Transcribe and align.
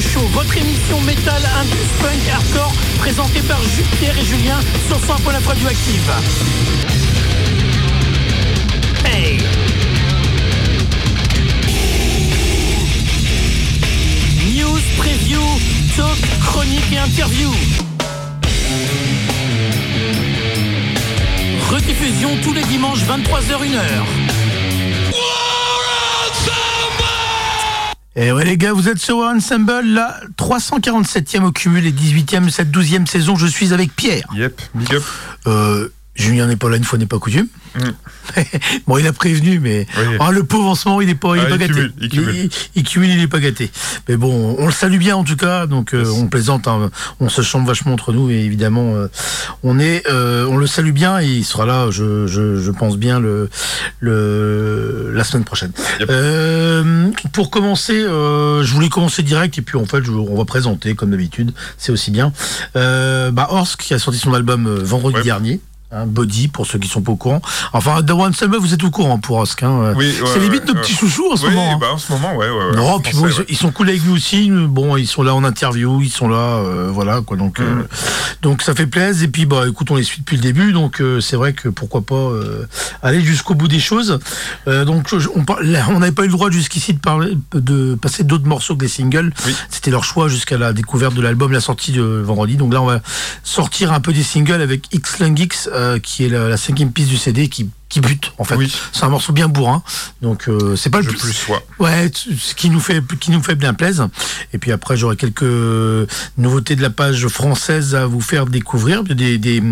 Show, 0.00 0.20
votre 0.32 0.56
émission 0.56 1.00
métal, 1.02 1.42
indus, 1.60 1.76
punk, 2.00 2.28
hardcore, 2.32 2.72
présentée 2.98 3.40
par 3.42 3.60
Pierre 3.98 4.18
et 4.18 4.24
Julien 4.24 4.58
sur 4.88 4.98
100 4.98 5.14
la 5.30 5.38
radioactive. 5.38 6.12
Hey 9.04 9.38
News, 14.54 14.80
preview, 14.96 15.42
talk, 15.96 16.18
chronique 16.40 16.92
et 16.92 16.98
interview. 16.98 17.50
Rediffusion 21.70 22.30
tous 22.42 22.54
les 22.54 22.64
dimanches 22.64 23.04
23h1h. 23.04 24.31
Et 28.14 28.30
ouais 28.30 28.44
les 28.44 28.58
gars, 28.58 28.74
vous 28.74 28.88
êtes 28.88 28.98
sur 28.98 29.18
Ensemble, 29.18 29.80
la 29.84 30.20
347e 30.36 31.44
au 31.44 31.52
cumul 31.52 31.86
et 31.86 31.92
18e 31.92 32.50
cette 32.50 32.70
12e 32.70 33.06
saison. 33.06 33.36
Je 33.36 33.46
suis 33.46 33.72
avec 33.72 33.96
Pierre. 33.96 34.26
Yep, 34.34 34.60
big 34.74 34.94
up. 34.94 35.02
Euh, 35.46 35.88
Julien 36.14 36.46
n'est 36.46 36.56
pas 36.56 36.68
là 36.68 36.76
une 36.76 36.84
fois 36.84 36.98
n'est 36.98 37.06
pas 37.06 37.18
coutume. 37.18 37.46
Mm. 37.74 37.80
bon, 38.86 38.98
il 38.98 39.06
a 39.06 39.12
prévenu, 39.14 39.60
mais 39.60 39.86
oh, 40.20 40.30
le 40.30 40.44
pauvre 40.44 40.68
en 40.68 40.74
ce 40.74 40.86
moment, 40.86 41.00
il 41.00 41.06
n'est 41.06 41.14
pas, 41.14 41.36
il 41.36 41.42
est 41.42 41.46
ah, 41.46 41.48
pas 41.48 41.56
gâté. 41.56 41.80
il, 42.00 42.08
cumule. 42.10 42.48
Il, 42.74 42.82
cumule, 42.84 43.10
il 43.10 43.16
n'est 43.16 43.28
pas 43.28 43.40
gâté. 43.40 43.70
Mais 44.08 44.16
bon, 44.16 44.56
on 44.58 44.66
le 44.66 44.72
salue 44.72 44.98
bien 44.98 45.16
en 45.16 45.24
tout 45.24 45.36
cas. 45.36 45.66
Donc, 45.66 45.94
euh, 45.94 46.04
on 46.18 46.26
plaisante, 46.26 46.68
hein. 46.68 46.90
on 47.18 47.30
se 47.30 47.40
chante 47.40 47.66
vachement 47.66 47.94
entre 47.94 48.12
nous 48.12 48.30
et 48.30 48.40
évidemment, 48.40 48.94
euh, 48.94 49.08
on 49.62 49.78
est, 49.78 50.06
euh, 50.10 50.46
on 50.46 50.58
le 50.58 50.66
salue 50.66 50.92
bien 50.92 51.18
et 51.20 51.26
il 51.26 51.44
sera 51.44 51.64
là, 51.64 51.90
je, 51.90 52.26
je, 52.26 52.60
je 52.60 52.70
pense 52.70 52.98
bien 52.98 53.18
le, 53.18 53.48
le 54.00 55.12
la 55.14 55.24
semaine 55.24 55.44
prochaine. 55.44 55.72
pour 57.32 57.50
commencer, 57.50 58.00
je 58.02 58.72
voulais 58.72 58.90
commencer 58.90 59.22
direct 59.22 59.56
et 59.56 59.62
puis 59.62 59.78
en 59.78 59.86
fait, 59.86 60.06
on 60.08 60.36
va 60.36 60.44
présenter 60.44 60.94
comme 60.94 61.10
d'habitude. 61.10 61.52
C'est 61.78 61.92
aussi 61.92 62.10
bien. 62.10 62.32
bah, 62.74 63.46
Horsk 63.50 63.80
qui 63.80 63.94
a 63.94 63.98
sorti 63.98 64.18
son 64.18 64.34
album 64.34 64.68
vendredi 64.68 65.22
dernier. 65.22 65.60
Un 65.94 66.06
body 66.06 66.48
pour 66.48 66.66
ceux 66.66 66.78
qui 66.78 66.88
sont 66.88 67.02
pas 67.02 67.12
au 67.12 67.16
courant. 67.16 67.42
Enfin, 67.74 68.02
The 68.02 68.12
One 68.12 68.32
Summer, 68.32 68.58
vous 68.58 68.72
êtes 68.72 68.82
au 68.82 68.90
courant 68.90 69.18
pour 69.18 69.36
Osk. 69.36 69.62
Hein. 69.62 69.92
Oui, 69.94 70.14
c'est 70.24 70.38
limite 70.38 70.66
nos 70.66 70.72
petits 70.72 70.94
chouchous 70.94 71.30
en 71.30 71.36
ce 71.36 71.44
moment. 71.44 71.74
Hein. 71.74 71.78
Bah, 71.78 71.88
en 71.92 71.98
ce 71.98 72.10
moment, 72.12 72.34
ouais. 72.34 72.48
ouais 72.48 72.74
non, 72.74 72.98
puis 72.98 73.14
bon, 73.14 73.28
ils, 73.46 73.56
sont 73.56 73.70
cool 73.72 73.90
avec 73.90 74.02
nous 74.06 74.14
aussi. 74.14 74.50
Bon, 74.50 74.96
ils 74.96 75.06
sont 75.06 75.22
là 75.22 75.34
en 75.34 75.44
interview, 75.44 76.00
ils 76.00 76.08
sont 76.08 76.28
là, 76.28 76.56
euh, 76.56 76.88
voilà 76.90 77.20
quoi. 77.20 77.36
Donc, 77.36 77.58
mm. 77.58 77.62
euh, 77.62 77.82
donc 78.40 78.62
ça 78.62 78.74
fait 78.74 78.86
plaisir. 78.86 79.24
Et 79.24 79.28
puis, 79.28 79.44
bah, 79.44 79.64
écoute, 79.68 79.90
on 79.90 79.96
les 79.96 80.02
suit 80.02 80.20
depuis 80.20 80.36
le 80.36 80.42
début, 80.42 80.72
donc 80.72 81.02
euh, 81.02 81.20
c'est 81.20 81.36
vrai 81.36 81.52
que 81.52 81.68
pourquoi 81.68 82.00
pas 82.00 82.30
aller 83.02 83.20
jusqu'au 83.20 83.54
bout 83.54 83.68
des 83.68 83.80
choses. 83.80 84.18
donc, 84.66 85.08
on 85.36 85.44
on 85.44 85.98
n'avait 85.98 86.12
pas 86.12 86.22
eu 86.22 86.28
le 86.28 86.32
droit 86.32 86.50
jusqu'ici 86.50 86.94
de 86.94 87.00
parler, 87.00 87.36
de 87.52 87.96
passer 87.96 88.24
d'autres 88.24 88.46
morceaux 88.46 88.76
que 88.76 88.80
des 88.80 88.88
singles. 88.88 89.30
C'était 89.68 89.90
leur 89.90 90.04
choix 90.04 90.28
jusqu'à 90.28 90.56
la 90.56 90.72
découverte 90.72 91.12
de 91.12 91.20
l'album, 91.20 91.52
la 91.52 91.60
sortie 91.60 91.92
de 91.92 92.02
vendredi. 92.02 92.56
Donc 92.56 92.72
là, 92.72 92.80
on 92.80 92.86
va 92.86 93.00
sortir 93.44 93.92
un 93.92 94.00
peu 94.00 94.14
des 94.14 94.22
singles 94.22 94.62
avec 94.62 94.86
X 94.94 95.18
Lang 95.18 95.38
X 95.38 95.68
euh, 95.72 95.81
qui 96.02 96.24
est 96.24 96.28
la, 96.28 96.56
cinquième 96.56 96.92
piste 96.92 97.08
du 97.08 97.16
CD 97.16 97.48
qui 97.48 97.68
qui 97.92 98.00
bute 98.00 98.32
en 98.38 98.44
fait. 98.44 98.56
C'est 98.92 99.04
un 99.04 99.10
morceau 99.10 99.34
bien 99.34 99.48
bourrin, 99.48 99.82
donc 100.22 100.48
euh, 100.48 100.76
c'est 100.76 100.88
pas 100.88 101.00
le 101.00 101.08
plus. 101.08 101.18
plus 101.18 101.46
Ouais, 101.78 102.10
ce 102.14 102.54
qui 102.54 102.70
nous 102.70 102.80
fait 102.80 103.02
qui 103.20 103.30
nous 103.30 103.42
fait 103.42 103.54
bien 103.54 103.74
plaisir. 103.74 104.08
Et 104.54 104.58
puis 104.58 104.72
après 104.72 104.96
j'aurai 104.96 105.16
quelques 105.16 106.08
nouveautés 106.38 106.74
de 106.74 106.80
la 106.80 106.88
page 106.88 107.28
française 107.28 107.94
à 107.94 108.06
vous 108.06 108.22
faire 108.22 108.46
découvrir, 108.46 109.04
des 109.04 109.36
des, 109.36 109.62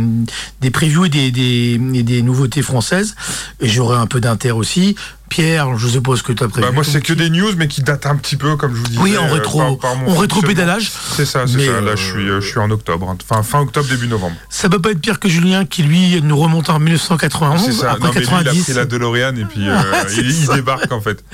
des 0.61 0.71
previews 0.71 1.07
et 1.07 1.09
des, 1.09 1.31
des, 1.31 1.79
des 1.79 2.21
nouveautés 2.21 2.61
françaises. 2.61 3.15
Et 3.61 3.69
j'aurai 3.69 3.97
un 3.97 4.07
peu 4.07 4.21
d'inter 4.21 4.53
aussi. 4.53 4.97
Pierre, 5.31 5.79
je 5.79 5.87
suppose 5.87 6.23
que 6.23 6.33
tu 6.33 6.43
as 6.43 6.49
prévu. 6.49 6.67
Bah 6.67 6.73
moi, 6.73 6.83
c'est 6.83 7.01
que 7.01 7.13
des 7.13 7.31
news, 7.31 7.53
mais 7.57 7.69
qui 7.69 7.83
datent 7.83 8.07
un 8.07 8.17
petit 8.17 8.37
peu, 8.37 8.57
comme 8.57 8.75
je 8.75 8.81
vous 8.81 8.87
disais. 8.89 9.01
Oui, 9.01 9.17
en 9.17 9.29
euh, 9.29 9.33
rétro, 9.33 9.63
en 9.63 10.15
rétro 10.17 10.43
pédalage. 10.43 10.91
C'est 10.91 11.25
ça, 11.25 11.47
c'est 11.47 11.65
ça. 11.65 11.81
Là, 11.81 11.95
je 11.95 12.03
suis, 12.03 12.29
euh, 12.29 12.41
je 12.41 12.49
suis 12.49 12.59
en 12.59 12.69
octobre, 12.73 13.09
hein. 13.09 13.17
enfin 13.31 13.45
fin 13.45 13.61
octobre, 13.61 13.89
début 13.89 14.09
novembre. 14.09 14.35
Ça 14.49 14.69
peut 14.69 14.81
pas 14.81 14.91
être 14.91 15.01
pire 15.01 15.21
que 15.21 15.29
Julien, 15.29 15.65
qui 15.67 15.85
lui 15.85 16.21
nous 16.21 16.37
remonte 16.37 16.69
en 16.69 16.81
1991. 16.81 17.65
C'est 17.65 17.73
ça. 17.73 17.93
Après 17.93 18.10
non, 18.15 18.21
90. 18.21 18.43
il 18.43 18.49
a 18.49 18.63
pris 18.63 18.73
la 18.75 18.85
DeLorean 18.87 19.37
et 19.37 19.45
puis 19.45 19.69
euh, 19.69 19.77
il, 20.19 20.47
débarque 20.49 20.93
en 20.93 21.01
fait. 21.01 21.25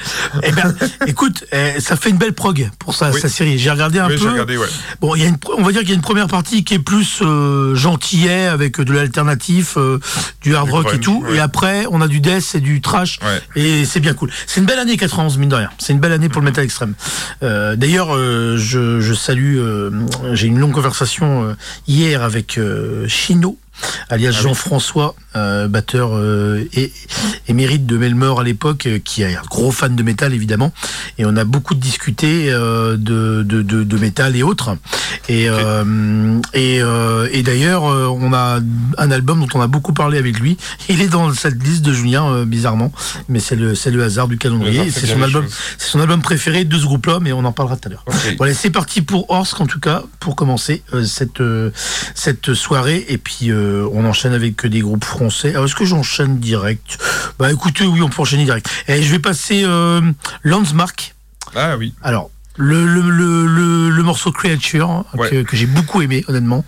Eh 0.43 0.53
ben, 0.53 0.75
écoute, 1.07 1.45
eh, 1.53 1.81
ça 1.81 1.97
fait 1.97 2.11
une 2.11 2.19
belle 2.19 2.35
prog 2.35 2.71
pour 2.79 2.95
sa, 2.95 3.13
sa 3.13 3.29
série. 3.29 3.59
J'ai 3.59 3.71
regardé 3.71 3.99
un 3.99 4.09
oui, 4.09 4.19
peu. 4.19 4.31
Regardé, 4.31 4.57
ouais. 4.57 4.67
Bon, 5.01 5.15
il 5.15 5.23
y 5.23 5.25
a 5.25 5.29
une, 5.29 5.39
on 5.57 5.63
va 5.63 5.73
dire 5.73 5.81
qu'il 5.81 5.91
y 5.91 5.93
a 5.93 5.97
une 5.97 6.03
première 6.03 6.29
partie 6.29 6.65
qui 6.65 6.75
est 6.75 6.79
plus 6.79 7.23
gentillet 7.75 8.47
avec 8.47 8.81
de 8.81 8.93
l'alternatif, 8.93 9.79
du 10.43 10.55
hard 10.55 10.71
rock 10.71 10.95
et 10.95 11.01
tout. 11.01 11.25
Et 11.33 11.39
après, 11.39 11.87
on 11.91 12.01
a 12.01 12.09
du 12.09 12.21
death 12.21 12.55
et 12.55 12.61
du 12.61 12.81
trash. 12.81 13.19
Et 13.55 13.85
c'est 13.85 14.01
bien 14.01 14.13
cool. 14.13 14.31
C'est 14.47 14.67
belle 14.67 14.79
année 14.81 14.97
91, 14.97 15.39
mine 15.39 15.49
de 15.49 15.55
rien. 15.55 15.71
C'est 15.79 15.93
une 15.95 16.01
belle 16.01 16.13
année 16.13 16.29
pour 16.29 16.43
le 16.43 16.47
métal 16.47 16.65
extrême. 16.65 16.95
Euh, 17.43 17.77
d'ailleurs, 17.77 18.15
euh, 18.15 18.57
je, 18.59 19.15
salue, 19.15 19.57
euh, 19.59 19.91
j'ai 20.33 20.49
une 20.49 20.59
longue 20.59 20.73
conversation 20.73 21.57
hier 21.87 22.23
avec 22.23 22.59
Chino, 23.07 23.57
alias 24.09 24.35
ah 24.39 24.43
Jean-François, 24.43 25.15
euh, 25.37 25.69
batteur 25.69 26.11
euh, 26.15 26.65
et 26.73 26.93
émérite 27.49 27.85
de 27.85 27.99
Melmore 27.99 28.41
à 28.41 28.45
l'époque, 28.45 28.87
euh, 28.87 28.99
qui 28.99 29.23
est 29.23 29.37
un 29.37 29.43
gros 29.43 29.71
fan 29.71 29.95
de 29.95 30.03
métal 30.03 30.33
évidemment, 30.33 30.73
et 31.19 31.27
on 31.27 31.37
a 31.37 31.45
beaucoup 31.45 31.75
discuté 31.75 32.51
de, 32.51 32.97
de, 32.97 33.63
de, 33.63 33.99
métal 33.99 34.35
et 34.37 34.43
autres. 34.43 34.77
Et, 35.29 35.49
et, 36.55 36.81
et 37.33 37.43
d'ailleurs, 37.43 37.83
on 37.83 38.33
a 38.33 38.61
un 38.99 39.11
album 39.11 39.41
dont 39.41 39.59
on 39.59 39.61
a 39.61 39.67
beaucoup 39.67 39.93
parlé 39.93 40.19
avec 40.19 40.39
lui. 40.39 40.57
Il 40.89 41.01
est 41.01 41.09
dans 41.09 41.33
cette 41.33 41.63
liste 41.63 41.83
de 41.83 41.93
Julien, 41.93 42.45
bizarrement, 42.45 42.93
mais 43.29 43.41
c'est 43.41 43.57
le, 43.57 43.73
le 43.73 44.03
hasard 44.03 44.29
du 44.29 44.39
calendrier. 44.39 44.91
C'est 44.91 45.07
son 45.07 45.23
album, 45.23 45.47
c'est 45.79 45.89
son 45.89 46.01
album 46.01 46.23
préféré 46.23 46.65
de 46.65 46.79
ce 46.79 46.85
groupe-là, 46.85 47.19
mais 47.21 47.33
on 47.33 47.45
en 47.45 47.53
parlera 47.53 47.77
tout 47.77 47.89
à 47.89 47.93
l'heure. 47.93 48.05
Voilà, 48.37 48.55
c'est 48.55 48.71
parti 48.71 49.03
pour 49.03 49.31
Orsk 49.31 49.61
en 49.61 49.67
tout 49.67 49.81
cas 49.81 50.03
pour 50.21 50.37
commencer 50.37 50.83
cette 51.05 51.43
cette 52.15 52.55
soirée 52.55 53.05
et 53.09 53.19
puis 53.19 53.51
on 53.93 54.05
enchaîne 54.05 54.33
avec 54.33 54.67
des 54.67 54.81
groupes 54.81 55.05
français. 55.05 55.51
Alors, 55.51 55.65
est-ce 55.65 55.75
que 55.75 55.85
j'enchaîne 55.85 56.39
direct? 56.39 56.99
Bah 57.39 57.53
écoutez, 57.53 57.85
oui, 57.87 58.03
on 58.03 58.09
peut 58.09 58.23
enchaîner 58.23 58.45
direct. 58.45 58.69
Et 58.89 59.03
je 59.03 59.11
vais 59.11 59.19
passer 59.19 59.63
euh, 59.65 60.01
Landsmark. 60.43 61.15
Ah 61.55 61.77
oui. 61.77 61.95
Alors, 62.03 62.31
le, 62.57 62.87
le, 62.87 63.01
le, 63.47 63.91
le, 63.91 64.03
morceau 64.03 64.33
Creature 64.33 65.05
que, 65.31 65.43
que 65.43 65.57
j'ai 65.57 65.67
beaucoup 65.67 66.03
aimé 66.03 66.25
honnêtement. 66.29 66.65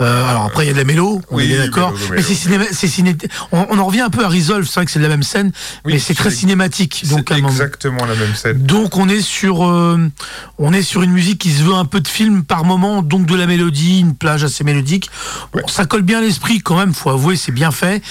Euh, 0.00 0.28
alors 0.28 0.44
après 0.44 0.64
il 0.64 0.68
y 0.68 0.70
a 0.70 0.72
de 0.72 0.78
la 0.78 0.84
mélo, 0.84 1.20
on 1.30 1.38
est 1.38 1.56
d'accord. 1.56 1.94
Mais 2.12 2.22
c'est 2.22 2.34
cinéma, 2.34 2.64
ciné, 2.72 3.16
on, 3.52 3.66
on, 3.70 3.78
en 3.78 3.86
revient 3.86 4.00
un 4.00 4.10
peu 4.10 4.24
à 4.24 4.28
Resolve, 4.28 4.66
c'est 4.66 4.74
vrai 4.74 4.86
que 4.86 4.90
c'est 4.90 4.98
de 4.98 5.04
la 5.04 5.10
même 5.10 5.22
scène, 5.22 5.52
mais 5.84 5.98
c'est 5.98 6.14
très 6.14 6.30
cinématique. 6.30 7.04
Donc 7.08 7.30
exactement 7.30 8.04
la 8.04 8.14
même 8.14 8.34
scène. 8.34 8.62
Donc 8.62 8.96
on 8.96 9.08
est 9.08 9.20
sur 9.20 9.66
euh, 9.66 9.98
on 10.58 10.72
est 10.72 10.82
sur 10.82 11.02
une 11.02 11.12
musique 11.12 11.40
qui 11.40 11.52
se 11.52 11.62
veut 11.62 11.74
un 11.74 11.84
peu 11.84 12.00
de 12.00 12.08
film 12.08 12.44
par 12.44 12.64
moment, 12.64 13.02
donc 13.02 13.26
de 13.26 13.34
la 13.34 13.46
mélodie, 13.46 14.00
une 14.00 14.14
plage 14.14 14.44
assez 14.44 14.64
mélodique. 14.64 15.10
Bon, 15.52 15.66
ça 15.66 15.86
colle 15.86 16.02
bien 16.02 16.20
l'esprit 16.20 16.60
quand 16.60 16.76
même, 16.76 16.94
faut 16.94 17.10
avouer, 17.10 17.36
c'est 17.36 17.52
bien 17.52 17.70
fait. 17.70 18.02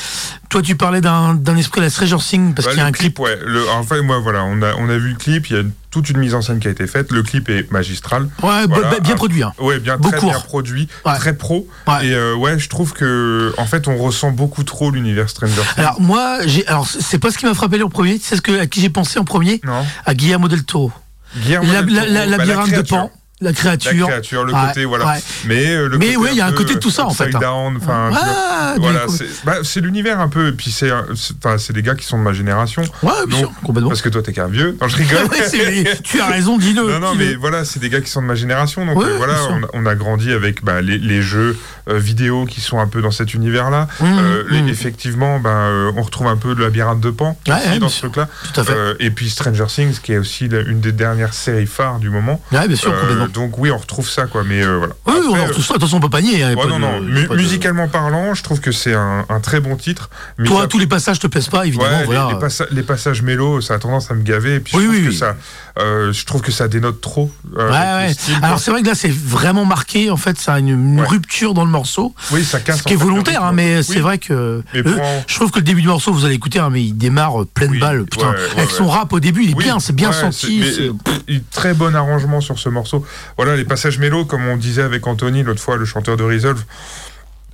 Toi, 0.49 0.61
tu 0.61 0.75
parlais 0.75 1.01
d'un 1.01 1.57
esprit 1.57 1.81
à 1.81 1.83
la 1.83 1.89
Stranger 1.89 2.17
Things 2.17 2.53
parce 2.53 2.69
qu'il 2.69 2.77
y 2.77 2.81
a 2.81 2.85
un 2.85 2.91
clip. 2.91 3.19
Ouais, 3.19 3.37
le, 3.45 3.67
en 3.69 3.83
fait, 3.83 4.01
moi, 4.01 4.19
voilà, 4.19 4.43
on 4.45 4.61
a, 4.61 4.73
on 4.75 4.89
a 4.89 4.97
vu 4.97 5.09
le 5.09 5.15
clip, 5.15 5.49
il 5.49 5.55
y 5.55 5.59
a 5.59 5.63
toute 5.97 6.11
une 6.11 6.19
mise 6.19 6.35
en 6.35 6.41
scène 6.41 6.59
qui 6.59 6.67
a 6.67 6.71
été 6.71 6.85
faite. 6.85 7.11
Le 7.11 7.23
clip 7.23 7.49
est 7.49 7.71
magistral. 7.71 8.29
Ouais, 8.43 8.67
bien 9.01 9.15
produit. 9.15 9.41
Hein. 9.43 9.53
Ouais, 9.59 9.79
bien, 9.79 9.97
très 9.97 10.19
bien 10.19 10.39
produit, 10.39 10.87
très 11.03 11.35
pro. 11.35 11.67
Et 12.03 12.13
euh, 12.13 12.35
ouais, 12.35 12.59
je 12.59 12.69
trouve 12.69 12.93
que, 12.93 13.53
en 13.57 13.65
fait, 13.65 13.87
on 13.87 13.97
ressent 13.97 14.31
beaucoup 14.31 14.63
trop 14.63 14.91
l'univers 14.91 15.29
Stranger 15.29 15.53
Things. 15.55 15.63
Alors, 15.77 15.99
moi, 15.99 16.39
alors, 16.67 16.87
c'est 16.87 17.17
pas 17.17 17.31
ce 17.31 17.37
qui 17.37 17.45
m'a 17.45 17.53
frappé 17.53 17.81
en 17.81 17.89
premier. 17.89 18.19
C'est 18.21 18.35
ce 18.35 18.41
que, 18.41 18.59
à 18.59 18.67
qui 18.67 18.81
j'ai 18.81 18.89
pensé 18.89 19.17
en 19.17 19.25
premier? 19.25 19.59
Non. 19.63 19.85
À 20.05 20.13
Guillermo 20.13 20.47
del 20.47 20.63
Toro. 20.63 20.91
Guillermo 21.35 21.71
la, 21.71 21.81
del 21.81 21.95
Toro. 21.95 22.05
La, 22.07 22.25
la, 22.25 22.37
bah, 22.37 22.45
de 22.45 22.81
Pan. 22.81 23.11
La 23.39 23.53
créature. 23.53 23.91
La 23.91 24.13
créature, 24.13 24.45
le 24.45 24.53
côté, 24.53 24.85
voilà. 24.85 25.17
Mais, 25.45 25.67
euh, 25.67 25.87
le 25.87 25.99
mais 25.99 26.15
oui, 26.15 26.29
il 26.31 26.37
y 26.37 26.41
a 26.41 26.47
un 26.47 26.51
côté 26.51 26.73
de 26.73 26.79
tout 26.79 26.89
ça, 26.89 27.05
en 27.05 27.11
fait. 27.11 27.29
Down, 27.29 27.79
ah, 27.87 28.75
voilà, 28.79 29.05
bah, 29.43 29.57
c'est 29.63 29.79
l'univers 29.79 30.19
un 30.19 30.27
peu. 30.27 30.47
Et 30.47 30.51
puis, 30.53 30.71
c'est 30.71 31.73
des 31.73 31.83
gars 31.83 31.93
qui 31.93 32.05
sont 32.05 32.17
de 32.17 32.23
ma 32.23 32.33
génération. 32.33 32.81
Ouais, 33.03 33.11
bien 33.27 33.37
sûr, 33.37 33.51
complètement. 33.63 33.89
Parce 33.89 34.01
que 34.01 34.09
toi, 34.09 34.23
t'es 34.23 34.33
qu'un 34.33 34.47
vieux. 34.47 34.75
Non, 34.81 34.87
je 34.87 34.97
rigole. 34.97 35.27
tu 36.03 36.19
as 36.19 36.25
raison, 36.25 36.57
dis-le. 36.57 36.81
Non, 36.93 36.99
non, 36.99 37.15
mais 37.15 37.35
voilà, 37.35 37.63
c'est 37.63 37.79
des 37.79 37.89
gars 37.89 38.01
qui 38.01 38.09
sont 38.09 38.23
de 38.23 38.27
ma 38.27 38.35
génération. 38.35 38.85
Donc, 38.85 39.03
euh, 39.03 39.17
voilà, 39.17 39.35
on, 39.73 39.85
a 39.85 39.93
grandi 39.93 40.31
avec 40.31 40.63
bah, 40.63 40.81
les, 40.81 40.97
les, 40.97 41.21
jeux 41.21 41.57
vidéo 41.87 42.45
qui 42.45 42.61
sont 42.61 42.79
un 42.79 42.87
peu 42.87 43.01
dans 43.01 43.11
cet 43.11 43.33
univers-là. 43.33 43.87
Mmh, 43.99 44.05
mmh. 44.05 44.67
Effectivement, 44.69 45.39
bah, 45.39 45.69
on 45.95 46.01
retrouve 46.01 46.27
un 46.27 46.37
peu 46.37 46.53
le 46.53 46.63
labyrinthe 46.63 46.99
de 46.99 47.09
Pan 47.09 47.37
aussi, 47.47 47.79
dans 47.79 47.89
ce 47.89 47.99
truc-là. 47.99 48.27
Et 48.99 49.11
puis, 49.11 49.29
Stranger 49.29 49.65
Things, 49.67 49.99
qui 50.01 50.13
est 50.13 50.17
aussi 50.17 50.45
une 50.45 50.79
des 50.79 50.91
dernières 50.91 51.33
séries 51.33 51.67
phares 51.67 51.99
du 51.99 52.09
moment. 52.09 52.41
Ouais, 52.51 52.67
bien 52.67 52.75
sûr, 52.75 52.93
donc 53.33 53.57
oui, 53.57 53.71
on 53.71 53.77
retrouve 53.77 54.09
ça, 54.09 54.25
quoi. 54.25 54.43
Mais 54.43 54.61
euh, 54.61 54.77
voilà. 54.77 54.93
Oui, 55.05 55.15
on 55.29 55.45
retrouve 55.45 55.65
ça. 55.65 55.75
Attention, 55.75 55.97
on 55.97 56.01
peut 56.01 56.09
pas 56.09 56.21
nier. 56.21 56.43
Hein, 56.43 56.55
non, 56.55 56.79
non. 56.79 57.01
musicalement 57.35 57.87
parlant, 57.87 58.33
je 58.33 58.43
trouve 58.43 58.59
que 58.59 58.71
c'est 58.71 58.93
un, 58.93 59.25
très 59.41 59.59
bon 59.59 59.75
titre. 59.75 60.09
Toi, 60.45 60.67
tous 60.67 60.79
les 60.79 60.87
passages 60.87 61.19
te 61.19 61.27
plaisent 61.27 61.49
pas, 61.49 61.65
évidemment. 61.65 62.03
voilà. 62.05 62.29
les, 62.71 62.83
passages 62.83 63.21
mélo, 63.21 63.61
ça 63.61 63.75
a 63.75 63.79
tendance 63.79 64.11
à 64.11 64.13
me 64.13 64.23
gaver. 64.23 64.55
Et 64.55 64.59
puis 64.59 64.77
je 64.77 64.83
trouve 64.83 65.05
que 65.05 65.11
ça, 65.11 65.35
euh, 65.79 66.11
je 66.13 66.25
trouve 66.25 66.41
que 66.41 66.51
ça 66.51 66.67
dénote 66.67 67.01
trop. 67.01 67.31
Euh, 67.57 67.69
ouais, 67.69 68.07
ouais. 68.07 68.35
Alors 68.41 68.59
c'est 68.59 68.71
vrai 68.71 68.81
que 68.81 68.87
là, 68.87 68.95
c'est 68.95 69.11
vraiment 69.11 69.65
marqué. 69.65 70.09
En 70.09 70.17
fait, 70.17 70.39
ça 70.39 70.53
a 70.55 70.59
une, 70.59 71.01
rupture 71.01 71.53
dans 71.53 71.63
le 71.63 71.71
morceau. 71.77 72.13
Oui, 72.31 72.43
ça 72.43 72.59
casse. 72.59 72.79
Ce 72.79 72.83
qui 72.83 72.93
est 72.93 72.97
volontaire, 72.97 73.43
hein, 73.43 73.51
mais 73.53 73.83
c'est 73.83 73.99
vrai 73.99 74.17
que. 74.17 74.63
Je 74.73 75.35
trouve 75.35 75.51
que 75.51 75.59
le 75.59 75.65
début 75.65 75.81
du 75.81 75.87
morceau, 75.87 76.11
vous 76.11 76.25
allez 76.25 76.35
écouter, 76.35 76.59
hein, 76.59 76.69
mais 76.71 76.83
il 76.83 76.93
démarre 76.93 77.45
pleine 77.53 77.77
balle. 77.79 78.05
Putain, 78.05 78.33
avec 78.55 78.71
son 78.71 78.87
rap 78.87 79.13
au 79.13 79.19
début, 79.19 79.43
il 79.43 79.51
est 79.51 79.55
bien, 79.55 79.79
c'est 79.79 79.95
bien 79.95 80.11
senti. 80.11 80.63
très 81.51 81.73
bon 81.73 81.95
arrangement 81.95 82.41
sur 82.41 82.59
ce 82.59 82.69
morceau. 82.69 83.05
Voilà, 83.37 83.55
les 83.55 83.65
passages 83.65 83.99
mélo, 83.99 84.25
comme 84.25 84.47
on 84.47 84.57
disait 84.57 84.81
avec 84.81 85.05
Anthony 85.07 85.43
l'autre 85.43 85.61
fois, 85.61 85.77
le 85.77 85.85
chanteur 85.85 86.17
de 86.17 86.23
Resolve 86.23 86.63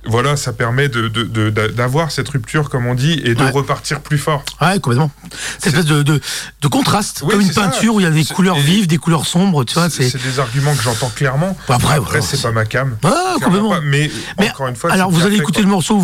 voilà, 0.06 0.36
ça 0.36 0.52
permet 0.52 0.88
d'avoir 0.88 2.06
de, 2.06 2.12
cette 2.12 2.28
rupture, 2.28 2.68
comme 2.70 2.86
on 2.86 2.94
dit, 2.94 3.20
et 3.24 3.34
de 3.34 3.44
repartir 3.44 4.00
plus 4.00 4.18
fort. 4.18 4.44
Ouais, 4.60 4.78
complètement. 4.80 5.10
Cette 5.58 5.74
espèce 5.74 5.86
de, 5.86 6.02
de, 6.02 6.68
contraste, 6.68 7.24
comme 7.28 7.40
une 7.40 7.52
peinture 7.52 7.94
où 7.94 8.00
il 8.00 8.04
y 8.04 8.06
a 8.06 8.10
des 8.10 8.24
couleurs 8.24 8.58
vives, 8.58 8.86
des 8.86 8.98
couleurs 8.98 9.26
sombres, 9.26 9.64
tu 9.64 9.74
vois. 9.74 9.90
C'est 9.90 10.22
des 10.22 10.38
arguments 10.38 10.74
que 10.74 10.82
j'entends 10.82 11.10
clairement. 11.14 11.56
Après, 11.68 11.96
Après 11.96 12.22
c'est 12.22 12.40
pas 12.40 12.52
ma 12.52 12.64
cam. 12.64 12.96
Ah, 13.04 13.34
complètement. 13.42 13.74
Mais, 13.82 14.10
encore 14.38 14.68
une 14.68 14.76
fois, 14.76 14.92
alors 14.92 15.10
vous 15.10 15.24
allez 15.24 15.36
écouter 15.36 15.62
le 15.62 15.68
morceau, 15.68 16.00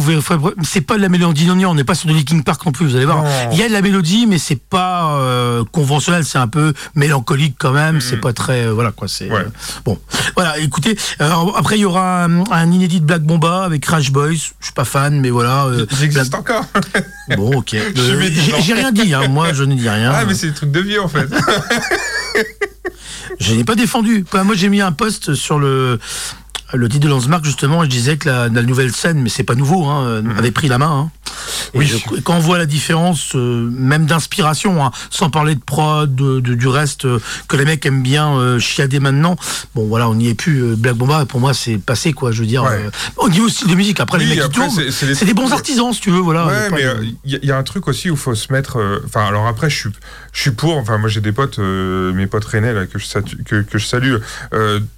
c'est 0.63 0.81
pas 0.81 0.97
de 0.97 1.03
la 1.03 1.09
mélodie, 1.09 1.47
non, 1.47 1.71
on 1.71 1.75
n'est 1.75 1.85
pas 1.85 1.95
sur 1.95 2.09
de 2.09 2.15
Linkin 2.15 2.41
Park 2.41 2.65
non 2.67 2.73
plus, 2.73 2.87
vous 2.87 2.97
allez 2.97 3.05
voir. 3.05 3.25
Il 3.53 3.59
y 3.59 3.63
a 3.63 3.69
de 3.69 3.73
la 3.73 3.83
mélodie, 3.83 4.27
mais 4.27 4.39
c'est 4.39 4.61
pas 4.61 5.17
euh, 5.19 5.65
conventionnel, 5.73 6.25
c'est 6.25 6.39
un 6.39 6.49
peu 6.49 6.73
mélancolique 6.95 7.57
quand 7.59 7.73
même, 7.73 7.97
mm. 7.97 8.01
c'est 8.01 8.17
pas 8.17 8.33
très, 8.33 8.67
euh, 8.67 8.73
voilà 8.73 8.93
quoi, 8.93 9.09
c'est. 9.09 9.31
Euh, 9.31 9.45
bon, 9.85 9.99
voilà, 10.35 10.59
écoutez, 10.59 10.97
après 11.19 11.77
il 11.79 11.83
y 11.83 11.85
aura 11.85 12.25
un, 12.25 12.45
un, 12.51 12.73
inédit 12.73 13.01
de 13.01 13.07
Black 13.07 13.23
Bomba 13.23 13.65
avec 13.65 13.85
Crash 13.91 14.13
Boys, 14.13 14.35
je 14.35 14.67
suis 14.67 14.73
pas 14.73 14.85
fan, 14.85 15.21
mais 15.21 15.31
voilà. 15.31 15.65
Euh, 15.65 15.85
existe 16.01 16.33
encore. 16.37 16.65
bon, 17.37 17.59
ok. 17.59 17.75
Euh, 17.75 18.31
j'ai 18.61 18.73
rien 18.73 18.93
dit, 18.93 19.13
hein. 19.13 19.27
moi 19.27 19.53
je 19.53 19.65
ne 19.65 19.75
dis 19.75 19.89
rien. 19.89 20.13
Ah, 20.15 20.25
mais 20.25 20.35
c'est 20.35 20.47
des 20.47 20.55
trucs 20.55 20.71
de 20.71 20.79
vieux 20.79 21.03
en 21.03 21.09
fait. 21.09 21.27
je 23.41 23.53
n'ai 23.53 23.65
pas 23.65 23.75
défendu. 23.75 24.25
Moi 24.33 24.55
j'ai 24.55 24.69
mis 24.69 24.81
un 24.81 24.93
post 24.93 25.35
sur 25.35 25.59
le 25.59 25.99
le 26.73 26.89
titre 26.89 27.05
de 27.05 27.11
Landsmark, 27.11 27.45
justement, 27.45 27.83
je 27.85 27.89
disais 27.89 28.17
que 28.17 28.29
la, 28.29 28.49
nouvelle 28.49 28.93
scène, 28.93 29.21
mais 29.21 29.29
c'est 29.29 29.43
pas 29.43 29.55
nouveau, 29.55 29.87
hein, 29.87 30.23
mhm. 30.23 30.39
avait 30.39 30.51
pris 30.51 30.69
la 30.69 30.79
main. 30.79 30.91
Hein. 30.91 31.11
oui. 31.75 31.91
quand 32.25 32.37
on 32.37 32.41
voit 32.41 32.59
la 32.59 32.67
différence, 32.67 33.35
euh, 33.35 33.69
même 33.73 34.07
d'inspiration, 34.07 34.85
hein, 34.85 34.91
sans 35.11 35.31
parler 35.31 35.55
de 35.55 35.61
prod, 35.61 36.15
de, 36.15 36.41
du 36.41 36.69
reste, 36.69 37.05
euh, 37.05 37.21
que 37.49 37.57
les 37.57 37.65
mecs 37.65 37.85
aiment 37.87 38.03
bien 38.03 38.33
euh, 38.33 38.59
chiader 38.59 39.01
maintenant, 39.01 39.37
bon 39.75 39.87
voilà, 39.87 40.09
on 40.09 40.15
n'y 40.15 40.29
est 40.29 40.35
plus. 40.35 40.77
Black 40.77 40.97
Bomba, 40.97 41.25
pour 41.27 41.41
moi, 41.41 41.55
c'est 41.55 41.79
passé, 41.79 42.13
quoi, 42.13 42.33
je 42.33 42.41
veux 42.41 42.47
dire. 42.47 42.65
au 43.17 43.29
niveau 43.29 43.49
style 43.49 43.69
de 43.69 43.75
musique, 43.75 44.01
après 44.01 44.19
les 44.19 44.27
mecs 44.27 44.43
qui 44.43 44.51
tournent, 44.51 44.71
c'est 44.91 45.25
des 45.25 45.35
bons 45.35 45.53
artisans, 45.53 45.93
si 45.93 46.01
tu 46.01 46.11
veux, 46.11 46.21
voilà. 46.21 46.47
Ouais, 46.47 46.71
mais 46.71 46.85
il 47.25 47.45
y, 47.45 47.53
a 47.53 47.59
un 47.59 47.63
truc 47.63 47.89
aussi 47.89 48.11
où 48.11 48.15
il 48.15 48.19
faut 48.19 48.35
se 48.35 48.53
mettre. 48.53 48.79
Enfin, 49.05 49.27
alors 49.27 49.47
après, 49.47 49.71
je 49.71 49.77
suis, 49.77 49.91
je 50.33 50.41
suis 50.41 50.51
pour, 50.51 50.77
enfin, 50.77 50.99
moi 50.99 51.09
j'ai 51.09 51.21
des 51.21 51.33
potes, 51.33 51.59
mes 51.59 52.27
potes 52.27 52.45
rennais, 52.45 52.73
là, 52.73 52.87
que, 52.87 52.99
je 52.99 53.07
que, 53.45 53.63
que 53.63 53.79
je 53.79 53.87
salue, 53.87 54.17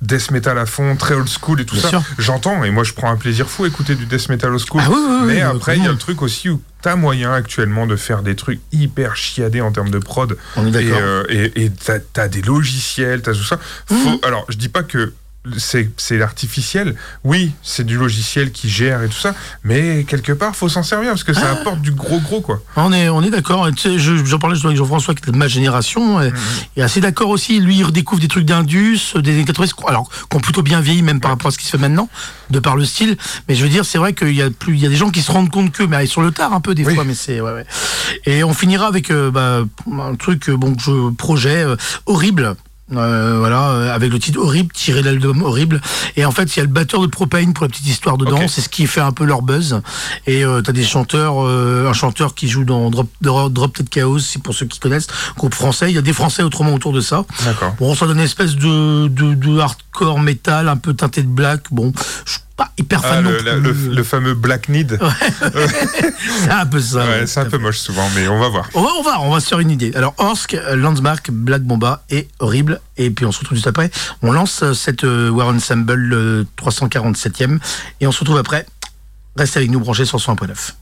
death 0.01 0.31
metal 0.31 0.59
à 0.59 0.67
fond, 0.67 0.97
très 0.97 1.15
old 1.15 1.29
school 1.29 1.61
tout 1.65 1.77
ça. 1.77 2.03
J'entends, 2.19 2.65
et 2.65 2.71
moi 2.71 2.85
je 2.85 2.93
prends 2.93 3.11
un 3.11 3.17
plaisir 3.17 3.49
fou 3.49 3.65
à 3.65 3.69
écouter 3.69 3.95
du 3.95 4.07
death 4.07 4.29
metal 4.29 4.55
au 4.55 4.59
school. 4.59 4.83
Ah 4.85 5.23
mais 5.25 5.41
après, 5.41 5.77
il 5.77 5.85
y 5.85 5.87
a 5.87 5.93
le 5.93 5.99
truc 5.99 6.23
aussi 6.23 6.49
où 6.49 6.61
t'as 6.83 6.97
moyen 6.97 7.33
actuellement 7.33 7.87
de 7.87 7.97
faire 7.97 8.23
des 8.23 8.35
trucs 8.35 8.61
hyper 8.73 9.17
chiadés 9.17 9.61
en 9.61 9.71
termes 9.73 9.91
de 9.91 9.99
prod. 9.99 10.37
On 10.57 10.67
est 10.67 10.71
d'accord. 10.71 11.25
Et, 11.29 11.65
et 11.65 11.71
t'as 11.71 12.29
des 12.29 12.43
logiciels, 12.43 13.23
t'as 13.23 13.33
tout 13.33 13.45
ça. 13.45 13.59
Mhm. 13.91 14.19
Alors, 14.23 14.45
je 14.49 14.57
dis 14.57 14.69
pas 14.69 14.83
que 14.83 15.13
c'est 15.59 16.19
l'artificiel. 16.19 16.95
Oui, 17.25 17.53
c'est 17.63 17.85
du 17.85 17.97
logiciel 17.97 18.53
qui 18.53 18.69
gère 18.69 19.03
et 19.03 19.09
tout 19.09 19.19
ça, 19.19 19.35
mais 19.65 20.05
quelque 20.05 20.33
part, 20.33 20.55
faut 20.55 20.69
s'en 20.69 20.83
servir 20.83 21.11
parce 21.11 21.25
que 21.25 21.33
ça 21.35 21.49
ah. 21.51 21.61
apporte 21.61 21.81
du 21.81 21.93
gros 21.93 22.21
gros 22.21 22.41
quoi. 22.41 22.61
On 22.77 22.93
est, 22.93 23.09
on 23.09 23.23
est 23.23 23.31
d'accord. 23.31 23.69
J'en 23.77 24.39
parlais 24.39 24.59
avec 24.65 24.77
Jean-François 24.77 25.15
qui 25.15 25.29
est 25.29 25.33
de 25.33 25.37
ma 25.37 25.49
génération, 25.49 26.21
et, 26.21 26.31
mm-hmm. 26.31 26.83
assez 26.83 27.01
d'accord 27.01 27.31
aussi. 27.31 27.61
Lui, 27.61 27.79
il 27.79 27.85
redécouvre 27.85 28.21
des 28.21 28.29
trucs 28.29 28.45
d'Indus, 28.45 29.15
des 29.17 29.33
années 29.33 29.45
80, 29.45 29.89
alors 29.89 30.09
qu'on 30.29 30.41
plutôt 30.41 30.63
bien 30.63 30.81
vieilli 30.81 31.03
même 31.03 31.21
par 31.21 31.31
rapport 31.31 31.49
à 31.49 31.51
ce 31.51 31.59
qui 31.59 31.65
se 31.65 31.71
fait 31.71 31.79
maintenant, 31.79 32.09
de 32.51 32.59
par 32.59 32.77
le 32.77 32.85
style. 32.85 33.17
Mais 33.49 33.55
je 33.55 33.63
veux 33.63 33.71
dire, 33.71 33.85
c'est 33.85 33.99
vrai 33.99 34.13
qu'il 34.13 34.35
y 34.35 34.43
a 34.43 34.51
plus, 34.51 34.75
il 34.75 34.81
y 34.81 34.87
a 34.87 34.89
des 34.89 34.97
gens 34.97 35.11
qui 35.11 35.23
se 35.23 35.33
rendent 35.33 35.51
compte 35.51 35.73
que, 35.73 35.83
mais 35.83 36.07
sur 36.07 36.23
le 36.23 36.31
tard 36.31 36.53
un 36.53 36.61
peu 36.61 36.75
des 36.75 36.85
fois, 36.85 37.05
mais 37.05 37.15
c'est 37.15 37.41
ouais, 37.41 37.53
ouais. 37.53 37.67
Et 38.27 38.45
on 38.45 38.55
finira 38.55 38.87
avec 38.87 39.11
euh, 39.11 39.31
bah, 39.31 39.65
un 39.91 40.15
truc, 40.15 40.49
euh, 40.49 40.57
bon, 40.57 40.75
je 40.79 41.11
projet 41.15 41.65
euh, 41.65 41.77
horrible. 42.07 42.55
Euh, 42.95 43.37
voilà, 43.39 43.71
euh, 43.71 43.95
avec 43.95 44.13
le 44.13 44.19
titre 44.19 44.39
horrible, 44.41 44.73
tiré 44.73 45.01
de 45.01 45.07
l'album 45.07 45.43
horrible. 45.43 45.81
Et 46.17 46.25
en 46.25 46.31
fait, 46.31 46.55
il 46.55 46.59
y 46.59 46.61
a 46.61 46.65
le 46.65 46.69
batteur 46.69 47.01
de 47.01 47.07
Propane 47.07 47.53
pour 47.53 47.65
la 47.65 47.69
petite 47.69 47.87
histoire 47.87 48.19
dedans. 48.19 48.41
C'est 48.49 48.61
ce 48.61 48.69
qui 48.69 48.87
fait 48.87 49.01
un 49.01 49.13
peu 49.13 49.25
leur 49.25 49.43
buzz. 49.43 49.81
Et 50.27 50.45
euh, 50.45 50.61
t'as 50.61 50.73
des 50.73 50.85
chanteurs, 50.85 51.45
euh, 51.45 51.89
un 51.89 51.93
chanteur 51.93 52.35
qui 52.35 52.49
joue 52.49 52.65
dans 52.65 52.91
Drop, 52.91 53.09
Drop 53.21 53.77
Dead 53.77 53.89
Chaos, 53.89 54.19
c'est 54.19 54.43
pour 54.43 54.55
ceux 54.55 54.67
qui 54.67 54.79
connaissent, 54.79 55.07
groupe 55.37 55.55
français. 55.55 55.91
Il 55.91 55.95
y 55.95 55.99
a 55.99 56.03
des 56.03 56.13
Français 56.13 56.43
autrement 56.43 56.75
autour 56.75 56.93
de 56.93 57.01
ça. 57.01 57.25
Bon, 57.79 57.95
ça 57.95 58.07
donne 58.07 58.19
une 58.19 58.25
espèce 58.25 58.57
de, 58.57 59.09
de, 59.09 59.35
de 59.35 59.59
hardcore 59.59 60.21
metal, 60.21 60.69
un 60.69 60.77
peu 60.77 60.95
teinté 60.95 61.23
de 61.23 61.29
black. 61.29 61.65
Bon, 61.71 61.93
je 62.25 62.39
pas 62.63 62.73
hyper 62.79 63.03
fan 63.03 63.27
ah, 63.27 63.31
le, 63.57 64.03
fameux 64.05 64.35
Black 64.35 64.69
Need. 64.69 64.99
c'est 66.45 66.51
un 66.51 66.67
peu 66.67 66.81
ça. 66.81 67.27
c'est 67.27 67.41
un 67.41 67.47
peu 67.47 67.59
moche 67.59 67.79
souvent, 67.79 68.09
mais 68.15 68.29
on 68.29 68.39
va 68.39 68.49
voir. 68.49 68.69
On 68.75 68.83
va, 68.83 68.91
on 68.99 69.03
va, 69.03 69.21
on 69.21 69.31
va 69.31 69.41
se 69.41 69.49
faire 69.49 69.59
une 69.61 69.71
idée. 69.71 69.93
Alors, 69.95 70.15
Orsk, 70.19 70.57
Landsmark, 70.75 71.31
Black 71.31 71.63
Bomba 71.63 72.05
est 72.11 72.29
horrible. 72.39 72.81
Et 72.97 73.11
puis 73.11 73.27
on 73.27 73.33
se 73.33 73.41
retrouve 73.41 73.57
juste 73.57 73.67
après. 73.67 73.91
On 74.23 74.33
lance 74.33 74.65
cette 74.75 75.05
euh, 75.05 75.31
War 75.31 75.49
Ensemble 75.49 76.47
347e. 76.57 77.59
Et 78.01 78.07
on 78.07 78.13
se 78.13 78.21
retrouve 78.21 78.39
après. 78.39 78.67
Restez 79.37 79.59
avec 79.59 79.71
nous 79.71 79.81
branchés 79.81 80.05
sur 80.05 80.19
100.9. 80.19 80.73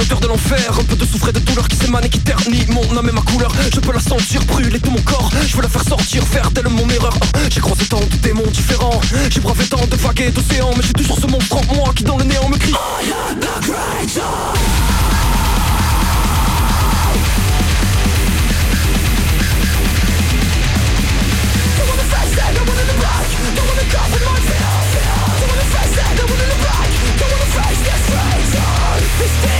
l'odeur 0.00 0.20
de 0.20 0.26
l'enfer. 0.26 0.78
Un 0.78 0.84
peu 0.84 0.96
de 0.96 1.04
souffre 1.04 1.30
de 1.30 1.38
douleur 1.40 1.68
qui 1.68 1.76
s'émane 1.76 2.04
et 2.04 2.08
qui 2.08 2.20
ternit 2.20 2.66
mon 2.68 2.96
âme 2.96 3.08
et 3.08 3.12
ma 3.12 3.20
couleur. 3.20 3.52
Je 3.72 3.80
peux 3.80 3.92
la 3.92 4.00
sentir 4.00 4.44
brûler 4.44 4.80
tout 4.80 4.90
mon 4.90 5.02
corps. 5.02 5.30
Je 5.46 5.56
veux 5.56 5.62
la 5.62 5.68
faire 5.68 5.84
sortir, 5.84 6.22
faire 6.24 6.50
d'elle 6.50 6.68
mon 6.68 6.88
erreur. 6.88 7.16
J'ai 7.50 7.60
croisé 7.60 7.84
tant 7.86 8.00
de 8.00 8.16
démons 8.22 8.50
différents. 8.52 9.00
J'ai 9.30 9.40
bravé 9.40 9.64
tant 9.66 9.84
de 9.86 9.96
vagues 9.96 10.20
et 10.20 10.30
d'océans 10.30 10.72
Mais 10.76 10.82
j'ai 10.82 10.92
toujours 10.92 11.18
ce 11.18 11.26
monstre 11.26 11.56
en 11.56 11.74
moi 11.74 11.92
qui 11.94 12.04
dans 12.04 12.16
le 12.16 12.24
néant 12.24 12.48
me 12.48 12.56
crie. 12.56 12.72
I 12.72 13.12
am 13.30 13.40
the 13.40 13.66
great 13.66 14.20
This 29.20 29.59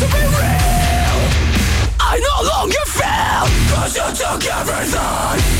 to 0.00 0.06
be 0.06 0.22
real. 0.38 1.18
I 2.00 2.18
no 2.18 2.36
longer 2.50 2.84
feel 2.86 3.44
Cause 3.74 3.96
you 3.96 4.08
took 4.16 4.44
everything. 4.52 5.53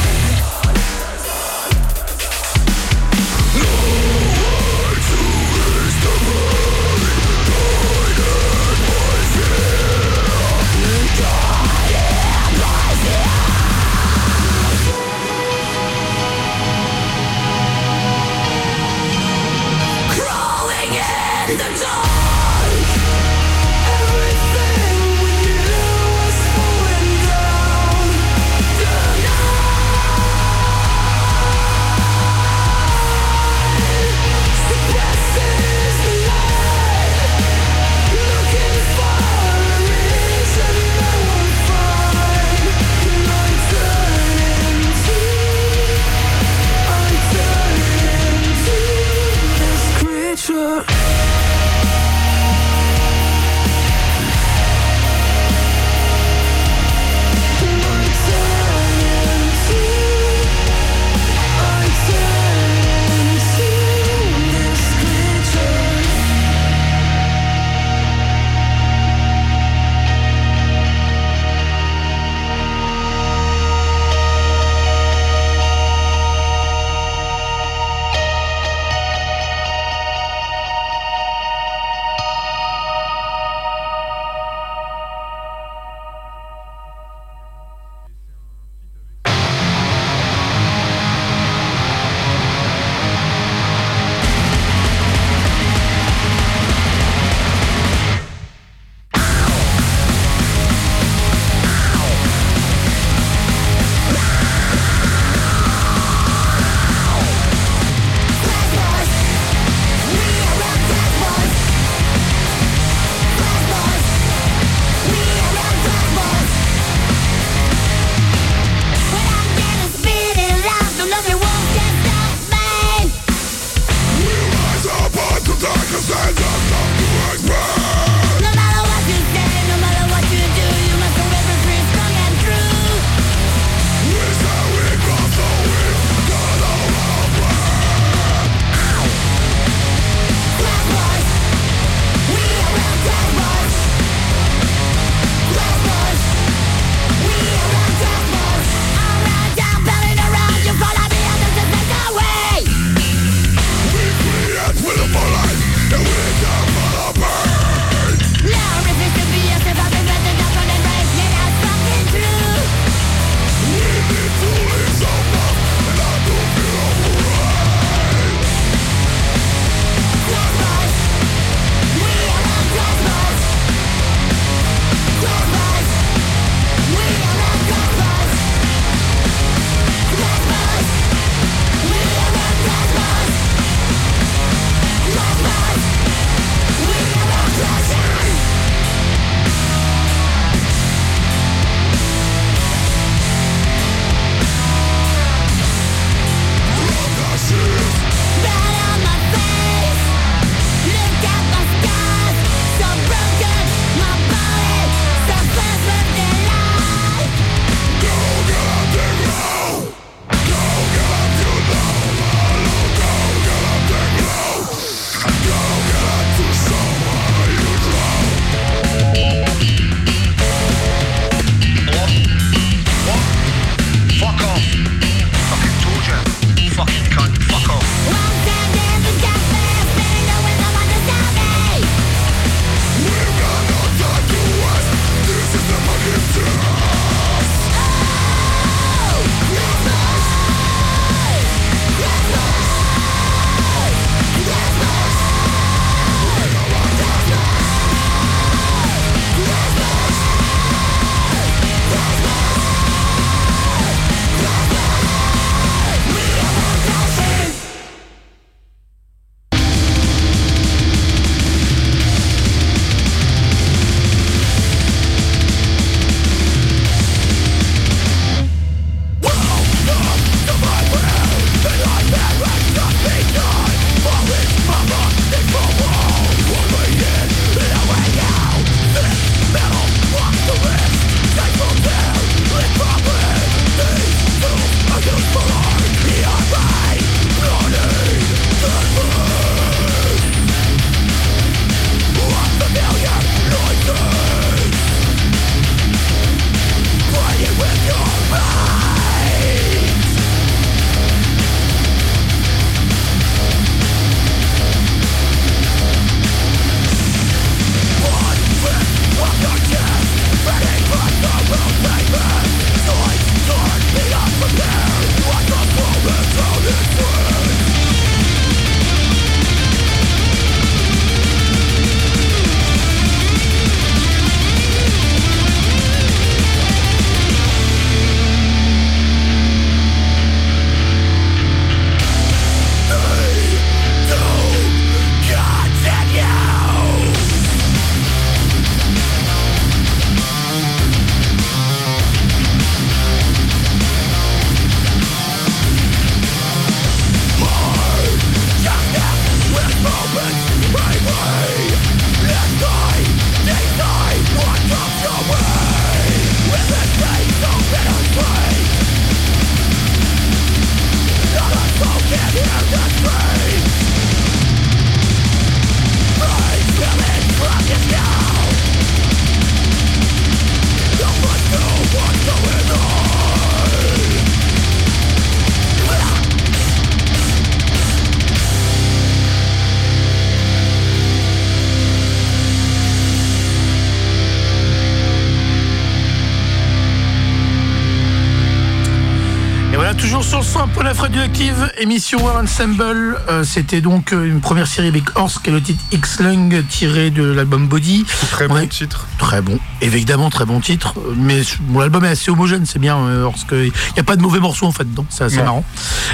100.9 391.34 391.74
radioactive, 391.74 391.74
émission 391.84 392.25
War 392.25 392.36
Ensemble. 392.36 393.18
Euh, 393.28 393.44
c'était 393.44 393.82
donc 393.82 394.14
euh, 394.14 394.25
une 394.25 394.40
première 394.40 394.66
série 394.66 394.88
avec 394.88 395.04
Horst, 395.18 395.42
qui 395.42 395.50
est 395.50 395.52
le 395.52 395.60
titre 395.60 395.84
X-Lung 395.92 396.64
tiré 396.66 397.10
de 397.10 397.23
l'album 397.23 397.68
Body. 397.68 398.06
Très 398.30 398.49
bon 398.49 398.66
titre. 398.66 399.06
Très 399.18 399.42
bon, 399.42 399.58
évidemment 399.82 400.30
très 400.30 400.47
bon 400.47 400.60
titre. 400.60 400.94
Mais 401.14 401.42
mon 401.68 401.80
album 401.80 402.06
est 402.06 402.08
assez 402.08 402.30
homogène, 402.30 402.64
c'est 402.64 402.78
bien, 402.78 402.97
euh, 402.97 403.30
Il 403.52 403.64
n'y 403.64 404.00
a 404.00 404.02
pas 404.02 404.16
de 404.16 404.23
mauvais 404.23 404.40
morceaux 404.40 404.64
en 404.64 404.73
fait 404.73 404.84
dedans, 404.84 405.04
c'est 405.10 405.25
assez 405.25 405.42
marrant. 405.42 405.62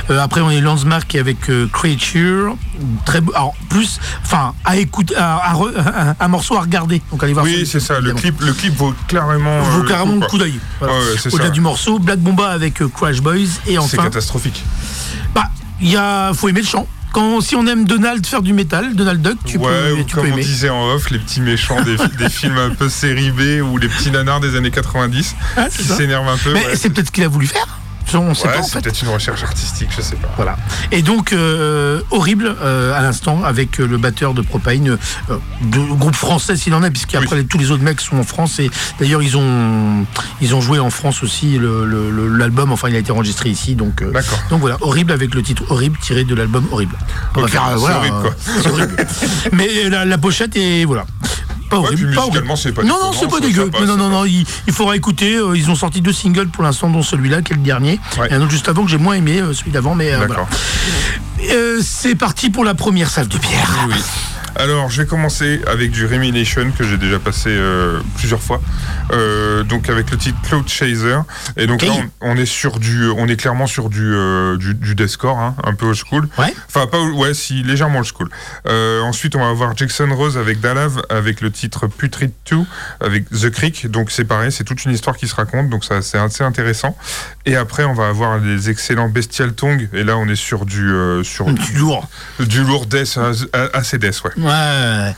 après, 0.08 0.40
on 0.40 0.50
est 0.50 0.60
Landsmark 0.60 1.14
avec 1.14 1.38
Creature. 1.72 2.56
Très 3.06 3.20
Alors, 3.36 3.54
plus, 3.68 4.00
enfin, 4.24 4.54
à 4.64 4.76
écouter, 4.76 5.14
un 6.20 6.28
morceau 6.28 6.56
à 6.56 6.62
regarder. 6.62 7.00
Donc 7.12 7.22
allez 7.22 7.32
voir. 7.32 7.44
Oui, 7.44 7.64
c'est 7.64 7.78
ça. 7.78 8.00
Le 8.00 8.12
clip, 8.14 8.40
le 8.40 8.52
clip 8.54 8.74
vaut 8.74 8.92
clairement. 9.06 9.62
Vaut 9.62 9.84
carrément 9.84 10.16
le 10.16 10.26
coup 10.26 10.38
d'œil. 10.38 10.58
Au-delà 10.80 11.50
du 11.50 11.60
morceau, 11.60 12.00
Black 12.00 12.18
Bomba 12.18 12.48
avec 12.48 12.82
Crash 12.92 13.20
Boys 13.20 13.60
et 13.68 13.78
enfin. 13.78 13.88
C'est 13.88 13.96
catastrophique. 13.98 14.64
Bah, 15.32 15.48
il 15.80 15.90
y 15.90 15.96
a, 15.96 16.32
faut 16.34 16.48
aimer 16.48 16.60
le 16.60 16.66
chant. 16.66 16.86
Quand, 17.12 17.40
si 17.40 17.56
on 17.56 17.66
aime 17.66 17.86
Donald 17.86 18.24
faire 18.24 18.40
du 18.40 18.52
métal, 18.52 18.94
Donald 18.94 19.20
Duck, 19.20 19.38
tu 19.44 19.58
peux, 19.58 19.92
ou 19.94 20.04
comme 20.14 20.32
on 20.32 20.36
disait 20.36 20.68
en 20.68 20.94
off, 20.94 21.10
les 21.10 21.18
petits 21.18 21.40
méchants 21.40 21.82
des, 22.18 22.28
films 22.28 22.58
un 22.58 22.70
peu 22.70 22.88
série 22.88 23.32
B 23.32 23.62
ou 23.64 23.78
les 23.78 23.88
petits 23.88 24.12
nanars 24.12 24.40
des 24.40 24.54
années 24.54 24.70
90 24.70 25.34
ah, 25.56 25.68
qui 25.68 25.82
s'énervent 25.82 26.28
un 26.28 26.36
peu. 26.36 26.52
Mais 26.52 26.76
c'est 26.76 26.90
peut-être 26.90 27.08
ce 27.08 27.12
qu'il 27.12 27.24
a 27.24 27.28
voulu 27.28 27.48
faire. 27.48 27.80
On 28.18 28.34
sait 28.34 28.48
pas. 28.48 28.62
C'est 28.62 28.80
peut-être 28.80 29.02
une 29.02 29.08
recherche 29.08 29.42
artistique, 29.42 29.88
je 29.96 30.02
sais 30.02 30.16
pas. 30.16 30.28
Voilà. 30.36 30.56
Et 30.90 31.02
donc 31.02 31.32
euh, 31.32 32.00
horrible 32.10 32.54
euh, 32.60 32.98
à 32.98 33.02
l'instant 33.02 33.42
avec 33.44 33.80
euh, 33.80 33.86
le 33.86 33.98
batteur 33.98 34.34
de 34.34 34.42
Propane, 34.42 34.98
de 35.62 35.78
groupe 35.94 36.16
français 36.16 36.56
s'il 36.56 36.74
en 36.74 36.82
est, 36.82 36.90
puisqu'après 36.90 37.44
tous 37.44 37.58
les 37.58 37.70
autres 37.70 37.82
mecs 37.82 38.00
sont 38.00 38.18
en 38.18 38.24
France 38.24 38.58
et 38.58 38.70
d'ailleurs 38.98 39.22
ils 39.22 39.36
ont 39.36 40.06
ils 40.40 40.54
ont 40.54 40.60
joué 40.60 40.78
en 40.78 40.90
France 40.90 41.22
aussi 41.22 41.58
l'album. 41.58 42.72
enfin, 42.72 42.88
il 42.88 42.96
a 42.96 42.98
été 42.98 43.12
enregistré 43.12 43.50
ici, 43.50 43.74
donc 43.74 44.02
donc 44.50 44.60
voilà, 44.60 44.76
horrible 44.80 45.12
avec 45.12 45.34
le 45.34 45.42
titre 45.42 45.64
horrible 45.68 45.98
tiré 46.00 46.24
de 46.24 46.34
l'album 46.34 46.66
horrible. 46.72 46.96
On 47.36 47.42
va 47.42 47.48
faire 47.48 47.74
horrible, 47.76 48.16
quoi. 48.20 48.72
horrible. 48.72 48.96
Mais 49.52 49.88
la, 49.88 50.04
la 50.04 50.18
pochette 50.18 50.56
est 50.56 50.84
voilà 50.84 51.06
pas 51.70 51.78
horrible. 51.78 52.14
c'est 52.56 52.72
pas 52.72 52.82
Non, 52.82 52.98
non, 53.00 53.12
c'est 53.12 53.28
pas 53.28 53.40
dégueu. 53.40 53.70
non, 53.86 53.96
non, 53.96 54.08
non, 54.10 54.24
il, 54.26 54.44
faudra 54.72 54.96
écouter. 54.96 55.36
Euh, 55.36 55.56
ils 55.56 55.70
ont 55.70 55.74
sorti 55.74 56.00
deux 56.00 56.12
singles 56.12 56.48
pour 56.48 56.64
l'instant, 56.64 56.90
dont 56.90 57.02
celui-là, 57.02 57.42
qui 57.42 57.52
est 57.52 57.56
le 57.56 57.62
dernier. 57.62 57.98
Et 58.28 58.34
un 58.34 58.42
autre 58.42 58.50
juste 58.50 58.68
avant 58.68 58.84
que 58.84 58.90
j'ai 58.90 58.98
moins 58.98 59.14
aimé, 59.14 59.40
euh, 59.40 59.54
celui 59.54 59.70
d'avant, 59.70 59.94
mais 59.94 60.12
euh, 60.12 60.26
voilà. 60.26 60.46
c'est 61.82 62.16
parti 62.16 62.50
pour 62.50 62.64
la 62.64 62.74
première 62.74 63.08
salle 63.08 63.28
de 63.28 63.38
pierre. 63.38 63.86
Oui. 63.88 63.94
Alors, 64.56 64.90
je 64.90 65.02
vais 65.02 65.06
commencer 65.06 65.60
avec 65.66 65.90
du 65.90 66.06
Remination 66.06 66.70
que 66.76 66.84
j'ai 66.84 66.98
déjà 66.98 67.18
passé 67.18 67.50
euh, 67.50 68.00
plusieurs 68.16 68.42
fois. 68.42 68.60
Euh, 69.12 69.62
donc 69.64 69.88
avec 69.88 70.10
le 70.10 70.16
titre 70.16 70.38
Cloud 70.42 70.68
Chaser. 70.68 71.18
Et 71.56 71.66
donc 71.66 71.82
là, 71.82 71.92
on, 72.20 72.36
est 72.36 72.46
sur 72.46 72.78
du, 72.78 73.08
on 73.10 73.26
est 73.28 73.36
clairement 73.36 73.66
sur 73.66 73.90
du 73.90 74.14
euh, 74.14 74.56
du, 74.56 74.74
du 74.74 74.94
deathcore, 74.94 75.38
hein, 75.38 75.54
un 75.64 75.74
peu 75.74 75.86
old 75.86 75.96
school. 75.96 76.28
Ouais. 76.38 76.54
Enfin 76.68 76.86
pas, 76.86 77.00
ouais, 77.02 77.34
si 77.34 77.62
légèrement 77.62 78.00
old 78.00 78.08
school. 78.08 78.28
ensuite, 79.04 79.36
on 79.36 79.40
va 79.40 79.48
avoir 79.48 79.76
Jackson 79.76 80.08
Rose 80.12 80.36
avec 80.36 80.60
Dalav 80.60 81.02
avec 81.08 81.40
le 81.40 81.50
titre 81.50 81.86
Putrid 81.86 82.32
2 82.50 82.58
avec 83.00 83.30
The 83.30 83.50
Creek. 83.50 83.90
Donc 83.90 84.10
c'est 84.10 84.24
pareil, 84.24 84.52
c'est 84.52 84.64
toute 84.64 84.84
une 84.84 84.92
histoire 84.92 85.16
qui 85.16 85.28
se 85.28 85.34
raconte. 85.34 85.70
Donc 85.70 85.84
ça, 85.84 86.02
c'est 86.02 86.18
assez 86.18 86.44
intéressant. 86.44 86.96
Et 87.46 87.56
après, 87.56 87.84
on 87.84 87.94
va 87.94 88.08
avoir 88.08 88.38
les 88.38 88.70
excellents 88.70 89.08
Bestial 89.08 89.52
Tongue. 89.54 89.88
Et 89.92 90.04
là, 90.04 90.16
on 90.16 90.28
est 90.28 90.36
sur 90.36 90.66
du 90.66 90.90
sur 91.22 91.46
du, 91.52 91.78
lourd, 91.78 92.08
du 92.38 92.62
lourd 92.62 92.86
death, 92.86 93.18
assez 93.72 93.98
death, 93.98 94.22
ouais. 94.24 94.39
Ouais. 94.42 95.14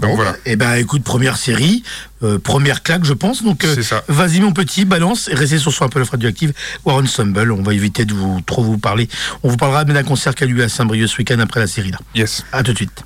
Donc 0.00 0.16
voilà. 0.16 0.32
Et 0.44 0.52
eh 0.52 0.56
ben 0.56 0.74
écoute, 0.74 1.02
première 1.02 1.36
série, 1.36 1.82
euh, 2.22 2.38
première 2.38 2.82
claque, 2.82 3.04
je 3.04 3.14
pense. 3.14 3.42
Donc 3.42 3.64
euh, 3.64 3.74
vas-y 4.08 4.40
mon 4.40 4.52
petit, 4.52 4.84
balance 4.84 5.28
et 5.28 5.34
restez 5.34 5.58
sur 5.58 5.82
un 5.82 5.88
peu 5.88 6.00
la 6.00 6.04
radioactive 6.04 6.52
War 6.84 6.96
Ensemble. 6.96 7.50
On 7.52 7.62
va 7.62 7.72
éviter 7.72 8.04
de 8.04 8.12
vous 8.12 8.40
trop 8.42 8.62
vous 8.62 8.78
parler. 8.78 9.08
On 9.42 9.48
vous 9.48 9.56
parlera 9.56 9.84
d'un 9.84 10.02
concert 10.02 10.34
qui 10.34 10.44
a 10.44 10.46
lieu 10.46 10.62
à 10.62 10.68
Saint-Brieuc 10.68 11.08
ce 11.08 11.16
week-end 11.18 11.38
après 11.38 11.60
la 11.60 11.66
série 11.66 11.92
là. 11.92 11.98
Yes. 12.14 12.44
À 12.52 12.62
tout 12.62 12.72
de 12.72 12.76
suite. 12.76 13.04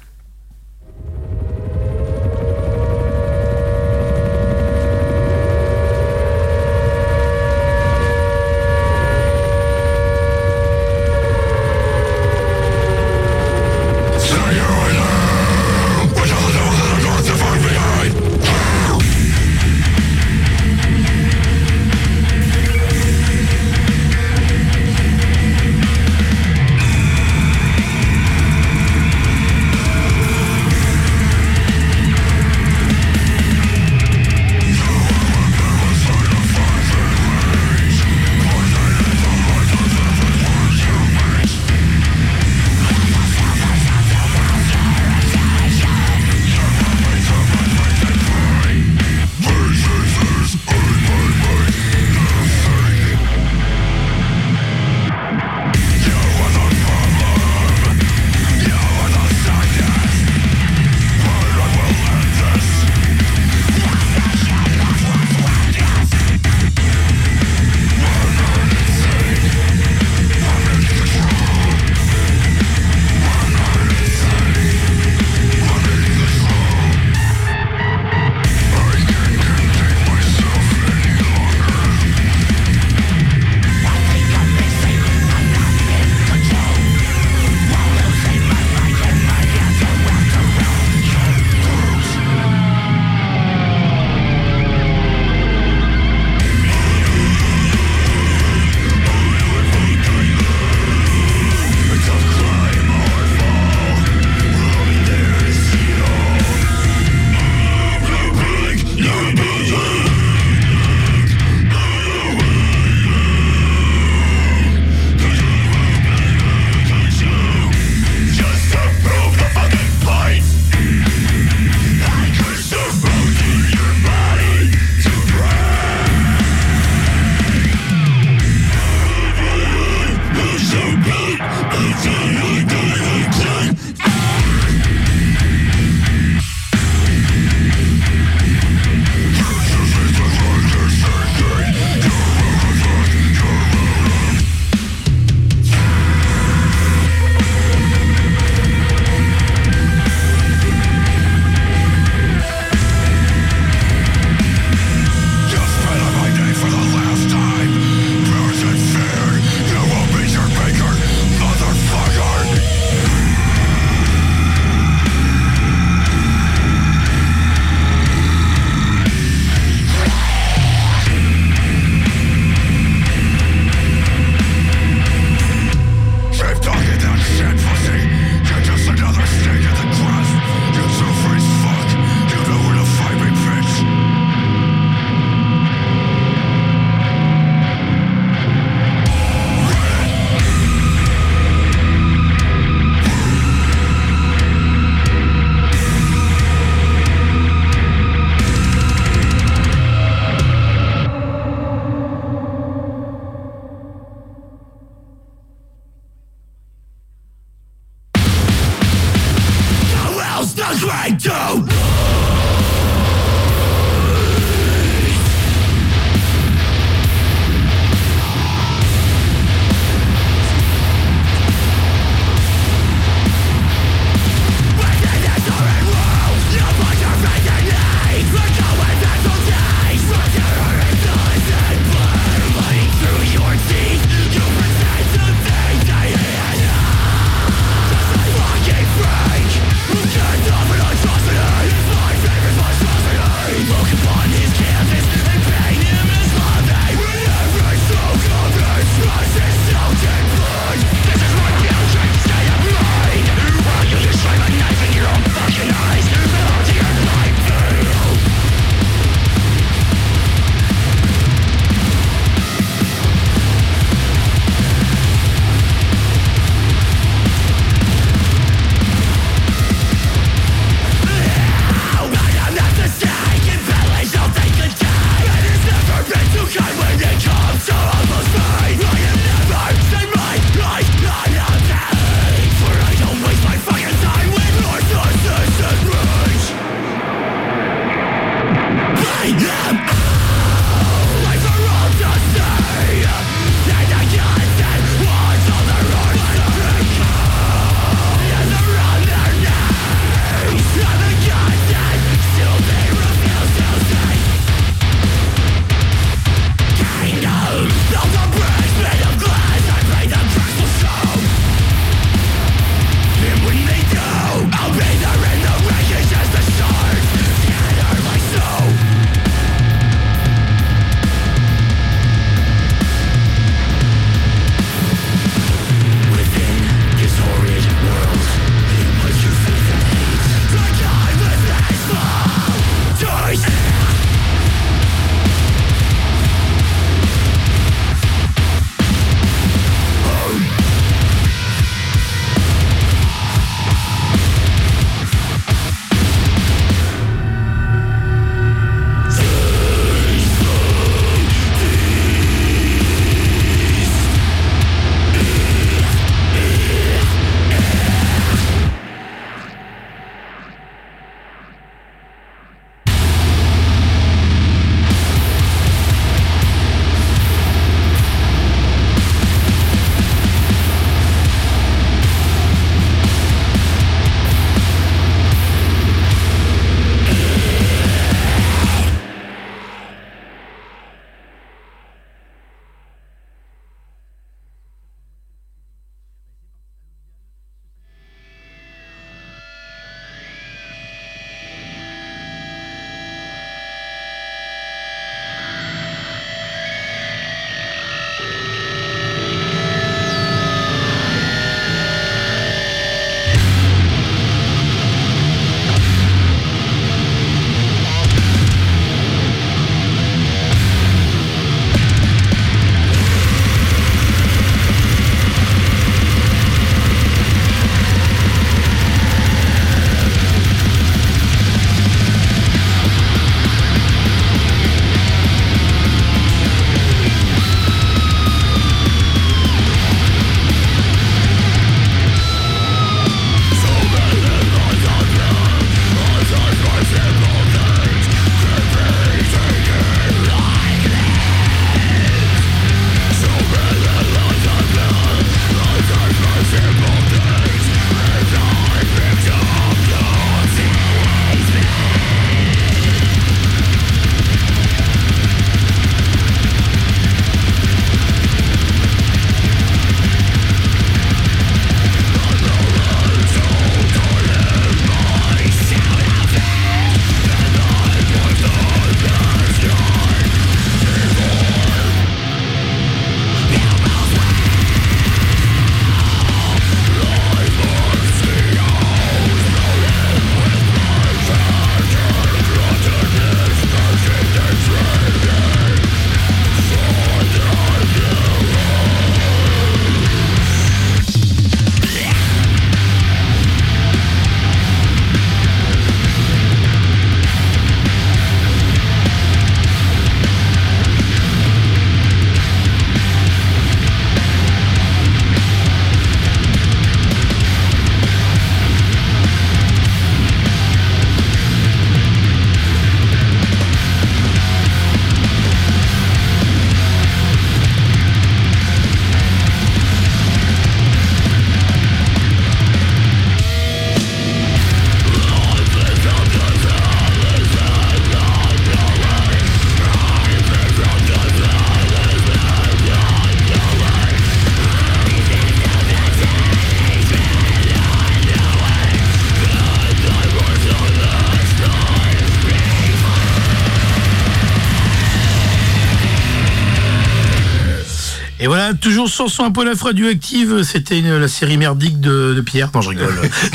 Toujours 548.81 549.09
sans 549.09 549.29
son 549.29 549.45
un 549.45 549.51
peu 549.51 549.64
la 549.64 549.75
radioactive, 549.75 550.62
c'était 550.62 551.01
la 551.01 551.29
série 551.29 551.57
merdique 551.57 552.01
de, 552.01 552.40
Pierre. 552.45 552.71
Non, 552.75 552.81
je 552.81 552.88
rigole. 552.88 553.14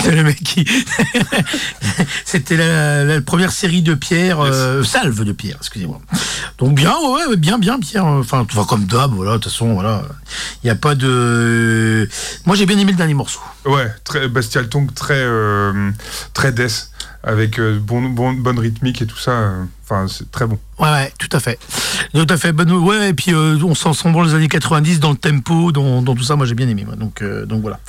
le 0.10 0.24
mec 0.24 0.42
qui. 0.44 0.66
c'était 2.26 2.58
la, 2.58 3.22
première 3.22 3.52
série 3.52 3.82
de 3.82 3.94
Pierre, 3.94 4.40
euh, 4.40 4.84
salve 4.84 5.24
de 5.24 5.32
Pierre, 5.32 5.58
excusez-moi. 5.60 6.00
Donc 6.58 6.76
bien, 6.76 6.94
ouais, 6.94 7.36
bien, 7.36 7.58
bien, 7.58 7.80
Pierre. 7.80 8.06
Enfin, 8.06 8.46
comme 8.68 8.86
d'hab, 8.86 9.12
voilà, 9.12 9.34
de 9.34 9.38
toute 9.38 9.52
façon, 9.52 9.74
voilà. 9.74 10.04
Il 10.64 10.68
n'y 10.68 10.72
a 10.72 10.76
pas 10.76 10.96
de. 10.96 12.08
Moi, 12.46 12.56
j'ai 12.56 12.66
bien 12.66 12.78
aimé 12.78 12.92
le 12.92 12.98
dernier 12.98 13.14
morceau. 13.14 13.40
Ouais, 13.66 13.92
très 14.04 14.28
Bestial 14.28 14.70
Tongue, 14.70 14.94
très, 14.94 15.16
euh, 15.18 15.92
très 16.34 16.52
death 16.52 16.90
avec 17.26 17.60
euh, 17.60 17.80
bon, 17.82 18.04
bonne 18.34 18.60
rythmique 18.60 19.02
et 19.02 19.08
tout 19.08 19.18
ça. 19.18 19.32
Euh, 19.32 19.64
enfin, 19.84 20.08
c'est 20.08 20.32
très 20.32 20.46
bon. 20.46 20.60
Ouais, 20.80 20.90
ouais, 20.90 21.14
tout 21.18 21.30
à 21.32 21.40
fait. 21.40 21.60
Tout 22.16 22.34
à 22.34 22.38
fait. 22.38 22.52
Bonne, 22.52 22.72
ouais, 22.72 23.10
et 23.10 23.14
puis 23.14 23.34
euh, 23.34 23.58
on 23.64 23.76
s'en 23.76 23.94
bon 24.12 24.22
les 24.24 24.34
années 24.34 24.48
90 24.48 25.00
dans 25.00 25.12
le 25.12 25.18
tempo, 25.18 25.72
dans, 25.72 26.02
dans 26.02 26.16
tout 26.16 26.24
ça. 26.24 26.36
Moi, 26.36 26.46
j'ai 26.46 26.56
bien 26.56 26.68
aimé. 26.68 26.86
Moi, 26.86 26.96
donc, 26.96 27.24
donc 27.46 27.62
voilà. 27.62 27.80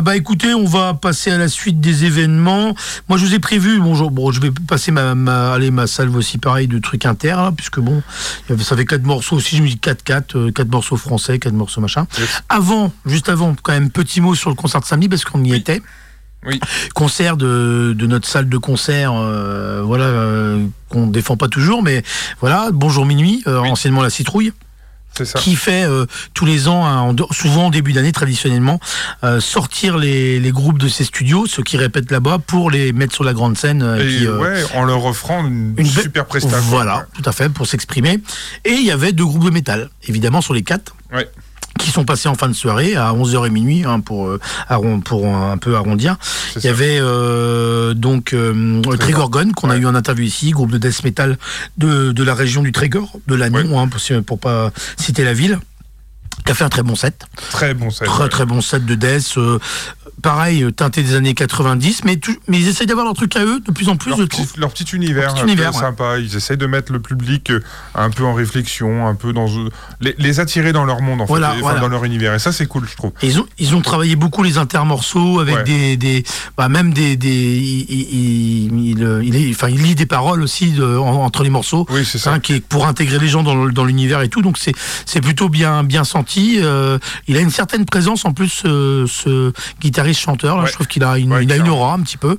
bah 0.00 0.16
écoutez, 0.16 0.54
on 0.54 0.64
va 0.64 0.94
passer 0.94 1.30
à 1.30 1.38
la 1.38 1.48
suite 1.48 1.80
des 1.80 2.04
événements. 2.04 2.74
Moi, 3.08 3.18
je 3.18 3.26
vous 3.26 3.34
ai 3.34 3.38
prévu. 3.38 3.80
Bon, 3.80 3.94
bon 4.10 4.32
je 4.32 4.40
vais 4.40 4.50
passer 4.50 4.90
ma, 4.90 5.14
ma, 5.14 5.52
allez, 5.52 5.70
ma 5.70 5.86
salve 5.86 6.16
aussi 6.16 6.38
pareil 6.38 6.66
de 6.68 6.78
trucs 6.78 7.06
inter, 7.06 7.36
puisque 7.56 7.80
bon, 7.80 8.02
ça 8.58 8.76
fait 8.76 8.86
quatre 8.86 9.04
morceaux 9.04 9.36
aussi. 9.36 9.56
Je 9.56 9.62
me 9.62 9.68
dis 9.68 9.80
4-4, 9.82 10.52
quatre 10.52 10.70
morceaux 10.70 10.96
français, 10.96 11.38
quatre 11.38 11.54
morceaux 11.54 11.80
machin. 11.80 12.06
Avant, 12.48 12.92
juste 13.06 13.28
avant, 13.28 13.54
quand 13.62 13.72
même, 13.72 13.90
petit 13.90 14.20
mot 14.20 14.34
sur 14.34 14.50
le 14.50 14.56
concert 14.56 14.80
de 14.80 14.86
samedi 14.86 15.08
parce 15.08 15.24
qu'on 15.24 15.42
y 15.44 15.54
était. 15.54 15.82
Oui. 16.46 16.60
Concert 16.94 17.36
de, 17.36 17.94
de, 17.96 18.06
notre 18.06 18.28
salle 18.28 18.48
de 18.48 18.58
concert, 18.58 19.12
euh, 19.14 19.82
voilà, 19.84 20.04
euh, 20.04 20.64
qu'on 20.88 21.06
défend 21.06 21.36
pas 21.36 21.48
toujours, 21.48 21.82
mais 21.82 22.02
voilà, 22.40 22.70
Bonjour 22.72 23.06
Minuit, 23.06 23.42
euh, 23.46 23.58
anciennement 23.58 24.02
La 24.02 24.10
Citrouille. 24.10 24.52
Ça. 25.24 25.40
qui 25.40 25.56
fait 25.56 25.84
tous 26.32 26.44
les 26.44 26.68
ans, 26.68 26.86
hein, 26.86 27.16
souvent 27.32 27.66
en 27.66 27.70
début 27.70 27.92
d'année 27.92 28.12
traditionnellement, 28.12 28.78
sortir 29.40 29.98
les, 29.98 30.38
les, 30.38 30.52
groupes 30.52 30.78
de 30.78 30.86
ces 30.86 31.02
studios, 31.02 31.46
ceux 31.46 31.64
qui 31.64 31.76
répètent 31.76 32.12
là-bas, 32.12 32.38
pour 32.38 32.70
les 32.70 32.92
mettre 32.92 33.14
sur 33.14 33.24
la 33.24 33.32
grande 33.32 33.58
scène. 33.58 33.82
Et 33.98 34.28
ouais, 34.28 34.62
en 34.74 34.84
leur 34.84 35.04
offrant 35.06 35.44
une, 35.44 35.74
super 35.84 36.26
prestation. 36.26 36.60
Voilà, 36.68 37.06
tout 37.14 37.28
à 37.28 37.32
fait, 37.32 37.48
pour 37.48 37.66
s'exprimer. 37.66 38.20
Et 38.64 38.74
il 38.74 38.84
y 38.84 38.92
avait 38.92 39.10
deux 39.10 39.24
groupes 39.24 39.46
de 39.46 39.50
métal, 39.50 39.90
évidemment 40.06 40.40
sur 40.40 40.54
les 40.54 40.62
quatre. 40.62 40.94
Ouais 41.12 41.28
qui 41.78 41.90
sont 41.90 42.04
passés 42.04 42.28
en 42.28 42.34
fin 42.34 42.48
de 42.48 42.52
soirée 42.52 42.96
à 42.96 43.12
11h 43.12 43.46
et 43.46 43.50
minuit 43.50 43.84
hein, 43.84 44.00
pour, 44.00 44.28
euh, 44.28 44.38
pour 45.04 45.26
un 45.26 45.56
peu 45.56 45.76
arrondir. 45.76 46.16
Il 46.56 46.64
y 46.64 46.68
avait 46.68 46.98
euh, 47.00 47.94
donc 47.94 48.32
euh, 48.32 48.82
Trégorgon 48.98 49.52
qu'on 49.52 49.70
a 49.70 49.76
eu 49.76 49.86
en 49.86 49.94
interview 49.94 50.24
ici, 50.24 50.50
groupe 50.50 50.70
de 50.70 50.78
death 50.78 51.04
metal 51.04 51.38
de, 51.76 52.12
de 52.12 52.22
la 52.22 52.34
région 52.34 52.62
du 52.62 52.72
Trégor, 52.72 53.18
de 53.26 53.34
l'Agnon, 53.34 53.80
hein, 53.80 53.88
pour, 53.88 54.00
pour 54.24 54.40
pas 54.40 54.70
citer 54.96 55.24
la 55.24 55.32
ville 55.32 55.58
qui 56.44 56.52
a 56.52 56.54
fait 56.54 56.64
un 56.64 56.68
très 56.68 56.82
bon 56.82 56.94
set. 56.94 57.26
Très 57.50 57.74
bon 57.74 57.90
set. 57.90 58.06
Très 58.06 58.28
très 58.28 58.46
bon 58.46 58.60
set 58.60 58.84
de 58.86 58.94
death. 58.94 59.34
Euh, 59.36 59.58
pareil, 60.22 60.62
euh, 60.62 60.70
teinté 60.70 61.02
des 61.02 61.14
années 61.14 61.34
90, 61.34 62.04
mais, 62.04 62.18
mais 62.48 62.58
ils 62.58 62.68
essayent 62.68 62.86
d'avoir 62.86 63.06
leur 63.06 63.14
truc 63.14 63.36
à 63.36 63.44
eux 63.44 63.60
de 63.60 63.70
plus 63.70 63.88
en 63.88 63.96
plus. 63.96 64.10
Leur, 64.10 64.18
petit, 64.18 64.48
leur 64.56 64.70
petit 64.72 64.84
univers, 64.94 65.24
leur 65.24 65.34
petit 65.34 65.42
univers 65.44 65.74
sympa. 65.74 66.18
Ils 66.18 66.36
essayent 66.36 66.56
de 66.56 66.66
mettre 66.66 66.92
le 66.92 67.00
public 67.00 67.50
euh, 67.50 67.60
un 67.94 68.10
peu 68.10 68.24
en 68.24 68.34
réflexion, 68.34 69.06
un 69.06 69.14
peu 69.14 69.32
dans 69.32 69.46
les, 70.00 70.40
attirer 70.40 70.72
dans 70.72 70.84
leur 70.84 71.00
monde, 71.00 71.20
en 71.20 71.26
fait, 71.26 71.40
dans 71.80 71.88
leur 71.88 72.04
univers. 72.04 72.34
Et 72.34 72.38
ça, 72.38 72.52
c'est 72.52 72.66
cool, 72.66 72.86
je 72.88 72.96
trouve. 72.96 73.12
ils 73.22 73.38
ont 73.38 73.46
ils 73.58 73.74
ont 73.74 73.80
travaillé 73.80 74.16
beaucoup 74.16 74.42
les 74.42 74.58
intermorceaux 74.58 75.40
avec 75.40 75.64
des, 75.64 75.96
des 75.96 76.24
bah, 76.56 76.68
même 76.68 76.92
des, 76.92 77.16
des 77.16 77.28
il, 77.28 78.90
il, 78.92 79.50
enfin, 79.50 79.68
il 79.68 79.82
lit 79.82 79.94
des 79.94 80.06
paroles 80.06 80.42
aussi 80.42 80.72
de, 80.72 80.96
entre 80.96 81.42
les 81.42 81.50
morceaux. 81.50 81.86
Oui, 81.90 82.04
c'est 82.04 82.18
ça. 82.18 82.32
Hein, 82.32 82.40
qui 82.40 82.60
pour 82.60 82.86
intégrer 82.86 83.18
les 83.18 83.28
gens 83.28 83.42
dans 83.42 83.84
l'univers 83.84 84.22
et 84.22 84.28
tout. 84.28 84.42
Donc 84.42 84.58
c'est 84.58 85.20
plutôt 85.20 85.48
bien 85.48 85.84
bien 85.84 86.04
senti. 86.04 86.58
Euh, 86.60 86.98
il 87.26 87.36
a 87.36 87.40
une 87.40 87.50
certaine 87.50 87.84
présence 87.84 88.24
en 88.24 88.32
plus, 88.32 88.62
ce 88.64 89.52
guitariste 89.80 89.97
chanteur. 90.12 90.66
Je 90.66 90.72
trouve 90.72 90.86
qu'il 90.86 91.04
a 91.04 91.18
une, 91.18 91.38
il 91.42 91.52
a 91.52 91.56
une 91.56 91.68
aura 91.68 91.94
un 91.94 92.00
petit 92.00 92.16
peu. 92.16 92.38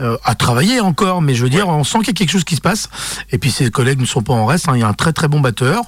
Euh, 0.00 0.16
à 0.24 0.34
travailler 0.34 0.80
encore, 0.80 1.22
mais 1.22 1.34
je 1.34 1.42
veux 1.42 1.50
dire, 1.50 1.68
on 1.68 1.84
sent 1.84 1.98
qu'il 1.98 2.08
y 2.08 2.10
a 2.10 2.14
quelque 2.14 2.30
chose 2.30 2.44
qui 2.44 2.56
se 2.56 2.60
passe. 2.60 2.88
Et 3.30 3.38
puis 3.38 3.50
ses 3.50 3.70
collègues 3.70 4.00
ne 4.00 4.06
sont 4.06 4.22
pas 4.22 4.32
en 4.32 4.46
reste. 4.46 4.68
Hein. 4.68 4.72
Il 4.76 4.80
y 4.80 4.82
a 4.82 4.88
un 4.88 4.94
très 4.94 5.12
très 5.12 5.28
bon 5.28 5.40
batteur 5.40 5.82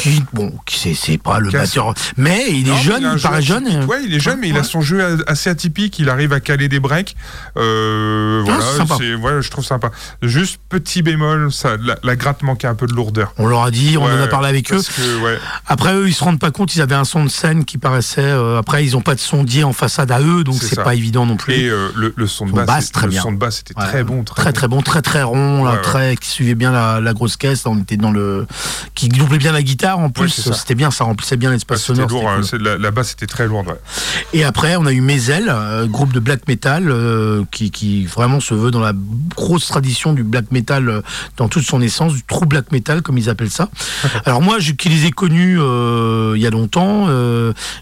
qui, 0.00 0.22
bon, 0.32 0.52
qui 0.66 0.94
c'est 0.94 1.18
pas 1.18 1.38
le 1.38 1.50
batteur, 1.50 1.94
mais 2.16 2.46
il 2.50 2.68
est 2.68 2.82
jeune, 2.82 3.10
il, 3.14 3.20
paraît 3.20 3.42
jeune. 3.42 3.84
Ouais, 3.84 4.02
il 4.04 4.14
est 4.14 4.20
jeune, 4.20 4.38
mais 4.40 4.48
il 4.48 4.56
a 4.56 4.64
son 4.64 4.80
jeu 4.80 5.22
assez 5.26 5.50
atypique. 5.50 5.98
Il 5.98 6.08
arrive 6.08 6.32
à 6.32 6.40
caler 6.40 6.68
des 6.68 6.80
breaks. 6.80 7.16
Euh, 7.56 8.42
voilà, 8.44 8.64
c'est 8.98 9.42
je 9.42 9.50
trouve 9.50 9.64
sympa. 9.64 9.90
Juste 10.22 10.60
petit 10.68 11.02
bémol, 11.02 11.52
ça, 11.52 11.76
la, 12.02 12.16
gratte 12.16 12.42
manquait 12.42 12.66
un 12.66 12.74
peu 12.74 12.86
de 12.86 12.92
lourdeur. 12.92 13.32
On 13.38 13.46
leur 13.46 13.62
a 13.62 13.70
dit, 13.70 13.96
on 13.96 14.04
en 14.04 14.20
a 14.20 14.26
parlé 14.26 14.48
avec 14.48 14.72
eux. 14.72 14.80
après 15.66 15.94
eux, 15.94 16.08
ils 16.08 16.14
se 16.14 16.24
rendent 16.24 16.38
pas 16.38 16.50
compte. 16.50 16.74
Ils 16.74 16.82
avaient 16.82 16.94
un 16.94 17.04
son 17.04 17.24
de 17.24 17.28
scène 17.28 17.64
qui 17.64 17.78
paraissait. 17.78 18.20
Euh, 18.20 18.58
après, 18.58 18.84
ils 18.84 18.96
ont 18.96 19.00
pas 19.00 19.14
de 19.14 19.20
sondier 19.20 19.64
en 19.64 19.72
façade 19.72 20.10
à 20.10 20.20
eux, 20.20 20.44
donc 20.44 20.59
c'est 20.60 20.82
pas 20.82 20.94
évident 20.94 21.26
non 21.26 21.36
plus. 21.36 21.54
Et 21.54 21.68
euh, 21.68 21.88
le, 21.94 22.26
son 22.26 22.46
de 22.46 22.52
basse, 22.52 22.92
très 22.92 23.06
le 23.06 23.12
son 23.12 23.32
de 23.32 23.38
basse 23.38 23.60
était 23.60 23.74
très 23.74 24.04
bon, 24.04 24.24
très, 24.24 24.52
très, 24.52 24.68
bon. 24.68 24.82
très 24.82 25.02
très 25.02 25.22
rond, 25.22 25.64
là, 25.64 25.78
très 25.78 26.16
qui 26.16 26.28
suivait 26.28 26.54
bien 26.54 26.72
la, 26.72 27.12
grosse 27.12 27.36
caisse. 27.36 27.66
on 27.66 27.78
était 27.78 27.96
dans 27.96 28.12
le 28.12 28.46
qui 28.94 29.08
doublait 29.08 29.38
bien 29.38 29.52
la 29.52 29.62
guitare 29.62 29.98
en 29.98 30.10
plus. 30.10 30.28
c'était 30.52 30.74
bien, 30.74 30.90
ça 30.90 31.04
remplissait 31.04 31.36
bien 31.36 31.50
l'espace 31.50 31.82
sonore. 31.82 32.08
Lourd, 32.08 32.30
hein, 32.30 32.40
la, 32.60 32.90
basse 32.90 33.12
était 33.12 33.26
très 33.26 33.46
lourde. 33.46 33.76
Et 34.32 34.44
après, 34.44 34.76
on 34.76 34.86
a 34.86 34.92
eu 34.92 35.00
Mezel, 35.00 35.46
euh, 35.48 35.86
groupe 35.86 36.12
de 36.12 36.20
black 36.20 36.46
metal 36.48 36.90
euh, 36.90 37.44
qui, 37.50 37.70
qui, 37.70 38.04
vraiment 38.04 38.40
se 38.40 38.54
veut 38.54 38.70
dans 38.70 38.80
la 38.80 38.92
grosse 39.36 39.66
tradition 39.66 40.12
du 40.12 40.22
black 40.22 40.50
metal 40.50 41.02
dans 41.36 41.48
toute 41.48 41.64
son 41.64 41.80
essence, 41.80 42.14
du 42.14 42.22
true 42.22 42.46
black 42.46 42.72
metal 42.72 43.02
comme 43.02 43.18
ils 43.18 43.28
appellent 43.28 43.50
ça. 43.50 43.68
Alors 44.24 44.42
moi, 44.42 44.58
je, 44.58 44.72
qui 44.72 44.88
les 44.88 45.06
ai 45.06 45.10
connus 45.10 45.58
il 45.60 46.40
y 46.40 46.46
a 46.46 46.50
longtemps, 46.50 47.08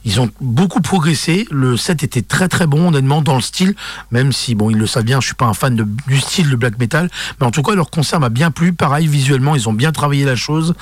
ils 0.04 0.20
ont 0.20 0.30
beaucoup 0.40 0.80
progressé. 0.80 1.46
Le 1.50 1.76
set 1.76 2.02
était 2.02 2.22
très 2.22 2.48
très 2.48 2.66
bon, 2.68 2.88
honnêtement, 2.88 3.22
dans 3.22 3.34
le 3.34 3.40
style, 3.40 3.74
même 4.10 4.32
si, 4.32 4.54
bon, 4.54 4.70
ils 4.70 4.76
le 4.76 4.86
savent 4.86 5.04
bien, 5.04 5.20
je 5.20 5.26
suis 5.26 5.34
pas 5.34 5.46
un 5.46 5.54
fan 5.54 5.74
de, 5.74 5.86
du 6.06 6.20
style 6.20 6.50
de 6.50 6.56
black 6.56 6.78
metal, 6.78 7.10
mais 7.40 7.46
en 7.46 7.50
tout 7.50 7.62
cas, 7.62 7.74
leur 7.74 7.90
concert 7.90 8.20
m'a 8.20 8.28
bien 8.28 8.50
plu. 8.50 8.72
Pareil, 8.72 9.06
visuellement, 9.06 9.56
ils 9.56 9.68
ont 9.68 9.72
bien 9.72 9.92
travaillé 9.92 10.24
la 10.24 10.36
chose. 10.36 10.74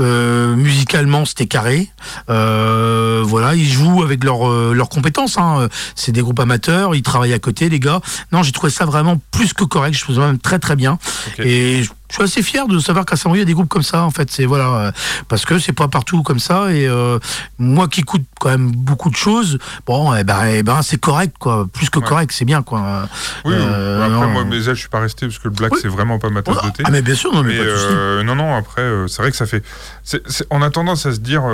Euh, 0.00 0.56
musicalement, 0.56 1.24
c'était 1.24 1.46
carré. 1.46 1.90
Euh, 2.30 3.22
voilà, 3.24 3.54
ils 3.54 3.70
jouent 3.70 4.02
avec 4.02 4.24
leurs 4.24 4.48
euh, 4.48 4.72
leurs 4.74 4.88
compétences. 4.88 5.38
Hein. 5.38 5.68
C'est 5.94 6.12
des 6.12 6.22
groupes 6.22 6.40
amateurs, 6.40 6.94
ils 6.94 7.02
travaillent 7.02 7.34
à 7.34 7.38
côté, 7.38 7.68
les 7.68 7.80
gars. 7.80 8.00
Non, 8.32 8.42
j'ai 8.42 8.52
trouvé 8.52 8.70
ça 8.72 8.84
vraiment 8.84 9.20
plus 9.30 9.52
que 9.52 9.64
correct. 9.64 9.94
Je 9.94 10.02
trouve 10.02 10.16
ça 10.16 10.26
même 10.26 10.38
très 10.38 10.58
très 10.58 10.76
bien. 10.76 10.98
Et 11.38 11.82
je 12.12 12.16
suis 12.16 12.24
assez 12.24 12.42
fier 12.42 12.68
de 12.68 12.78
savoir 12.78 13.06
qu'à 13.06 13.16
Saint-Brieuc, 13.16 13.40
il 13.40 13.40
y 13.40 13.42
a 13.42 13.46
des 13.46 13.54
groupes 13.54 13.70
comme 13.70 13.82
ça, 13.82 14.04
en 14.04 14.10
fait. 14.10 14.30
C'est 14.30 14.44
voilà, 14.44 14.68
euh, 14.68 14.92
parce 15.28 15.46
que 15.46 15.58
c'est 15.58 15.72
pas 15.72 15.88
partout 15.88 16.22
comme 16.22 16.38
ça. 16.38 16.70
Et 16.70 16.86
euh, 16.86 17.18
moi 17.58 17.88
qui 17.88 18.00
écoute 18.00 18.24
quand 18.38 18.50
même 18.50 18.70
beaucoup 18.70 19.08
de 19.08 19.16
choses, 19.16 19.58
bon, 19.86 20.14
eh 20.14 20.22
ben, 20.22 20.44
eh 20.44 20.62
ben 20.62 20.82
c'est 20.82 21.00
correct, 21.00 21.36
quoi. 21.38 21.66
Plus 21.72 21.88
que 21.88 22.00
correct, 22.00 22.30
c'est 22.34 22.44
bien, 22.44 22.62
quoi. 22.62 23.08
Oui, 23.46 23.54
euh, 23.56 24.04
après, 24.04 24.28
moi, 24.28 24.44
mais 24.44 24.60
je 24.60 24.74
suis 24.74 24.90
pas 24.90 25.00
resté 25.00 25.26
parce 25.26 25.38
que 25.38 25.48
le 25.48 25.54
black, 25.54 25.72
c'est 25.80 25.88
vraiment 25.88 26.18
pas 26.18 26.28
ma 26.28 26.42
tasse 26.42 26.62
de 26.62 26.70
thé. 26.70 26.82
Ah, 26.84 26.90
mais 26.90 27.00
bien 27.00 27.14
sûr, 27.14 27.32
non, 27.32 27.42
mais, 27.42 27.58
Non, 28.24 28.34
non, 28.34 28.56
après, 28.56 28.86
c'est 29.08 29.22
vrai 29.22 29.30
que 29.30 29.36
ça 29.36 29.46
fait. 29.46 29.64
on 30.50 30.60
a 30.60 30.68
tendance 30.68 31.06
à 31.06 31.12
se 31.12 31.20
dire, 31.20 31.44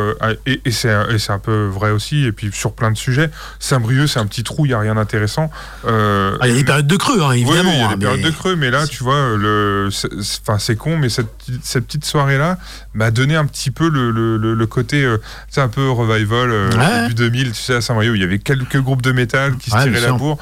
et, 0.47 0.61
et 0.65 0.73
c'est 0.73 0.91
un 0.91 1.39
peu 1.39 1.67
vrai 1.67 1.93
aussi, 1.93 2.25
et 2.25 2.33
puis 2.33 2.51
sur 2.53 2.73
plein 2.73 2.91
de 2.91 2.99
sujets, 2.99 3.31
Saint-Brieuc, 3.61 4.09
c'est 4.09 4.19
un 4.19 4.27
petit 4.27 4.43
trou, 4.43 4.67
il 4.67 4.71
n'y 4.71 4.75
a 4.75 4.81
rien 4.81 4.97
d'intéressant. 4.97 5.51
Ah, 5.87 6.33
il 6.43 6.49
y 6.49 6.53
a 6.53 6.57
des 6.57 6.65
périodes 6.65 6.89
de 6.89 6.97
creux, 6.97 7.23
hein, 7.23 7.31
évidemment. 7.31 7.71
Il 7.73 7.79
y 7.79 7.85
a 7.85 7.89
des 7.89 7.95
hein, 7.95 7.99
périodes 7.99 8.25
de 8.25 8.31
creux, 8.31 8.57
mais 8.57 8.71
là, 8.73 8.89
tu 8.89 9.05
vois, 9.05 9.37
le 9.37 9.89
enfin 10.49 10.59
c'est 10.59 10.77
con, 10.77 10.97
mais 10.97 11.09
cette, 11.09 11.29
cette 11.63 11.87
petite 11.87 12.05
soirée-là 12.05 12.59
m'a 12.95 13.11
donné 13.11 13.37
un 13.37 13.45
petit 13.45 13.71
peu 13.71 13.89
le, 13.89 14.11
le, 14.11 14.67
côté, 14.67 15.07
c'est 15.51 15.61
euh, 15.61 15.65
un 15.65 15.69
peu 15.69 15.91
revival 15.91 16.51
euh, 16.51 17.03
début 17.09 17.15
2000, 17.15 17.53
tu 17.53 17.55
sais, 17.55 17.75
à 17.75 17.81
Saint-Mario, 17.81 18.15
il 18.15 18.21
y 18.21 18.25
avait 18.25 18.39
quelques 18.39 18.81
groupes 18.81 19.03
de 19.03 19.13
métal 19.13 19.57
qui 19.57 19.71
se 19.71 19.77
tiraient 19.77 20.01
la 20.01 20.13
bourre 20.13 20.39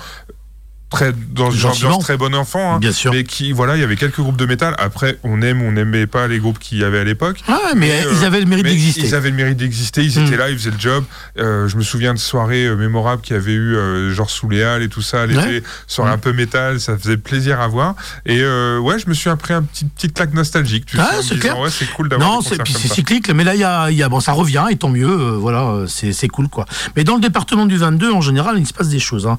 très 0.96 1.12
dans 1.12 1.50
une 1.50 1.66
ambiance 1.66 1.98
très 2.02 2.16
bon 2.16 2.34
enfant 2.34 2.74
hein, 2.74 2.78
bien 2.78 2.92
sûr. 2.92 3.12
Mais 3.12 3.24
qui 3.24 3.52
voilà 3.52 3.76
il 3.76 3.80
y 3.80 3.84
avait 3.84 3.96
quelques 3.96 4.20
groupes 4.20 4.36
de 4.36 4.46
métal. 4.46 4.74
Après 4.78 5.18
on 5.22 5.42
aime 5.42 5.62
on 5.62 5.72
n'aimait 5.72 6.06
pas 6.06 6.26
les 6.26 6.38
groupes 6.38 6.58
qu'il 6.58 6.78
y 6.78 6.84
avait 6.84 6.98
à 6.98 7.04
l'époque. 7.04 7.40
Ah, 7.48 7.72
mais, 7.76 8.02
ils 8.12 8.24
avaient 8.24 8.40
le 8.40 8.46
mérite 8.46 8.64
d'exister. 8.64 9.02
ils 9.02 9.14
avaient 9.14 9.30
le 9.30 9.36
mérite 9.36 9.58
d'exister 9.58 10.02
ils 10.02 10.18
étaient 10.18 10.36
hmm. 10.36 10.38
là 10.38 10.50
ils 10.50 10.58
faisaient 10.58 10.70
le 10.70 10.78
job. 10.78 11.04
Euh, 11.38 11.68
je 11.68 11.76
me 11.76 11.82
souviens 11.82 12.14
de 12.14 12.18
soirées 12.18 12.66
euh, 12.66 12.76
mémorables 12.76 13.22
qui 13.22 13.34
avaient 13.34 13.52
eu 13.52 13.76
euh, 13.76 14.12
genre 14.12 14.30
sous 14.30 14.48
les 14.48 14.62
halles 14.62 14.82
et 14.82 14.88
tout 14.88 15.02
ça 15.02 15.26
l'été 15.26 15.62
soirées 15.86 16.12
un 16.12 16.18
peu 16.18 16.32
métal 16.32 16.80
ça 16.80 16.96
faisait 16.96 17.18
plaisir 17.18 17.60
à 17.60 17.68
voir. 17.68 17.94
Et 18.24 18.42
ouais 18.42 18.98
je 18.98 19.08
me 19.08 19.14
suis 19.14 19.28
appris 19.30 19.52
un 19.52 19.62
petit 19.62 19.84
petite 19.84 20.14
claque 20.14 20.32
nostalgique 20.32 20.86
tu 20.86 20.98
ah, 20.98 21.16
c'est 21.22 21.38
clair. 21.38 21.58
ouais 21.58 21.70
c'est 21.70 21.90
cool 21.92 22.08
d'avoir 22.08 22.30
non 22.30 22.40
c'est 22.40 22.66
cyclique 22.66 23.30
mais 23.30 23.44
là 23.44 23.54
il 23.54 23.60
y 23.60 23.64
a, 23.64 23.90
y 23.90 24.02
a, 24.02 24.08
bon 24.08 24.20
ça 24.20 24.32
revient 24.32 24.64
et 24.70 24.76
tant 24.76 24.88
mieux 24.88 25.06
voilà 25.06 25.84
c'est 25.86 26.28
cool 26.28 26.48
quoi. 26.48 26.64
Mais 26.96 27.04
dans 27.04 27.16
le 27.16 27.20
département 27.20 27.66
du 27.66 27.76
22 27.76 28.12
en 28.12 28.20
général 28.20 28.56
il 28.58 28.66
se 28.66 28.72
passe 28.72 28.88
des 28.88 28.98
choses 28.98 29.26
hein. 29.26 29.38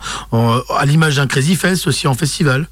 à 0.77 0.85
l'image 0.85 1.15
d'un 1.15 1.27
Crazy 1.27 1.46
Aussi 1.87 2.07
en 2.07 2.13
festival. 2.13 2.67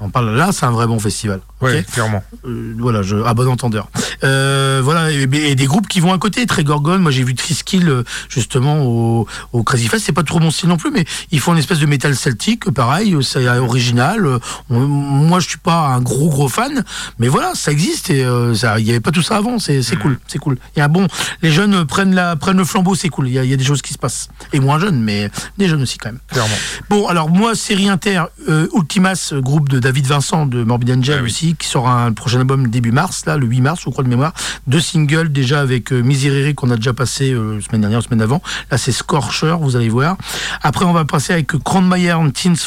On 0.00 0.10
parle 0.10 0.34
là, 0.36 0.50
c'est 0.52 0.64
un 0.64 0.70
vrai 0.70 0.86
bon 0.86 1.00
festival. 1.00 1.40
Oui, 1.60 1.84
clairement. 1.84 2.22
Euh, 2.44 2.74
voilà, 2.78 3.02
je, 3.02 3.16
à 3.16 3.34
bon 3.34 3.48
entendeur. 3.48 3.88
Euh, 4.22 4.80
voilà, 4.82 5.10
et, 5.10 5.26
des 5.26 5.66
groupes 5.66 5.88
qui 5.88 5.98
vont 5.98 6.12
à 6.12 6.18
côté, 6.18 6.46
très 6.46 6.62
Gorgon. 6.62 6.98
Moi, 6.98 7.10
j'ai 7.10 7.24
vu 7.24 7.34
Triskill 7.34 7.88
euh, 7.88 8.04
justement 8.28 8.84
au, 8.84 9.26
au 9.52 9.62
Crazy 9.64 9.88
Fest. 9.88 10.04
C'est 10.06 10.12
pas 10.12 10.22
trop 10.22 10.38
mon 10.38 10.52
style 10.52 10.68
non 10.68 10.76
plus, 10.76 10.92
mais 10.92 11.04
ils 11.32 11.40
font 11.40 11.52
une 11.52 11.58
espèce 11.58 11.80
de 11.80 11.86
métal 11.86 12.14
celtique, 12.14 12.70
pareil, 12.70 13.16
c'est 13.22 13.48
original. 13.58 14.38
moi, 14.68 15.40
je 15.40 15.48
suis 15.48 15.58
pas 15.58 15.88
un 15.88 16.00
gros 16.00 16.28
gros 16.28 16.48
fan, 16.48 16.84
mais 17.18 17.26
voilà, 17.26 17.54
ça 17.54 17.72
existe 17.72 18.10
et 18.10 18.20
il 18.20 18.86
y 18.86 18.90
avait 18.90 19.00
pas 19.00 19.10
tout 19.10 19.22
ça 19.22 19.36
avant. 19.36 19.58
C'est 19.58 19.80
mm. 19.80 19.98
cool, 19.98 20.18
c'est 20.28 20.38
cool. 20.38 20.58
Il 20.76 20.78
y 20.78 20.82
a 20.82 20.86
bon, 20.88 21.08
les 21.42 21.50
jeunes 21.50 21.84
prennent 21.84 22.14
la 22.14 22.36
prennent 22.36 22.58
le 22.58 22.64
flambeau, 22.64 22.94
c'est 22.94 23.08
cool. 23.08 23.28
Il 23.28 23.34
y, 23.34 23.52
a, 23.52 23.56
des 23.56 23.64
choses 23.64 23.82
qui 23.82 23.92
se 23.92 23.98
passent 23.98 24.28
et 24.52 24.60
moins 24.60 24.78
jeunes, 24.78 25.00
mais 25.00 25.28
des 25.56 25.68
jeunes 25.68 25.82
aussi 25.82 25.98
quand 25.98 26.10
même. 26.10 26.20
Clairement. 26.28 26.54
Bon, 26.88 27.08
alors 27.08 27.28
moi, 27.28 27.56
série 27.56 27.88
inter, 27.88 28.24
Ultimas, 28.46 29.32
groupe 29.34 29.68
de 29.68 29.80
David 29.88 30.04
Vincent 30.04 30.44
de 30.44 30.64
Morbid 30.64 30.90
Angel 30.90 31.20
ah 31.20 31.24
aussi, 31.24 31.54
qui 31.54 31.66
sera 31.66 32.04
un 32.04 32.12
prochain 32.12 32.40
album 32.40 32.68
début 32.68 32.92
mars, 32.92 33.24
là, 33.24 33.38
le 33.38 33.46
8 33.46 33.62
mars, 33.62 33.80
je 33.82 33.88
crois 33.88 34.04
de 34.04 34.10
mémoire. 34.10 34.34
Deux 34.66 34.80
singles 34.80 35.32
déjà 35.32 35.60
avec 35.60 35.94
euh, 35.94 36.02
Miserere 36.02 36.54
qu'on 36.54 36.70
a 36.70 36.76
déjà 36.76 36.92
passé 36.92 37.32
euh, 37.32 37.58
semaine 37.62 37.80
dernière, 37.80 38.02
semaine 38.02 38.20
avant. 38.20 38.42
Là, 38.70 38.76
c'est 38.76 38.92
Scorcher, 38.92 39.56
vous 39.58 39.76
allez 39.76 39.88
voir. 39.88 40.18
Après, 40.60 40.84
on 40.84 40.92
va 40.92 41.06
passer 41.06 41.32
avec 41.32 41.46
Crownmeyer 41.46 42.16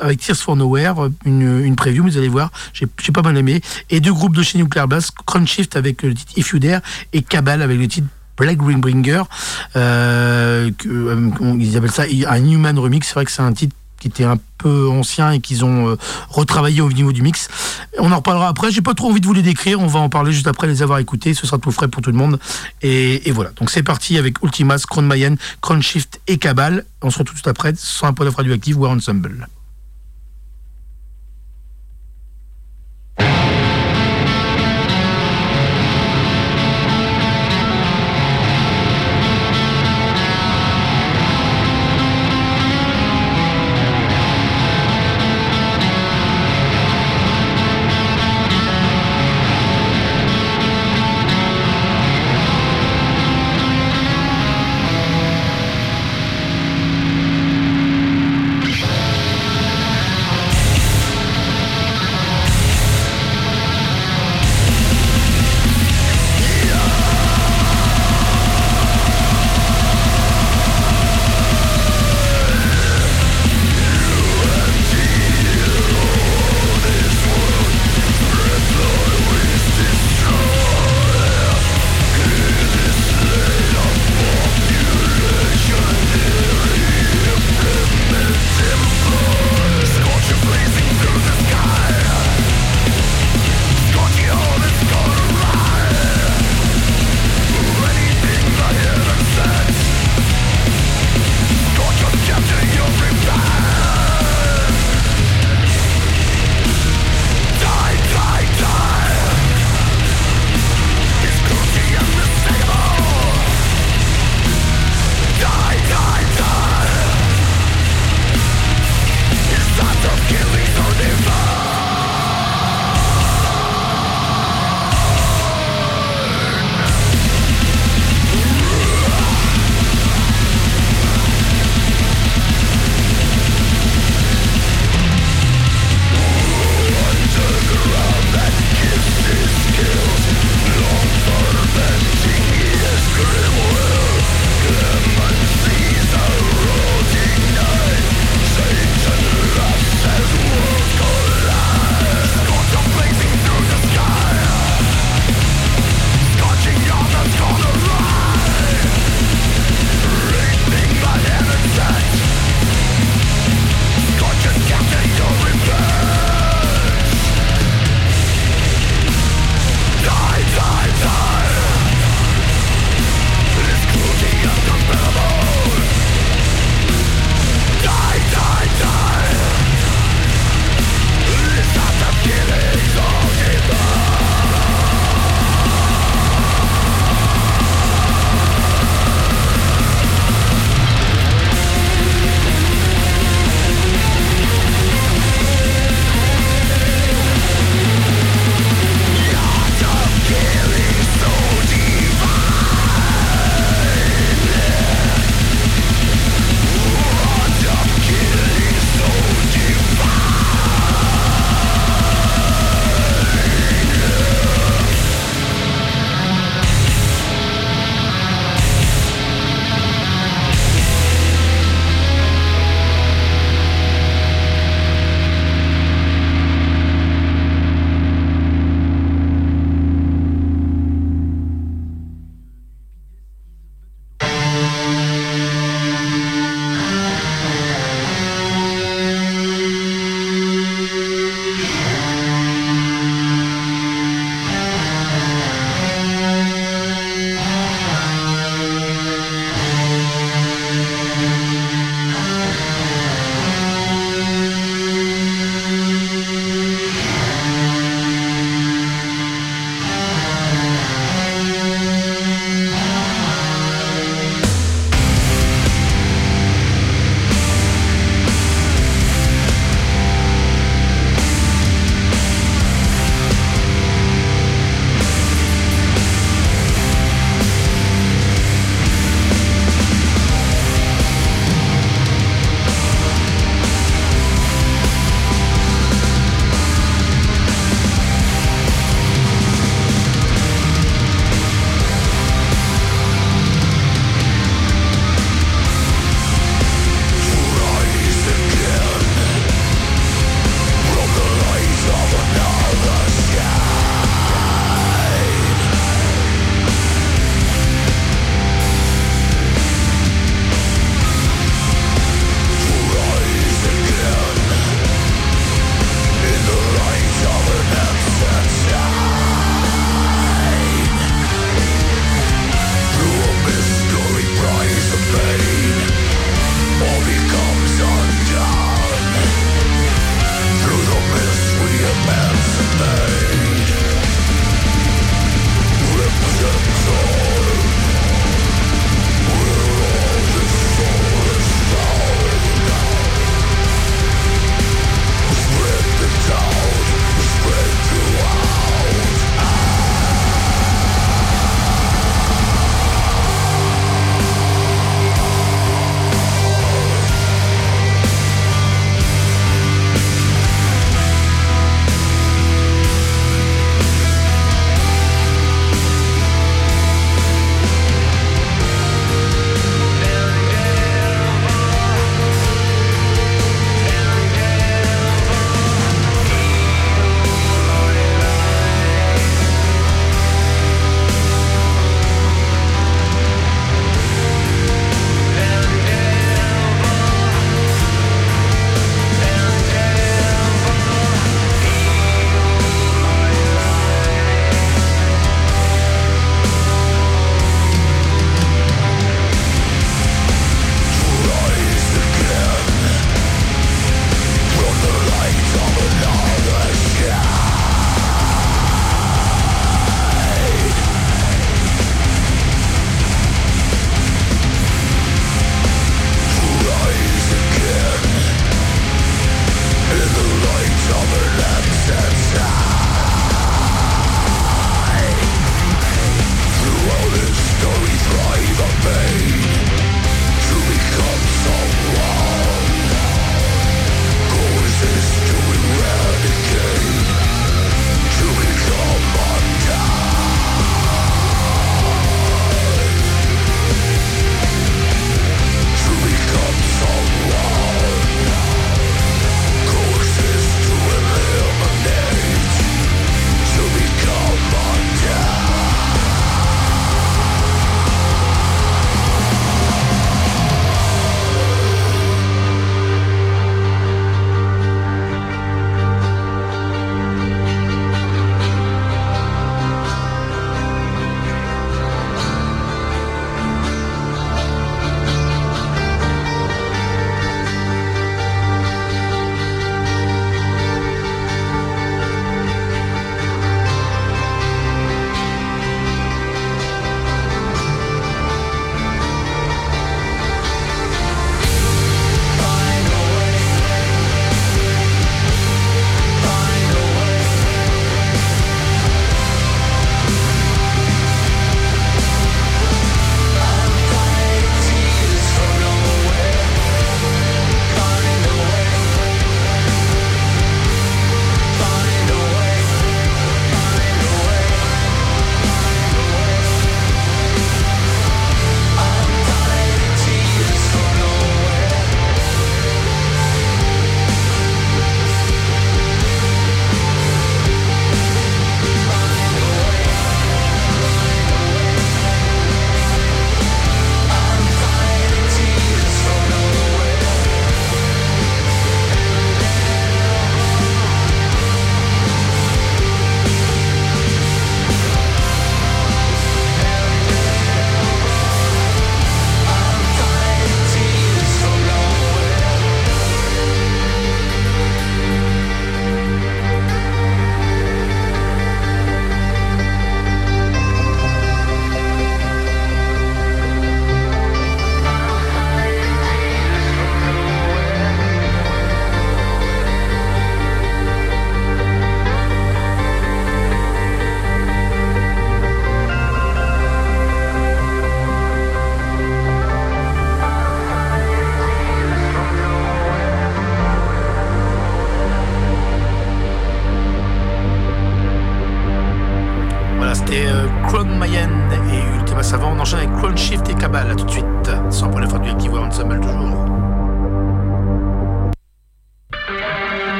avec 0.00 0.18
Tears 0.18 0.36
for 0.36 0.56
Nowhere, 0.56 1.08
une, 1.24 1.64
une 1.64 1.76
preview, 1.76 2.02
vous 2.02 2.18
allez 2.18 2.26
voir. 2.26 2.50
J'ai 2.72 3.12
pas 3.12 3.22
mal 3.22 3.36
aimé. 3.36 3.60
Et 3.90 4.00
deux 4.00 4.12
groupes 4.12 4.34
de 4.34 4.42
chez 4.42 4.58
Nuclear 4.58 4.88
Blast, 4.88 5.12
Crunchshift 5.24 5.76
avec 5.76 6.02
le 6.02 6.14
titre 6.14 6.32
If 6.34 6.48
You 6.48 6.58
Dare 6.58 6.80
et 7.12 7.22
Cabal 7.22 7.62
avec 7.62 7.78
le 7.78 7.86
titre 7.86 8.08
Black 8.36 8.56
Greenbringer. 8.56 9.22
Euh, 9.76 10.68
euh, 10.86 11.30
ils 11.60 11.76
appellent 11.76 11.92
ça? 11.92 12.04
Un 12.28 12.44
Human 12.44 12.76
Remix. 12.76 13.06
C'est 13.06 13.14
vrai 13.14 13.24
que 13.24 13.30
c'est 13.30 13.42
un 13.42 13.52
titre 13.52 13.76
qui 14.04 14.08
était 14.08 14.24
un 14.24 14.36
peu 14.58 14.86
ancien 14.90 15.30
et 15.30 15.40
qu'ils 15.40 15.64
ont 15.64 15.88
euh, 15.88 15.96
retravaillé 16.28 16.82
au 16.82 16.92
niveau 16.92 17.10
du 17.10 17.22
mix. 17.22 17.48
On 17.98 18.12
en 18.12 18.16
reparlera 18.16 18.48
après. 18.48 18.70
J'ai 18.70 18.82
pas 18.82 18.92
trop 18.92 19.08
envie 19.08 19.20
de 19.22 19.26
vous 19.26 19.32
les 19.32 19.40
décrire. 19.40 19.80
On 19.80 19.86
va 19.86 19.98
en 19.98 20.10
parler 20.10 20.30
juste 20.30 20.46
après 20.46 20.66
les 20.66 20.82
avoir 20.82 20.98
écoutés. 20.98 21.32
Ce 21.32 21.46
sera 21.46 21.56
tout 21.56 21.70
frais 21.70 21.88
pour 21.88 22.02
tout 22.02 22.10
le 22.10 22.18
monde. 22.18 22.38
Et, 22.82 23.30
voilà. 23.30 23.50
Donc 23.56 23.70
c'est 23.70 23.82
parti 23.82 24.18
avec 24.18 24.42
Ultimas, 24.42 24.84
Crown 24.86 25.06
Mayen, 25.06 25.36
Crown 25.62 25.80
Shift 25.80 26.20
et 26.26 26.36
Cabal. 26.36 26.84
On 27.00 27.08
se 27.08 27.18
retrouve 27.18 27.40
tout 27.40 27.48
après 27.48 27.72
sur 27.76 28.06
un 28.06 28.12
point 28.12 28.26
de 28.26 28.30
radioactive 28.30 28.78
War 28.78 28.90
Ensemble. 28.90 29.48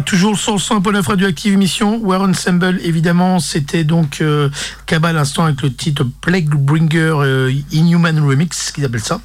Toujours 0.00 0.38
sur 0.38 0.52
le 0.54 0.58
son 0.58 0.76
un 0.76 0.80
peu 0.80 0.92
radioactive 0.98 1.52
émission. 1.52 1.98
War 1.98 2.22
Ensemble, 2.22 2.78
évidemment, 2.82 3.38
c'était 3.38 3.84
donc 3.84 4.20
euh, 4.20 4.48
Cabal 4.86 5.14
l'instant 5.14 5.44
avec 5.44 5.62
le 5.62 5.72
titre 5.72 6.04
Plague 6.20 6.48
Bringer 6.48 7.14
euh, 7.16 7.52
Inhuman 7.72 8.18
Remix, 8.20 8.72
qu'ils 8.72 8.84
appellent 8.84 9.00
ça. 9.00 9.20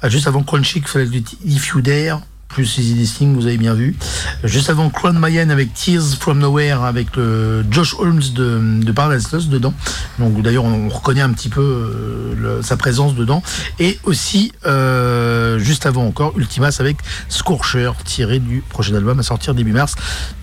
Ah, 0.00 0.08
juste 0.08 0.26
avant 0.26 0.42
Crunchy, 0.42 0.78
il 0.78 0.86
fallait 0.86 1.04
le 1.06 1.22
titre 1.22 1.42
If 1.44 1.68
You 1.68 1.80
Dare 1.80 2.20
plus 2.52 2.78
Easy 2.78 2.94
Listening, 2.94 3.34
vous 3.34 3.46
avez 3.46 3.56
bien 3.56 3.72
vu. 3.72 3.96
Juste 4.44 4.68
avant 4.68 4.90
Crown 4.90 5.18
Mayan 5.18 5.48
avec 5.48 5.72
Tears 5.72 6.16
from 6.20 6.38
Nowhere 6.38 6.82
avec 6.84 7.16
le 7.16 7.64
Josh 7.70 7.94
Holmes 7.98 8.22
de, 8.34 8.82
de 8.84 8.92
Paradise 8.92 9.32
Lost 9.32 9.48
dedans. 9.48 9.72
Donc 10.18 10.40
d'ailleurs 10.42 10.64
on, 10.64 10.88
reconnaît 10.90 11.22
un 11.22 11.32
petit 11.32 11.48
peu 11.48 11.62
euh, 11.62 12.62
sa 12.62 12.76
présence 12.76 13.14
dedans. 13.14 13.42
Et 13.78 13.98
aussi 14.04 14.52
euh, 14.66 15.58
juste 15.58 15.86
avant 15.86 16.06
encore 16.06 16.38
Ultimas 16.38 16.76
avec 16.78 16.98
Scorcher 17.30 17.90
tiré 18.04 18.38
du 18.38 18.62
prochain 18.68 18.94
album 18.94 19.18
à 19.18 19.22
sortir 19.22 19.54
début 19.54 19.72
mars 19.72 19.94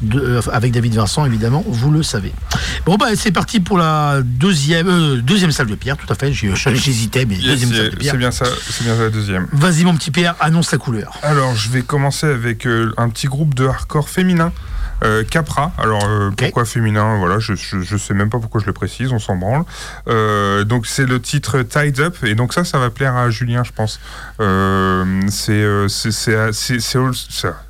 de, 0.01 0.19
euh, 0.19 0.41
avec 0.51 0.71
David 0.71 0.95
Vincent 0.95 1.25
évidemment, 1.25 1.63
vous 1.67 1.91
le 1.91 2.01
savez. 2.01 2.33
Bon 2.85 2.95
bah 2.95 3.07
c'est 3.15 3.31
parti 3.31 3.59
pour 3.59 3.77
la 3.77 4.21
deuxième 4.23 5.21
deuxième 5.21 5.51
salle 5.51 5.67
de 5.67 5.75
pierre, 5.75 5.95
tout 5.97 6.11
à 6.11 6.15
fait. 6.15 6.33
J'hésitais 6.73 7.25
mais 7.25 7.35
deuxième 7.35 7.71
salle 7.71 7.91
de 7.91 7.95
pierre. 7.95 8.13
C'est 8.13 8.17
bien 8.17 8.31
ça, 8.31 8.45
c'est 8.67 8.83
bien 8.83 8.95
ça 8.95 9.03
la 9.03 9.09
deuxième. 9.09 9.47
Vas-y 9.51 9.83
mon 9.83 9.95
petit 9.95 10.09
Pierre, 10.09 10.35
annonce 10.39 10.71
la 10.71 10.79
couleur. 10.79 11.19
Alors 11.21 11.55
je 11.55 11.69
vais 11.69 11.83
commencer 11.83 11.98
avec 12.23 12.65
euh, 12.65 12.91
un 12.97 13.09
petit 13.09 13.27
groupe 13.27 13.53
de 13.53 13.67
hardcore 13.67 14.09
féminin. 14.09 14.51
Euh, 15.01 15.23
Capra, 15.23 15.71
alors 15.77 16.03
euh, 16.05 16.29
pourquoi 16.35 16.65
féminin? 16.65 17.17
Voilà, 17.19 17.39
je, 17.39 17.53
je, 17.55 17.97
sais 17.97 18.13
même 18.13 18.29
pas 18.29 18.39
pourquoi 18.39 18.59
je 18.59 18.65
le 18.65 18.73
précise, 18.73 19.13
on 19.13 19.19
s'en 19.19 19.37
branle. 19.37 19.63
donc 20.65 20.87
c'est 20.87 21.05
le 21.05 21.21
titre 21.21 21.61
Tied 21.61 21.99
Up, 22.01 22.17
et 22.23 22.35
donc 22.35 22.53
ça, 22.53 22.65
ça 22.65 22.79
va 22.79 22.89
plaire 22.89 23.15
à 23.15 23.29
Julien, 23.29 23.63
je 23.63 23.71
pense. 23.71 23.99
c'est 25.29 25.63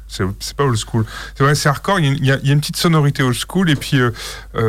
c'est 0.08 0.56
pas 0.56 0.64
old 0.64 0.78
school. 0.78 1.06
C'est 1.36 1.68
hardcore, 1.68 2.00
il 2.00 2.26
y, 2.26 2.32
a, 2.32 2.40
une 2.44 2.62
petite 2.62 2.78
sonorité 2.78 3.22
old 3.22 3.36
school, 3.36 3.70
et 3.70 3.76
puis 3.76 4.00
bah, 4.54 4.60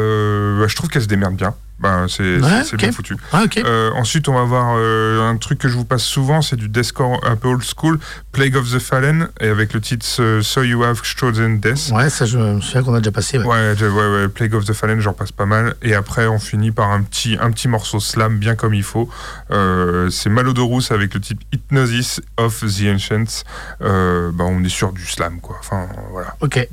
je 0.66 0.76
trouve 0.76 0.90
qu'elle 0.90 1.02
se 1.02 1.08
démerde 1.08 1.36
bien. 1.36 1.54
Ben, 1.80 2.06
c'est 2.08 2.76
bien 2.76 2.92
foutu. 2.92 3.16
Ah, 3.32 3.44
euh, 3.56 3.90
ensuite, 3.94 4.28
on 4.28 4.34
va 4.34 4.44
voir 4.44 4.74
euh, 4.76 5.26
un 5.26 5.36
truc 5.38 5.58
que 5.58 5.68
je 5.68 5.74
vous 5.74 5.86
passe 5.86 6.02
souvent, 6.02 6.42
c'est 6.42 6.56
du 6.56 6.68
deathcore 6.68 7.20
un 7.24 7.36
peu 7.36 7.48
old 7.48 7.62
school, 7.62 7.98
Plague 8.32 8.54
of 8.56 8.70
the 8.70 8.78
Fallen, 8.78 9.28
et 9.40 9.48
avec 9.48 9.72
le 9.72 9.80
titre 9.80 10.06
euh, 10.20 10.42
So 10.42 10.62
You 10.62 10.84
Have 10.84 11.00
Chosen 11.02 11.58
Death. 11.58 11.90
Ouais, 11.92 12.10
ça, 12.10 12.26
je 12.26 12.36
me 12.36 12.60
souviens 12.60 12.82
qu'on 12.82 12.94
a 12.94 12.98
déjà 12.98 13.12
passé. 13.12 13.38
Ouais. 13.38 13.46
Ouais, 13.46 13.88
ouais, 13.88 14.28
Plague 14.28 14.54
of 14.54 14.66
the 14.66 14.74
Fallen, 14.74 15.00
j'en 15.00 15.14
passe 15.14 15.32
pas 15.32 15.46
mal. 15.46 15.74
Et 15.80 15.94
après, 15.94 16.26
on 16.26 16.38
finit 16.38 16.70
par 16.70 16.90
un 16.90 17.02
petit, 17.02 17.38
un 17.40 17.50
petit 17.50 17.68
morceau 17.68 17.98
slam, 17.98 18.38
bien 18.38 18.56
comme 18.56 18.74
il 18.74 18.82
faut. 18.82 19.08
c'est 19.48 20.28
Malodorus 20.28 20.90
avec 20.90 21.14
le 21.14 21.20
titre 21.20 21.42
Hypnosis 21.52 22.20
of 22.36 22.60
the 22.60 22.94
Ancients. 22.94 23.44
bah, 23.80 24.44
on 24.44 24.62
est 24.62 24.68
sur 24.68 24.92
du 24.92 25.06
slam, 25.06 25.40
quoi. 25.40 25.56
Enfin, 25.60 25.88
voilà. 26.10 26.36
Ok 26.40 26.68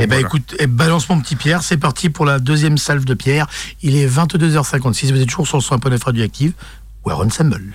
eh 0.00 0.06
ben 0.06 0.20
écoute, 0.20 0.54
eh, 0.58 0.66
balance 0.66 1.08
mon 1.08 1.20
petit 1.20 1.36
Pierre, 1.36 1.62
c'est 1.62 1.76
parti 1.76 2.10
pour 2.10 2.24
la 2.24 2.38
deuxième 2.38 2.78
salve 2.78 3.04
de 3.04 3.14
Pierre. 3.14 3.46
Il 3.82 3.96
est 3.96 4.06
22h56, 4.06 5.12
vous 5.12 5.20
êtes 5.20 5.28
toujours 5.28 5.46
sur 5.46 5.58
le 5.58 5.62
son 5.62 5.78
peu 5.78 5.90
radioactive. 6.04 6.52
We're 7.04 7.20
Ensemble. 7.20 7.74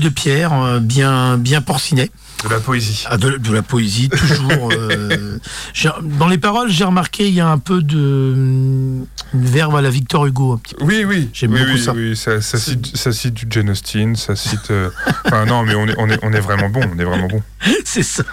De 0.00 0.08
pierre, 0.08 0.80
bien, 0.80 1.38
bien 1.38 1.62
porcinet. 1.62 2.10
De 2.44 2.48
la 2.48 2.60
poésie. 2.60 3.04
Ah, 3.08 3.16
de, 3.16 3.52
la 3.52 3.62
poésie, 3.62 4.08
toujours. 4.08 4.70
euh, 4.72 5.38
dans 6.02 6.28
les 6.28 6.38
paroles, 6.38 6.70
j'ai 6.70 6.84
remarqué, 6.84 7.26
il 7.28 7.34
y 7.34 7.40
a 7.40 7.48
un 7.48 7.58
peu 7.58 7.82
de 7.82 8.34
une 9.34 9.44
verve 9.44 9.76
à 9.76 9.82
la 9.82 9.90
Victor 9.90 10.26
Hugo. 10.26 10.52
Un 10.54 10.58
petit 10.58 10.74
peu. 10.74 10.84
Oui, 10.84 11.04
oui. 11.04 11.28
J'aime 11.32 11.52
oui, 11.52 11.60
beaucoup 11.60 11.72
oui, 11.72 11.82
ça. 11.82 11.92
Oui, 11.92 12.16
ça, 12.16 12.40
ça, 12.40 12.58
cite, 12.58 12.96
ça, 12.96 13.12
cite, 13.12 13.34
du 13.34 13.46
Jane 13.50 13.70
Austen, 13.70 14.16
ça 14.16 14.36
cite. 14.36 14.70
Euh, 14.70 14.90
enfin, 15.26 15.44
non, 15.44 15.64
mais 15.64 15.74
on 15.74 15.86
est, 15.86 15.94
on, 15.98 16.08
est, 16.08 16.18
on 16.22 16.32
est 16.32 16.40
vraiment 16.40 16.68
bon, 16.68 16.80
on 16.94 16.98
est 16.98 17.04
vraiment 17.04 17.28
bon. 17.28 17.42
C'est 17.84 18.02
ça. 18.02 18.24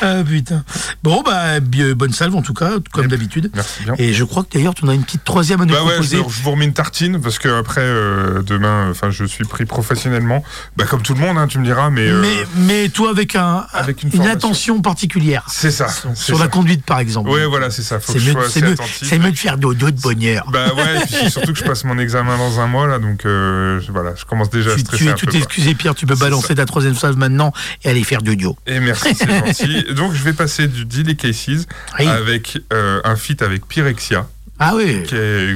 ah, 0.00 0.22
putain. 0.24 0.64
Bon, 1.02 1.22
bah, 1.22 1.60
bonne 1.60 2.12
salve 2.12 2.34
en 2.34 2.42
tout 2.42 2.54
cas, 2.54 2.72
comme 2.92 3.08
d'habitude. 3.08 3.50
Merci 3.54 3.82
bien. 3.84 3.94
Et 3.98 4.12
je 4.12 4.24
crois 4.24 4.44
que 4.44 4.54
d'ailleurs, 4.54 4.74
tu 4.74 4.84
en 4.84 4.88
as 4.88 4.94
une 4.94 5.04
petite 5.04 5.24
troisième 5.24 5.60
à 5.60 5.64
nous 5.66 5.74
bah 5.74 5.80
proposer. 5.80 6.18
Ouais, 6.18 6.24
je, 6.28 6.42
vous 6.42 6.50
remets 6.50 6.64
une 6.64 6.72
tartine 6.72 7.20
parce 7.20 7.38
que 7.38 7.48
après, 7.48 7.82
euh, 7.82 8.42
demain, 8.42 8.88
enfin, 8.90 9.10
je 9.10 9.24
suis 9.24 9.44
pris 9.44 9.66
professionnellement. 9.66 10.44
Bah, 10.76 10.84
comme 10.88 11.02
tout 11.02 11.14
le 11.14 11.20
monde, 11.20 11.36
hein, 11.38 11.46
tu 11.46 11.58
me 11.58 11.64
diras, 11.64 11.90
mais. 11.90 12.08
Euh, 12.08 12.24
mais, 12.56 12.83
mais 12.84 12.90
toi, 12.90 13.08
avec, 13.08 13.34
un, 13.34 13.64
avec 13.72 14.02
une, 14.02 14.10
une 14.12 14.26
attention 14.26 14.82
particulière. 14.82 15.46
C'est 15.48 15.70
ça. 15.70 15.88
Sur, 16.14 16.38
la 16.38 16.48
conduite, 16.48 16.84
par 16.84 16.98
exemple. 16.98 17.30
Ouais, 17.30 17.46
voilà, 17.46 17.70
c'est 17.70 17.82
ça. 17.82 17.98
C'est 17.98 18.18
mieux, 18.18 19.30
de 19.32 19.36
faire 19.38 19.56
dodo 19.56 19.90
de 19.90 19.98
bonheur. 19.98 20.44
Bah 20.52 20.66
ouais, 20.74 21.02
et 21.02 21.06
puis 21.06 21.30
surtout 21.30 21.54
que 21.54 21.58
je 21.58 21.64
passe 21.64 21.84
mon 21.84 21.98
examen 21.98 22.36
dans 22.36 22.60
un 22.60 22.66
mois, 22.66 22.86
là, 22.86 22.98
donc 22.98 23.24
euh, 23.24 23.80
voilà, 23.88 24.14
je 24.16 24.26
commence 24.26 24.50
déjà 24.50 24.72
à 24.72 24.78
stresser. 24.78 25.04
Tu, 25.04 25.10
un 25.10 25.14
tu 25.14 25.26
t'es 25.26 25.38
excusé, 25.38 25.74
Pierre, 25.74 25.94
tu 25.94 26.04
peux 26.04 26.14
balancer 26.14 26.54
ta 26.54 26.66
troisième 26.66 26.94
phase 26.94 27.16
maintenant 27.16 27.52
et 27.84 27.88
aller 27.88 28.04
faire 28.04 28.20
dodo. 28.20 28.54
Et 28.66 28.80
merci, 28.80 29.14
c'est 29.14 29.30
gentil. 29.46 29.94
Donc 29.94 30.12
je 30.12 30.22
vais 30.22 30.34
passer 30.34 30.68
du 30.68 30.84
Deal 30.84 31.08
et 31.08 31.16
Cases 31.16 31.66
avec 31.98 32.58
euh, 32.72 33.00
un 33.04 33.16
feat 33.16 33.40
avec 33.40 33.66
Pyrexia. 33.66 34.26
Ah 34.60 34.74
oui. 34.76 35.02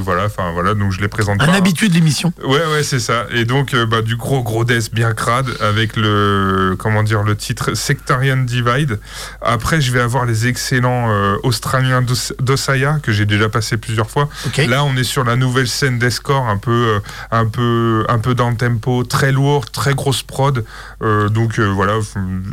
voilà, 0.03 0.25
enfin 0.25 0.51
voilà, 0.53 0.75
donc 0.75 0.91
je 0.91 1.01
les 1.01 1.07
présente 1.07 1.41
Un 1.41 1.47
pas. 1.47 1.55
habitude 1.55 1.91
de 1.91 1.95
l'émission. 1.95 2.33
Ouais, 2.43 2.67
ouais, 2.73 2.83
c'est 2.83 2.99
ça. 2.99 3.27
Et 3.31 3.45
donc, 3.45 3.73
euh, 3.73 3.87
bah, 3.87 4.03
du 4.03 4.17
gros 4.17 4.43
gros 4.43 4.65
death 4.65 4.93
bien 4.93 5.15
crade 5.15 5.49
avec 5.61 5.97
le 5.97 6.75
comment 6.77 7.05
dire 7.05 7.23
le 7.23 7.37
titre 7.37 7.75
Sectarian 7.75 8.39
Divide. 8.39 8.99
Après, 9.41 9.81
je 9.81 9.93
vais 9.93 10.01
avoir 10.01 10.27
les 10.27 10.49
excellents 10.49 11.11
euh, 11.11 11.37
Australiens 11.45 12.05
d'Osaya 12.41 12.99
que 13.01 13.13
j'ai 13.13 13.25
déjà 13.25 13.49
passé 13.49 13.77
plusieurs 13.77 14.11
fois. 14.11 14.29
Là, 14.67 14.83
on 14.83 14.97
est 14.97 15.05
sur 15.05 15.23
la 15.23 15.37
nouvelle 15.37 15.69
scène 15.69 16.01
d'escore, 16.01 16.49
un 16.49 16.59
peu 16.59 16.97
euh, 16.97 17.01
un 17.31 17.47
peu 17.47 18.05
un 18.09 18.19
peu 18.19 18.35
dans 18.35 18.51
le 18.51 18.57
tempo, 18.57 19.05
très 19.05 19.31
lourd, 19.31 19.71
très 19.71 19.95
grosse 19.95 20.23
prod. 20.23 20.65
donc 21.01 21.61
voilà, 21.61 21.95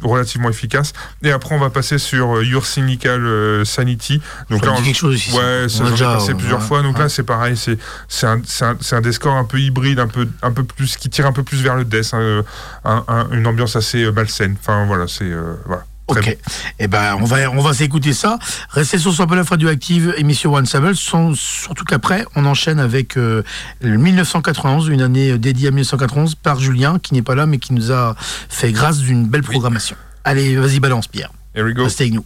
relativement 0.03 0.49
efficace. 0.49 0.93
Et 1.23 1.31
après, 1.31 1.55
on 1.55 1.59
va 1.59 1.71
passer 1.71 1.97
sur 1.97 2.43
Your 2.43 2.67
Cynical 2.67 3.65
Sanity. 3.65 4.21
Donc 4.51 4.59
ça 4.59 4.67
là, 4.67 4.75
on... 4.77 4.83
quelque 4.83 4.95
chose 4.95 5.15
aussi. 5.15 5.31
Ouais, 5.35 5.65
ça, 5.69 5.85
ça 6.19 6.34
plusieurs 6.35 6.61
fois. 6.61 6.81
Donc 6.81 6.99
là, 6.99 7.09
c'est 7.09 7.23
pareil, 7.23 7.57
c'est 7.57 7.77
c'est 8.07 8.27
un, 8.27 8.41
un, 8.61 8.77
un 8.91 9.01
Deathcore 9.01 9.35
un 9.35 9.45
peu 9.45 9.59
hybride, 9.59 9.99
un 9.99 10.07
peu 10.07 10.27
un 10.41 10.51
peu 10.51 10.63
plus 10.63 10.97
qui 10.97 11.09
tire 11.09 11.25
un 11.25 11.33
peu 11.33 11.43
plus 11.43 11.61
vers 11.61 11.75
le 11.75 11.85
death, 11.85 12.13
hein, 12.13 12.43
un, 12.83 13.27
une 13.31 13.47
ambiance 13.47 13.75
assez 13.75 14.03
euh, 14.03 14.11
malsaine. 14.11 14.55
Enfin 14.59 14.85
voilà, 14.85 15.07
c'est 15.07 15.25
euh, 15.25 15.55
voilà. 15.65 15.83
Ok. 16.07 16.27
Et 16.27 16.37
eh 16.79 16.87
ben, 16.87 17.17
on 17.19 17.25
va, 17.25 17.49
on 17.49 17.61
va 17.61 17.73
s'écouter 17.73 18.13
ça. 18.13 18.37
Restez 18.69 18.99
sur 18.99 19.11
Sample 19.11 19.39
Radioactive, 19.39 20.13
émission 20.17 20.53
One 20.53 20.67
Sample. 20.67 20.93
Surtout 20.95 21.83
qu'après, 21.83 22.25
on 22.35 22.45
enchaîne 22.45 22.79
avec 22.79 23.17
euh, 23.17 23.41
1991, 23.81 24.87
une 24.89 25.01
année 25.01 25.39
dédiée 25.39 25.69
à 25.69 25.71
1991 25.71 26.35
par 26.35 26.59
Julien, 26.59 26.99
qui 26.99 27.15
n'est 27.15 27.23
pas 27.23 27.33
là, 27.33 27.47
mais 27.47 27.57
qui 27.57 27.73
nous 27.73 27.91
a 27.91 28.15
fait 28.19 28.71
grâce 28.71 28.99
d'une 28.99 29.25
belle 29.25 29.41
programmation. 29.41 29.95
Allez, 30.23 30.55
vas-y, 30.57 30.79
balance, 30.79 31.07
Pierre. 31.07 31.31
Here 31.55 31.65
we 31.65 31.73
go. 31.73 31.85
Restez 31.85 32.03
avec 32.03 32.13
nous. 32.13 32.25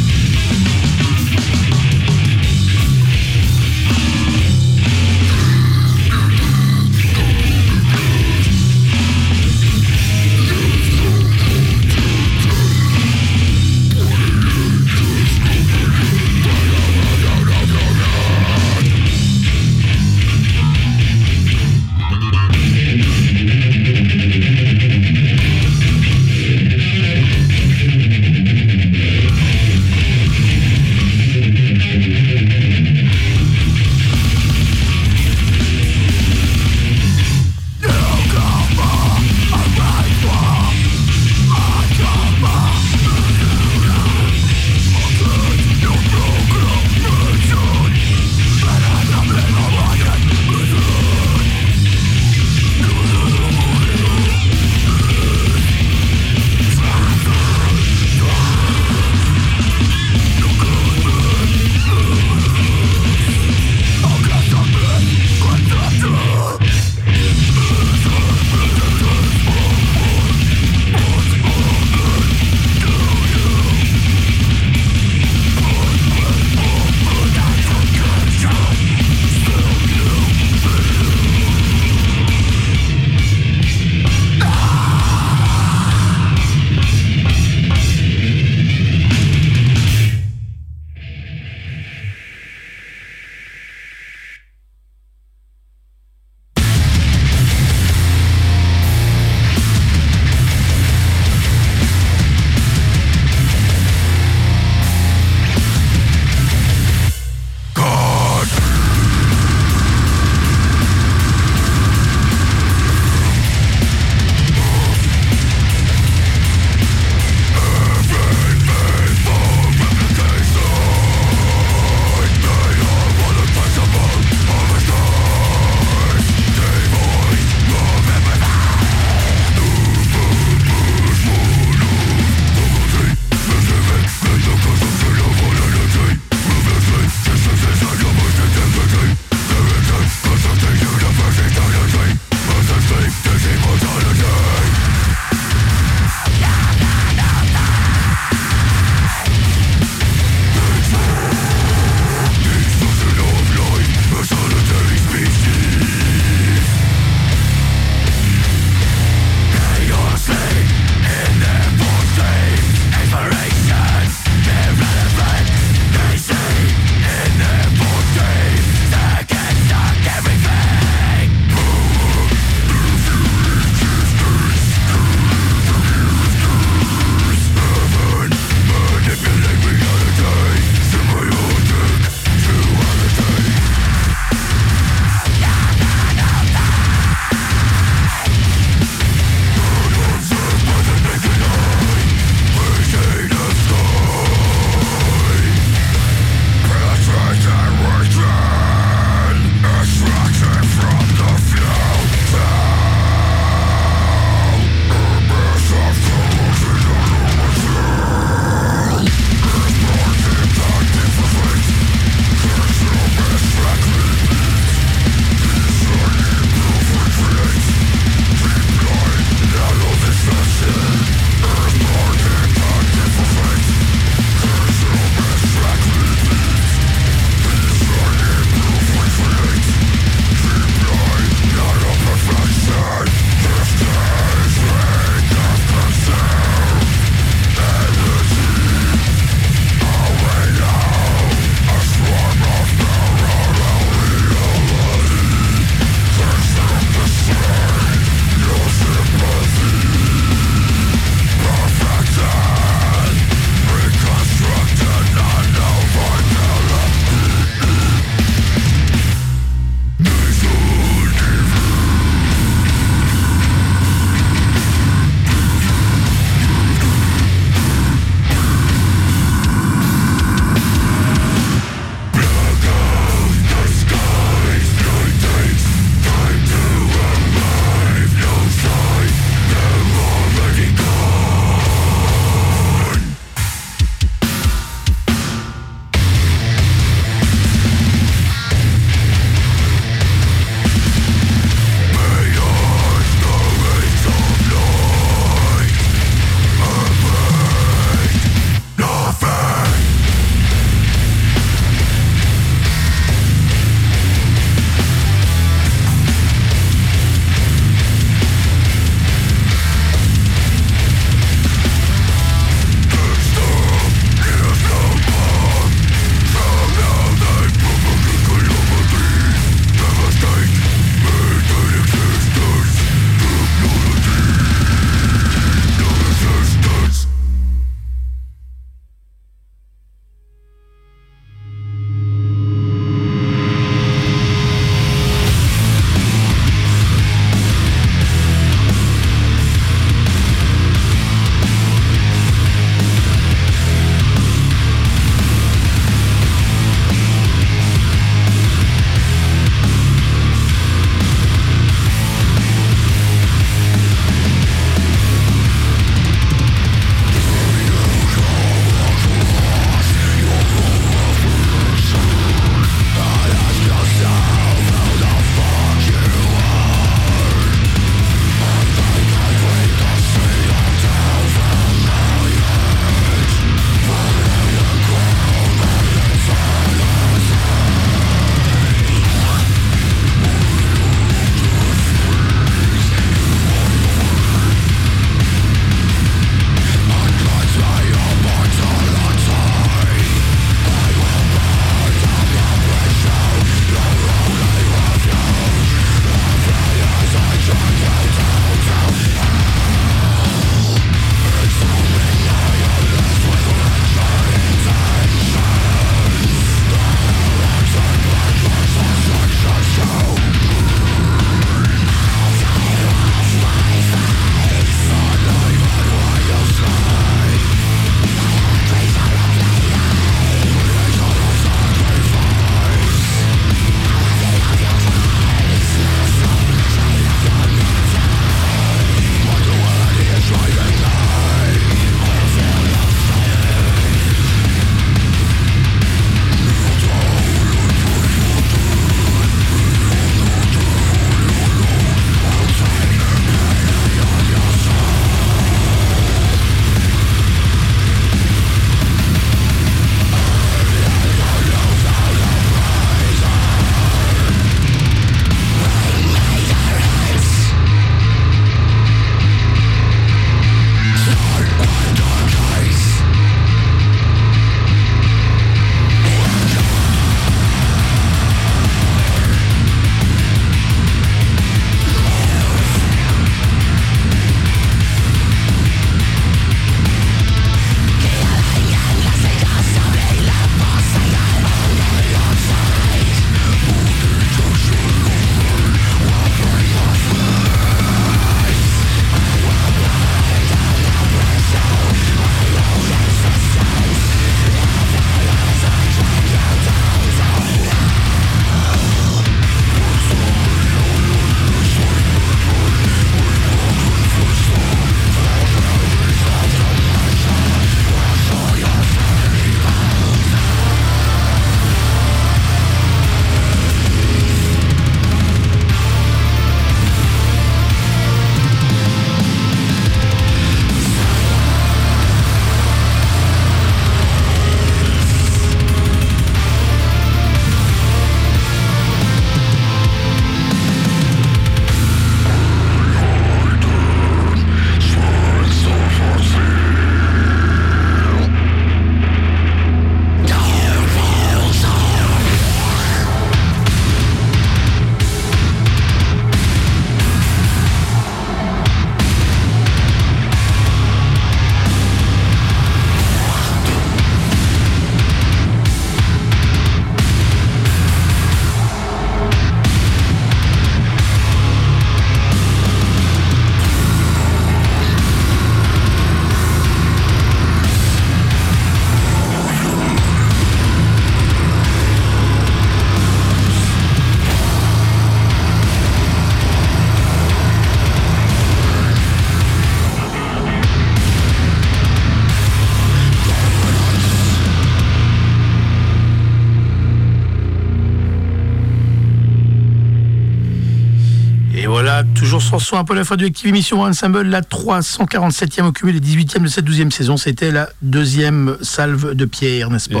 La 592.94 593.04
fin 593.04 593.16
du 593.16 593.24
Active 593.24 593.48
Émission 593.48 593.82
Ensemble, 593.82 594.22
la 594.22 594.40
347e 594.40 595.64
au 595.64 595.72
cumul 595.72 595.96
et 595.96 596.00
18e 596.00 596.42
de 596.42 596.48
cette 596.48 596.66
12e 596.66 596.90
saison. 596.90 597.16
C'était 597.16 597.50
la 597.50 597.68
deuxième 597.82 598.56
salve 598.62 599.14
de 599.14 599.24
pierre, 599.24 599.70
n'est-ce 599.70 599.88
pas? 599.88 600.00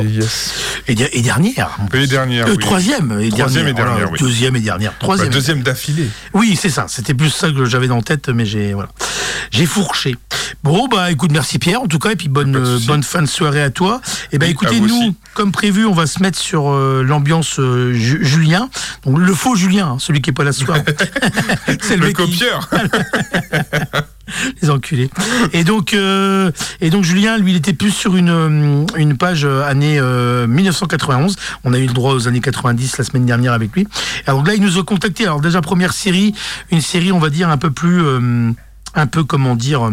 Et, 0.88 0.92
et, 0.92 1.22
dernière. 1.22 1.76
Et 1.92 2.06
dernière. 2.06 2.46
Euh, 2.46 2.56
Troisième 2.56 3.18
et 3.20 3.28
troisième 3.28 3.64
dernière. 3.64 3.68
Et 3.68 3.74
dernière 3.74 4.12
Deuxième 4.18 4.56
et 4.56 4.60
dernière. 4.60 4.98
Troisième. 4.98 5.28
Bah, 5.28 5.34
deuxième 5.34 5.62
d'affilée. 5.62 6.08
Oui, 6.32 6.58
c'est 6.60 6.70
ça. 6.70 6.86
C'était 6.88 7.14
plus 7.14 7.30
ça 7.30 7.50
que 7.50 7.64
j'avais 7.64 7.88
dans 7.88 8.02
tête, 8.02 8.28
mais 8.28 8.46
j'ai 8.46 8.72
voilà. 8.72 8.88
J'ai 9.50 9.66
fourché. 9.66 10.16
Bon, 10.62 10.88
bah 10.88 11.10
écoute, 11.10 11.30
merci 11.32 11.58
Pierre 11.58 11.82
en 11.82 11.86
tout 11.86 11.98
cas, 11.98 12.10
et 12.10 12.16
puis 12.16 12.28
bonne, 12.28 12.78
bonne 12.86 13.02
fin 13.02 13.22
de 13.22 13.26
soirée 13.26 13.62
à 13.62 13.70
toi. 13.70 14.00
Et 14.04 14.28
eh 14.32 14.38
ben 14.38 14.50
écoutez, 14.50 14.80
nous, 14.80 15.14
comme 15.34 15.52
prévu, 15.52 15.86
on 15.86 15.92
va 15.92 16.06
se 16.06 16.22
mettre 16.22 16.38
sur 16.38 16.70
euh, 16.70 17.02
l'ambiance 17.02 17.60
euh, 17.60 17.92
Julien. 17.92 18.68
Donc 19.04 19.18
le 19.18 19.34
faux 19.34 19.54
Julien, 19.54 19.92
hein, 19.92 19.96
celui 19.98 20.20
qui 20.20 20.30
est 20.30 20.32
pas 20.32 20.44
là 20.44 20.52
ce 20.52 20.64
soir. 20.64 20.78
c'est 21.82 21.96
le, 21.96 22.12
copieur. 22.12 22.45
les 24.62 24.70
enculés. 24.70 25.10
Et 25.52 25.64
donc, 25.64 25.94
euh, 25.94 26.50
et 26.80 26.90
donc 26.90 27.04
Julien, 27.04 27.38
lui, 27.38 27.52
il 27.52 27.56
était 27.56 27.72
plus 27.72 27.90
sur 27.90 28.16
une, 28.16 28.86
une 28.96 29.16
page 29.16 29.44
année 29.44 30.00
1991. 30.00 31.36
On 31.64 31.72
a 31.72 31.78
eu 31.78 31.86
le 31.86 31.92
droit 31.92 32.14
aux 32.14 32.28
années 32.28 32.40
90 32.40 32.98
la 32.98 33.04
semaine 33.04 33.26
dernière 33.26 33.52
avec 33.52 33.72
lui. 33.74 33.86
Alors 34.26 34.44
là, 34.44 34.54
il 34.54 34.62
nous 34.62 34.78
a 34.78 34.84
contacté. 34.84 35.24
Alors 35.24 35.40
déjà 35.40 35.60
première 35.60 35.92
série, 35.92 36.34
une 36.70 36.80
série, 36.80 37.12
on 37.12 37.18
va 37.18 37.30
dire 37.30 37.48
un 37.48 37.58
peu 37.58 37.70
plus, 37.70 38.02
un 38.94 39.06
peu 39.06 39.24
comment 39.24 39.56
dire. 39.56 39.90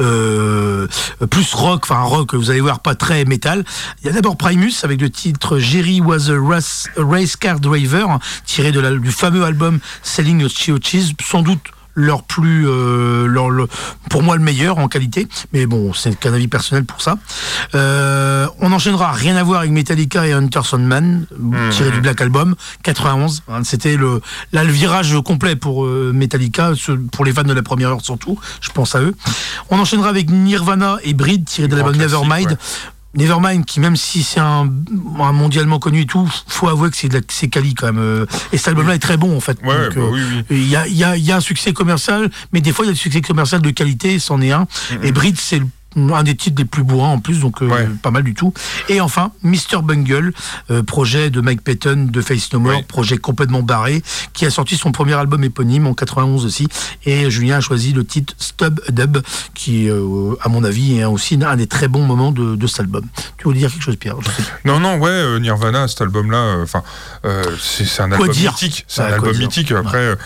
Euh, 0.00 0.86
plus 1.30 1.54
rock, 1.54 1.82
enfin 1.84 2.02
rock, 2.02 2.34
vous 2.34 2.50
allez 2.50 2.60
voir, 2.60 2.80
pas 2.80 2.94
très 2.94 3.24
métal. 3.24 3.64
Il 4.00 4.06
y 4.06 4.10
a 4.10 4.12
d'abord 4.12 4.36
Primus 4.36 4.72
avec 4.82 5.00
le 5.00 5.10
titre 5.10 5.58
Jerry 5.58 6.00
was 6.00 6.30
a 6.30 6.38
race, 6.38 7.36
car 7.36 7.60
driver, 7.60 8.18
tiré 8.44 8.72
de 8.72 8.98
du 8.98 9.10
fameux 9.10 9.44
album 9.44 9.80
Selling 10.02 10.40
Your 10.40 10.50
Cheese, 10.82 11.12
sans 11.22 11.42
doute 11.42 11.60
leur 11.98 12.22
plus, 12.22 12.66
euh, 12.66 13.26
leur, 13.26 13.50
pour 14.08 14.22
moi 14.22 14.36
le 14.36 14.42
meilleur 14.42 14.78
en 14.78 14.86
qualité, 14.88 15.26
mais 15.52 15.66
bon, 15.66 15.92
c'est 15.92 16.18
qu'un 16.18 16.32
avis 16.32 16.46
personnel 16.46 16.84
pour 16.84 17.02
ça. 17.02 17.16
Euh, 17.74 18.46
on 18.60 18.72
enchaînera 18.72 19.10
rien 19.10 19.36
à 19.36 19.42
voir 19.42 19.60
avec 19.60 19.72
Metallica 19.72 20.26
et 20.26 20.32
Hunter 20.32 20.60
Man, 20.78 21.26
mmh. 21.36 21.70
tiré 21.70 21.90
du 21.90 22.00
Black 22.00 22.20
Album 22.20 22.54
91. 22.84 23.42
Hein, 23.48 23.64
c'était 23.64 23.96
le, 23.96 24.20
là 24.52 24.62
le 24.62 24.70
virage 24.70 25.16
complet 25.24 25.56
pour 25.56 25.84
euh, 25.84 26.12
Metallica, 26.14 26.72
pour 27.10 27.24
les 27.24 27.32
fans 27.32 27.42
de 27.42 27.52
la 27.52 27.62
première 27.62 27.90
heure 27.90 28.04
surtout. 28.04 28.38
Je 28.60 28.70
pense 28.70 28.94
à 28.94 29.00
eux. 29.00 29.14
On 29.70 29.78
enchaînera 29.78 30.08
avec 30.08 30.30
Nirvana 30.30 30.98
et 31.02 31.14
Breed, 31.14 31.46
tiré 31.46 31.66
de 31.66 31.74
l'album 31.74 31.96
Nevermind. 31.96 32.56
Nevermind, 33.14 33.64
qui 33.64 33.80
même 33.80 33.96
si 33.96 34.22
c'est 34.22 34.40
un, 34.40 34.70
mondialement 35.32 35.78
connu 35.78 36.02
et 36.02 36.06
tout, 36.06 36.30
faut 36.46 36.68
avouer 36.68 36.90
que 36.90 36.96
c'est 36.96 37.08
c'est 37.32 37.48
quali 37.48 37.74
quand 37.74 37.86
même. 37.86 37.98
Euh, 37.98 38.26
et 38.52 38.58
cet 38.58 38.68
album-là 38.68 38.94
est 38.94 38.98
très 38.98 39.16
bon 39.16 39.34
en 39.34 39.40
fait. 39.40 39.58
Bah 39.64 39.72
euh, 39.72 40.42
il 40.50 40.68
y, 40.68 40.76
a, 40.76 40.86
y, 40.86 41.02
a, 41.02 41.16
y, 41.16 41.32
a, 41.32 41.36
un 41.36 41.40
succès 41.40 41.72
commercial, 41.72 42.30
mais 42.52 42.60
des 42.60 42.72
fois 42.72 42.84
il 42.84 42.88
y 42.88 42.90
a 42.90 42.94
du 42.94 42.98
succès 42.98 43.22
commercial 43.22 43.62
de 43.62 43.70
qualité, 43.70 44.18
c'en 44.18 44.42
est 44.42 44.52
un. 44.52 44.66
Et 45.02 45.12
Brit, 45.12 45.34
c'est 45.38 45.58
le 45.58 45.66
un 45.96 46.22
des 46.22 46.36
titres 46.36 46.56
les 46.58 46.64
plus 46.64 46.82
bourrins 46.82 47.08
en 47.08 47.18
plus, 47.18 47.40
donc 47.40 47.62
euh, 47.62 47.88
pas 48.02 48.10
mal 48.10 48.22
du 48.22 48.34
tout. 48.34 48.52
Et 48.88 49.00
enfin, 49.00 49.32
Mr. 49.42 49.82
Bungle, 49.82 50.32
euh, 50.70 50.82
projet 50.82 51.30
de 51.30 51.40
Mike 51.40 51.62
Patton 51.62 52.08
de 52.10 52.20
Face 52.20 52.52
No 52.52 52.60
More, 52.60 52.84
projet 52.84 53.16
complètement 53.16 53.62
barré, 53.62 54.02
qui 54.32 54.46
a 54.46 54.50
sorti 54.50 54.76
son 54.76 54.92
premier 54.92 55.14
album 55.14 55.42
éponyme 55.44 55.86
en 55.86 55.94
91 55.94 56.44
aussi. 56.44 56.68
Et 57.04 57.30
Julien 57.30 57.58
a 57.58 57.60
choisi 57.60 57.92
le 57.92 58.04
titre 58.04 58.34
Stub 58.38 58.80
Dub, 58.90 59.18
qui, 59.54 59.88
euh, 59.88 60.34
à 60.42 60.48
mon 60.48 60.62
avis, 60.62 60.98
est 60.98 61.04
aussi 61.04 61.38
un 61.42 61.56
des 61.56 61.66
très 61.66 61.88
bons 61.88 62.04
moments 62.04 62.32
de, 62.32 62.66
cet 62.66 62.80
album. 62.80 63.04
Tu 63.38 63.48
veux 63.48 63.54
dire 63.54 63.70
quelque 63.70 63.82
chose, 63.82 63.96
Pierre? 63.96 64.16
Non, 64.64 64.78
non, 64.78 64.98
ouais, 64.98 65.40
Nirvana, 65.40 65.88
cet 65.88 66.02
album-là, 66.02 66.58
enfin, 66.62 66.82
c'est 67.58 68.02
un 68.02 68.12
album 68.12 68.28
mythique. 68.28 68.84
C'est 68.88 69.02
un 69.02 69.14
album 69.14 69.36
mythique. 69.36 69.72
Après, 69.72 70.16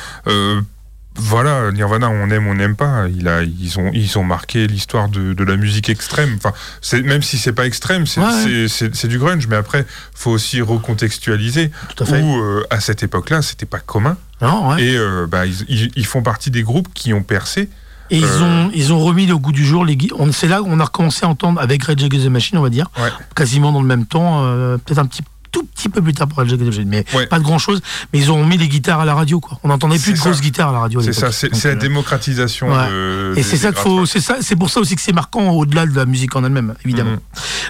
voilà, 1.15 1.71
Nirvana, 1.73 2.09
on 2.09 2.31
aime, 2.31 2.47
on 2.47 2.55
n'aime 2.55 2.75
pas. 2.75 3.07
Il 3.09 3.29
a, 3.29 3.43
ils 3.43 3.79
ont, 3.79 3.91
ils 3.93 4.19
ont 4.19 4.25
marqué 4.25 4.67
l'histoire 4.67 5.09
de, 5.09 5.35
de, 5.35 5.45
la 5.45 5.57
musique 5.57 5.91
extrême. 5.91 6.35
Enfin, 6.37 6.53
c'est 6.81 7.03
même 7.03 7.23
si 7.23 7.39
c'est 7.39 7.53
pas 7.53 7.67
extrême, 7.67 8.07
c'est 8.07 9.09
du 9.09 9.19
grunge. 9.19 9.47
Mais 9.47 9.57
après, 9.57 9.87
faut 10.15 10.31
aussi 10.31 10.61
recontextualiser. 10.63 11.71
Tout 11.95 12.05
à 12.05 12.19
Où 12.19 12.37
euh, 12.37 12.65
à 12.71 12.81
cette 12.81 13.03
époque-là, 13.03 13.43
c'était 13.43 13.67
pas 13.67 13.81
commun. 13.81 14.17
Non, 14.41 14.77
Et 14.77 14.97
euh, 14.97 15.27
bah, 15.27 15.47
ils, 15.47 15.91
ils, 15.95 16.07
font 16.07 16.23
partie 16.23 16.51
des 16.51 16.63
groupes 16.63 16.89
qui 16.95 17.13
ont 17.13 17.23
percé. 17.23 17.69
Et 18.11 18.19
ils, 18.19 18.25
euh, 18.25 18.43
ont, 18.43 18.71
ils 18.75 18.93
ont 18.93 18.99
remis 18.99 19.31
au 19.31 19.39
goût 19.39 19.53
du 19.53 19.65
jour 19.65 19.85
les 19.85 19.97
C'est 20.33 20.49
là 20.49 20.61
qu'on 20.61 20.81
a 20.81 20.85
recommencé 20.85 21.25
à 21.25 21.29
entendre 21.29 21.61
avec 21.61 21.85
Red 21.85 22.03
Against 22.03 22.27
the 22.27 22.31
Machine, 22.31 22.59
on 22.59 22.63
va 22.63 22.71
dire, 22.71 22.91
quasiment 23.37 23.71
dans 23.71 23.81
le 23.81 23.87
même 23.87 24.07
temps, 24.07 24.43
peut-être 24.85 24.99
un 24.99 25.07
petit 25.07 25.23
tout 25.53 25.65
petit 25.65 25.89
peu 25.89 26.03
plus 26.03 26.15
tard 26.15 26.27
pour 26.27 26.39
Red 26.39 26.87
mais 26.87 27.05
pas 27.31 27.39
de 27.39 27.45
grand 27.45 27.59
chose. 27.59 27.81
Mais 28.13 28.19
ils 28.19 28.33
ont 28.33 28.45
mis 28.45 28.57
les 28.57 28.69
guitares 28.69 29.01
à 29.01 29.05
la 29.05 29.15
radio, 29.15 29.39
quoi. 29.39 29.59
On 29.63 29.69
n'entendait 29.69 29.99
plus 29.99 30.15
de 30.15 30.19
grosses 30.19 30.41
guitares 30.41 30.71
à 30.71 30.73
la 30.73 30.79
radio. 30.81 31.01
C'est 31.01 31.13
ça, 31.13 31.31
c'est 31.31 31.53
la 31.65 31.71
euh, 31.71 31.75
démocratisation. 31.77 32.69
Et 33.37 33.43
c'est 33.43 33.59
ça 33.59 33.73
qu'il 33.73 33.83
faut, 33.83 34.07
c'est 34.07 34.21
ça, 34.21 34.39
c'est 34.41 34.57
pour 34.57 34.71
ça 34.71 34.81
aussi 34.81 34.97
que 34.97 35.03
c'est 35.03 35.13
marquant 35.13 35.51
au-delà 35.51 35.87
de 35.87 35.95
la 35.95 36.07
musique 36.07 36.35
en 36.35 36.45
elle-même, 36.45 36.75
évidemment. 36.85 37.13
Mhm. 37.13 37.21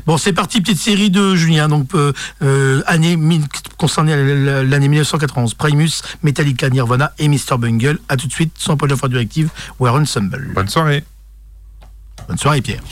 Bon, 0.07 0.17
c'est 0.17 0.33
parti, 0.33 0.61
petite 0.61 0.79
série 0.79 1.11
de 1.11 1.35
Julien, 1.35 1.69
donc 1.69 1.89
euh, 1.95 2.13
euh 2.43 2.83
année 2.87 3.19
concernée 3.77 4.15
l'année 4.65 4.89
1991, 4.89 5.55
Primus, 5.55 6.03
Metallica, 6.23 6.71
Nirvana 6.71 7.13
et 7.19 7.29
Mr 7.29 7.59
Bungle. 7.59 7.99
À 8.09 8.17
tout 8.17 8.29
de 8.29 8.33
suite, 8.33 8.55
sans 8.59 8.77
Paul 8.77 8.91
de 8.91 9.09
directive, 9.09 9.49
We're 9.81 9.95
Ensemble. 9.95 10.51
Bonne 10.55 10.69
soirée. 10.69 11.05
Bonne 12.29 12.39
soirée, 12.39 12.63
Pierre. 12.63 12.83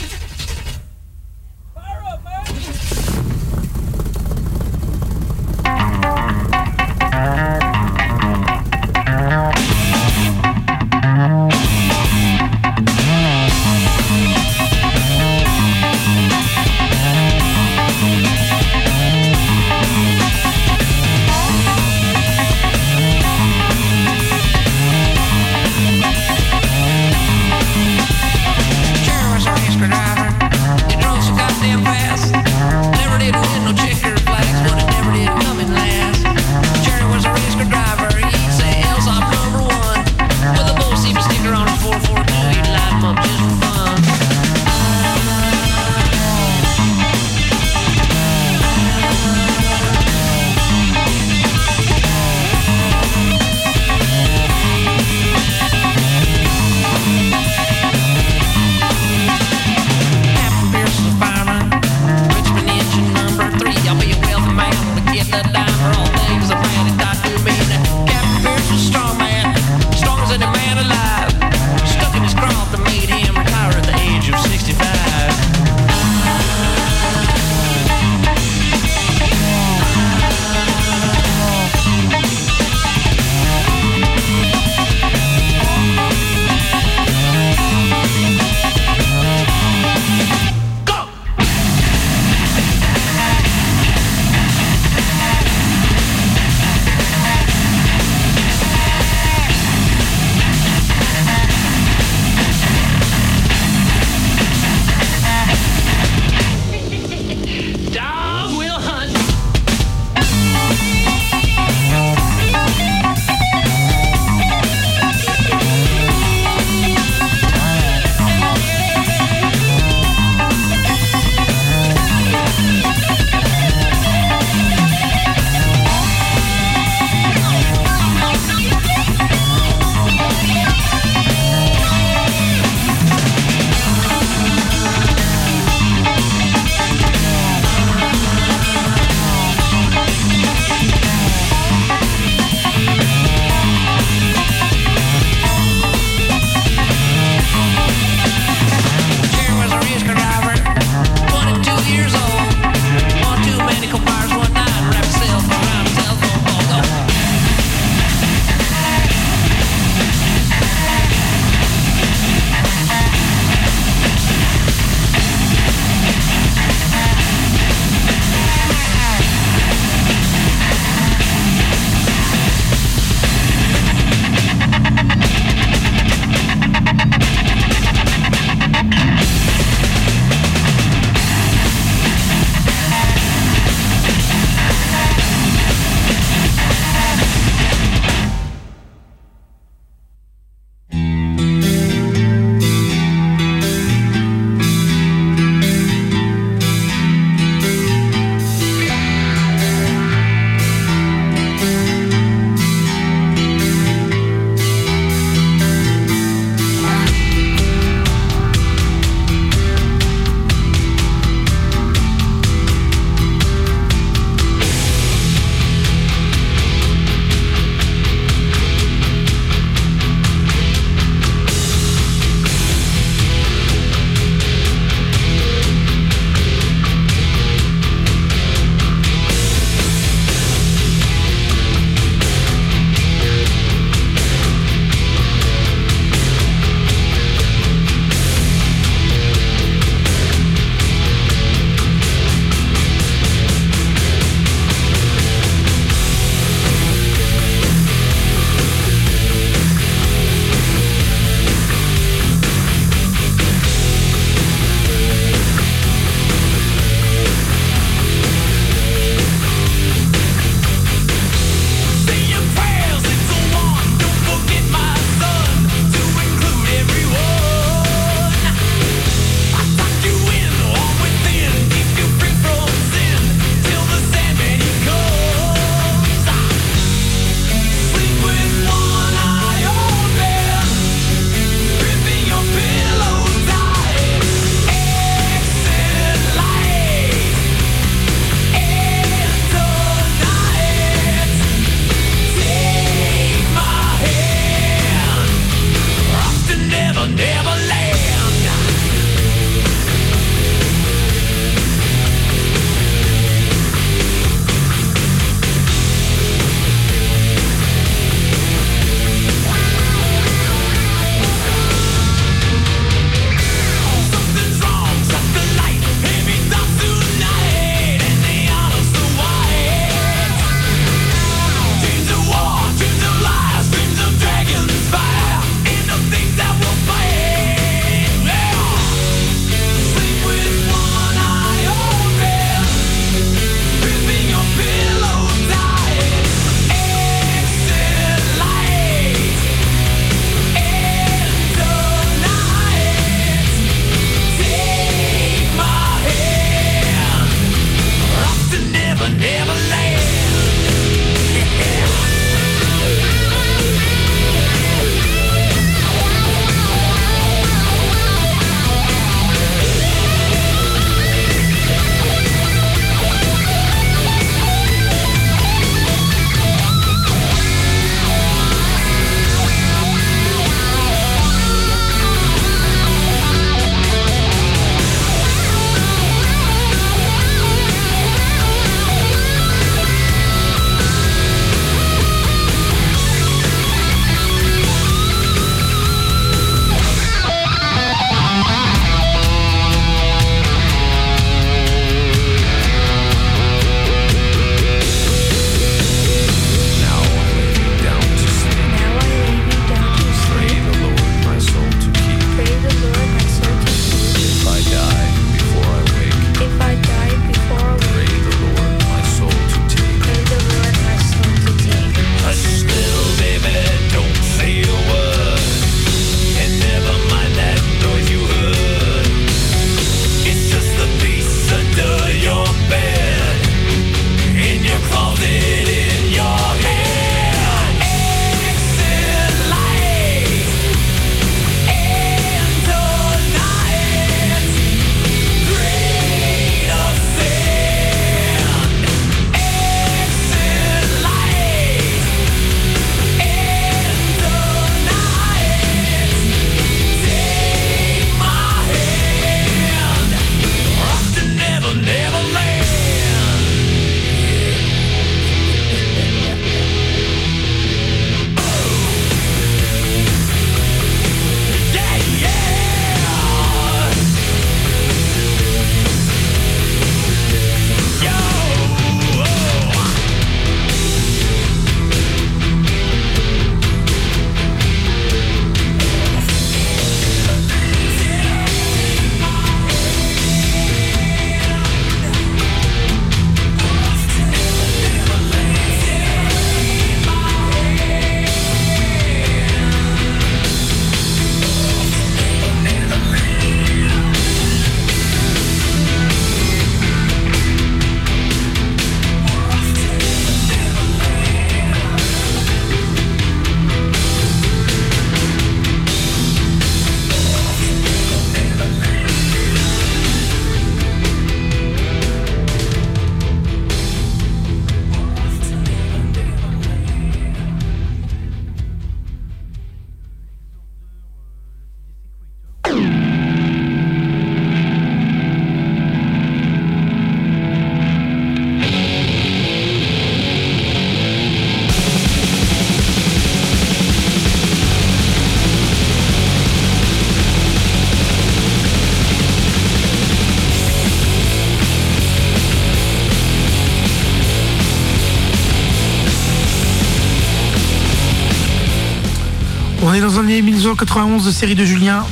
1991 550.80 551.26
de 551.26 551.30
série 551.30 551.54
de 551.54 551.64
Julien. 551.66 552.06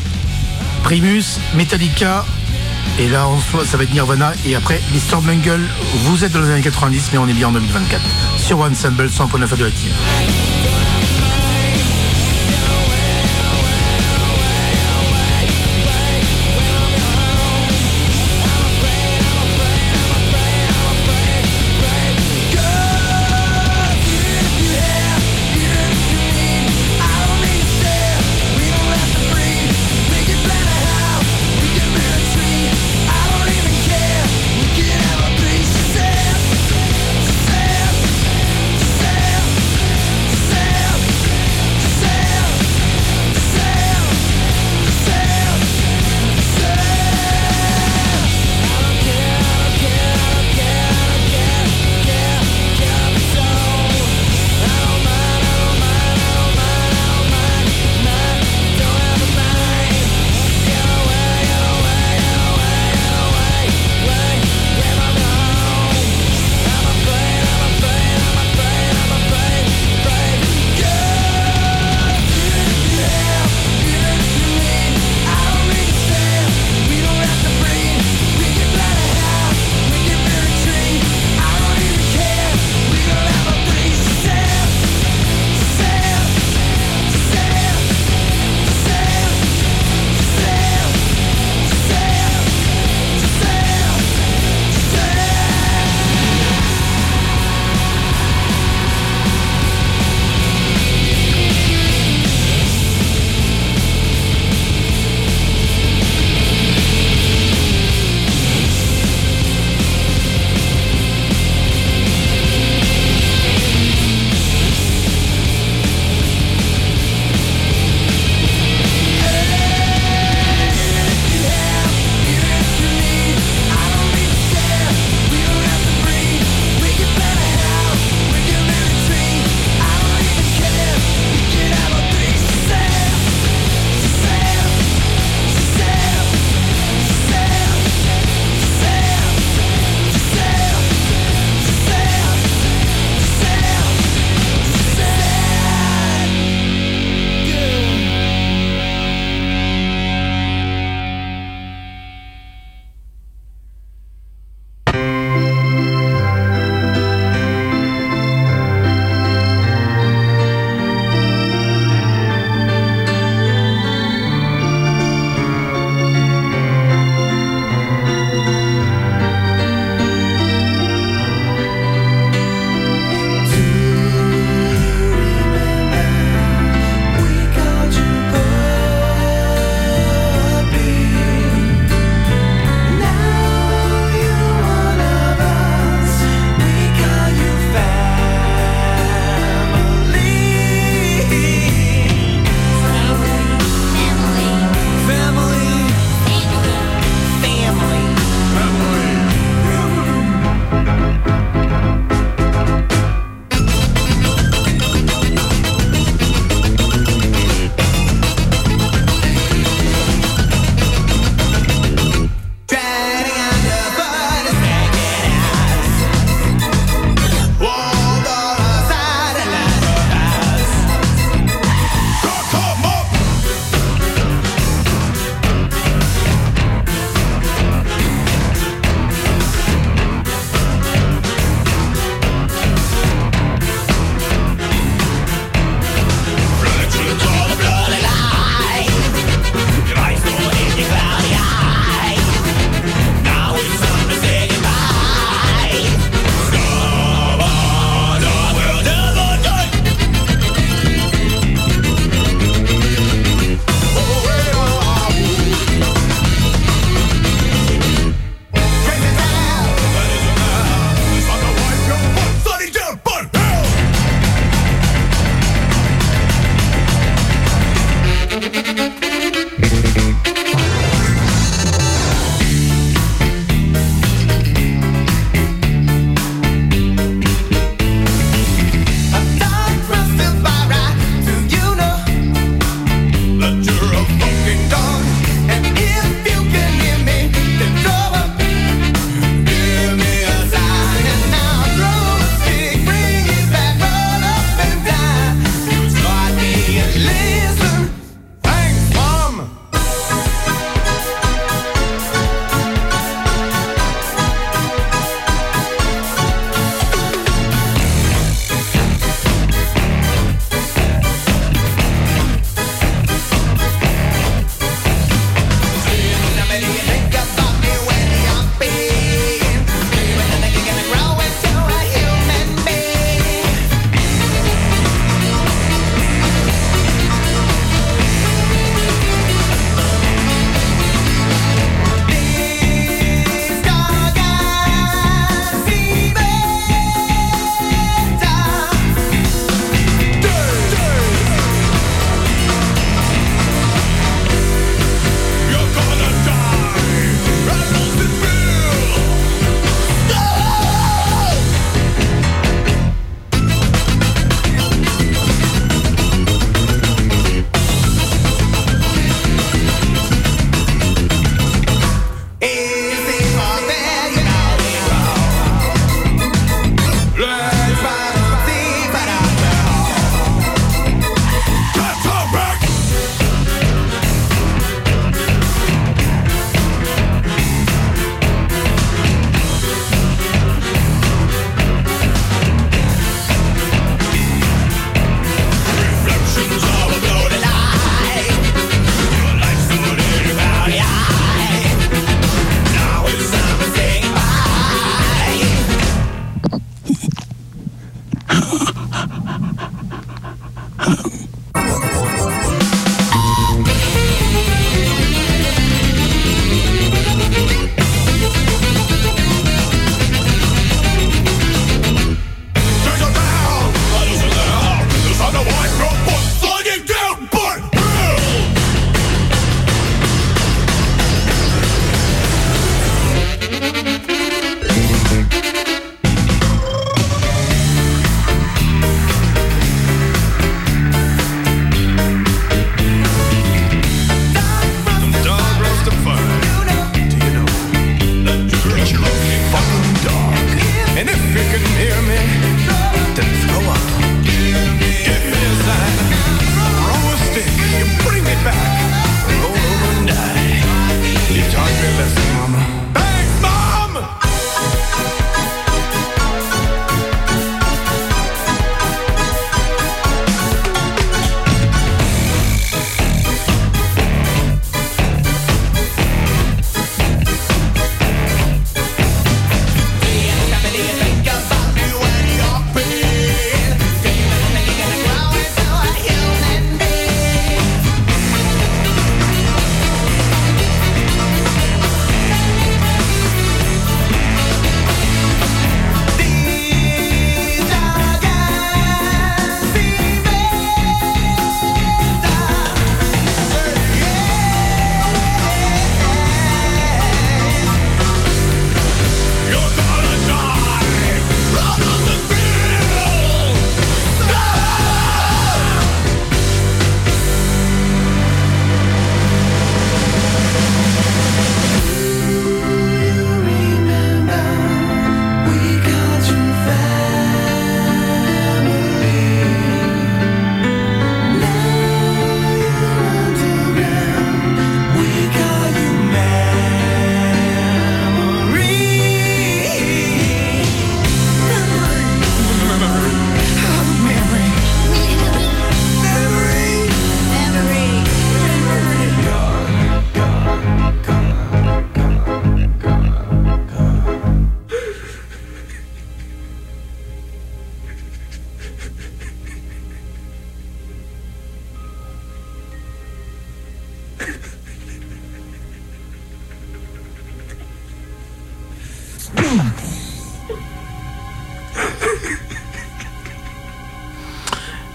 Primus, 0.83 1.41
Metallica. 1.55 2.27
Et 2.99 3.09
là, 3.09 3.27
ça 3.65 3.79
va 3.79 3.85
être 3.85 3.95
Nirvana. 3.95 4.33
Et 4.45 4.55
après, 4.55 4.79
Mr. 4.93 5.23
Bungle, 5.23 5.67
vous 6.05 6.23
êtes 6.23 6.33
dans 6.33 6.41
les 6.41 6.51
années 6.51 6.61
90, 6.61 7.11
mais 7.13 7.19
on 7.19 7.27
est 7.29 7.33
bien 7.33 7.49
en 7.49 7.53
2024. 7.53 8.03
Sur 8.37 8.59
One 8.59 8.75
Sample 8.75 9.07
100.9 9.07 9.57
de 9.57 9.65
active. 9.65 9.93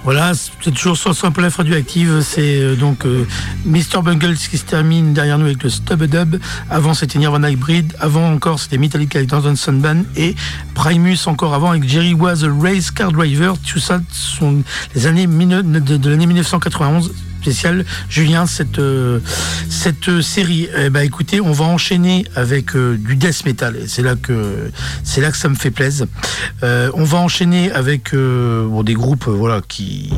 Voilà, 0.04 0.34
c'est 0.34 0.72
toujours 0.72 0.98
sur 0.98 1.16
Simple 1.16 1.50
F 1.50 1.56
Radioactive. 1.56 2.22
C'est 2.22 2.60
euh, 2.60 2.76
donc 2.76 3.06
euh, 3.06 3.26
Mr. 3.66 4.02
Bungles 4.04 4.36
qui 4.36 4.58
se 4.58 4.66
termine 4.66 5.14
derrière 5.14 5.40
nous 5.40 5.46
avec 5.46 5.64
le 5.64 5.70
Stub 5.70 6.04
Dub. 6.04 6.40
Avant, 6.70 6.94
c'était 6.94 7.20
Nirvana 7.20 7.50
Hybrid. 7.50 7.94
Avant 8.02 8.30
encore, 8.34 8.60
c'était 8.60 8.78
Metallica 8.78 9.20
avec 9.20 9.32
Northern 9.32 9.56
Sunban. 9.56 10.04
Et 10.18 10.36
Primus 10.74 11.20
encore 11.28 11.54
avant 11.54 11.70
avec 11.70 11.88
Jerry 11.88 12.14
Was 12.14 12.44
a 12.44 12.50
Race 12.52 12.92
Car 12.92 13.14
Driver. 13.14 13.56
Tout 13.60 13.80
ça 13.80 14.02
sont 14.12 14.64
les 14.94 15.08
années 15.08 15.26
de 15.26 16.10
l'année 16.10 16.28
1991 16.28 17.14
Julien, 18.10 18.46
cette, 18.46 18.80
euh, 18.80 19.20
cette 19.70 20.22
série. 20.22 20.70
Eh 20.78 20.90
ben, 20.90 21.02
écoutez, 21.02 21.42
on 21.42 21.52
va 21.52 21.66
enchaîner 21.66 22.26
avec 22.36 22.76
euh, 22.76 22.98
du 22.98 23.16
death 23.16 23.46
metal. 23.46 23.76
C'est 23.88 24.02
là 24.02 24.16
que 24.16 24.72
c'est 25.04 25.22
là 25.22 25.32
que 25.32 25.38
ça 25.38 25.50
me 25.50 25.56
fait 25.56 25.72
plaisir. 25.72 26.08
Euh, 26.64 26.90
on 26.94 27.04
va 27.04 27.18
enchaîner 27.20 27.72
avec 27.72 28.14
des 28.14 28.94
groupes 28.94 29.28
voilà 29.28 29.62
qui 29.68 30.12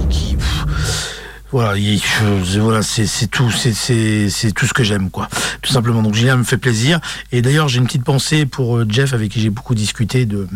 voilà, 1.60 2.82
c'est 2.82 3.28
tout, 3.28 3.50
c'est 3.52 4.52
tout 4.54 4.66
ce 4.66 4.74
que 4.74 4.84
j'aime, 4.84 5.10
quoi. 5.10 5.28
Tout 5.62 5.72
simplement. 5.72 6.02
Donc 6.02 6.14
Julien 6.14 6.38
me 6.38 6.44
fait 6.44 6.58
plaisir. 6.58 7.00
Et 7.32 7.42
d'ailleurs, 7.42 7.68
j'ai 7.68 7.80
une 7.80 7.86
petite 7.86 8.04
pensée 8.04 8.46
pour 8.46 8.78
euh, 8.78 8.86
Jeff, 8.88 9.14
avec 9.14 9.32
qui 9.32 9.40
j'ai 9.42 9.50
beaucoup 9.50 9.76
discuté 9.76 10.26
de 10.26 10.48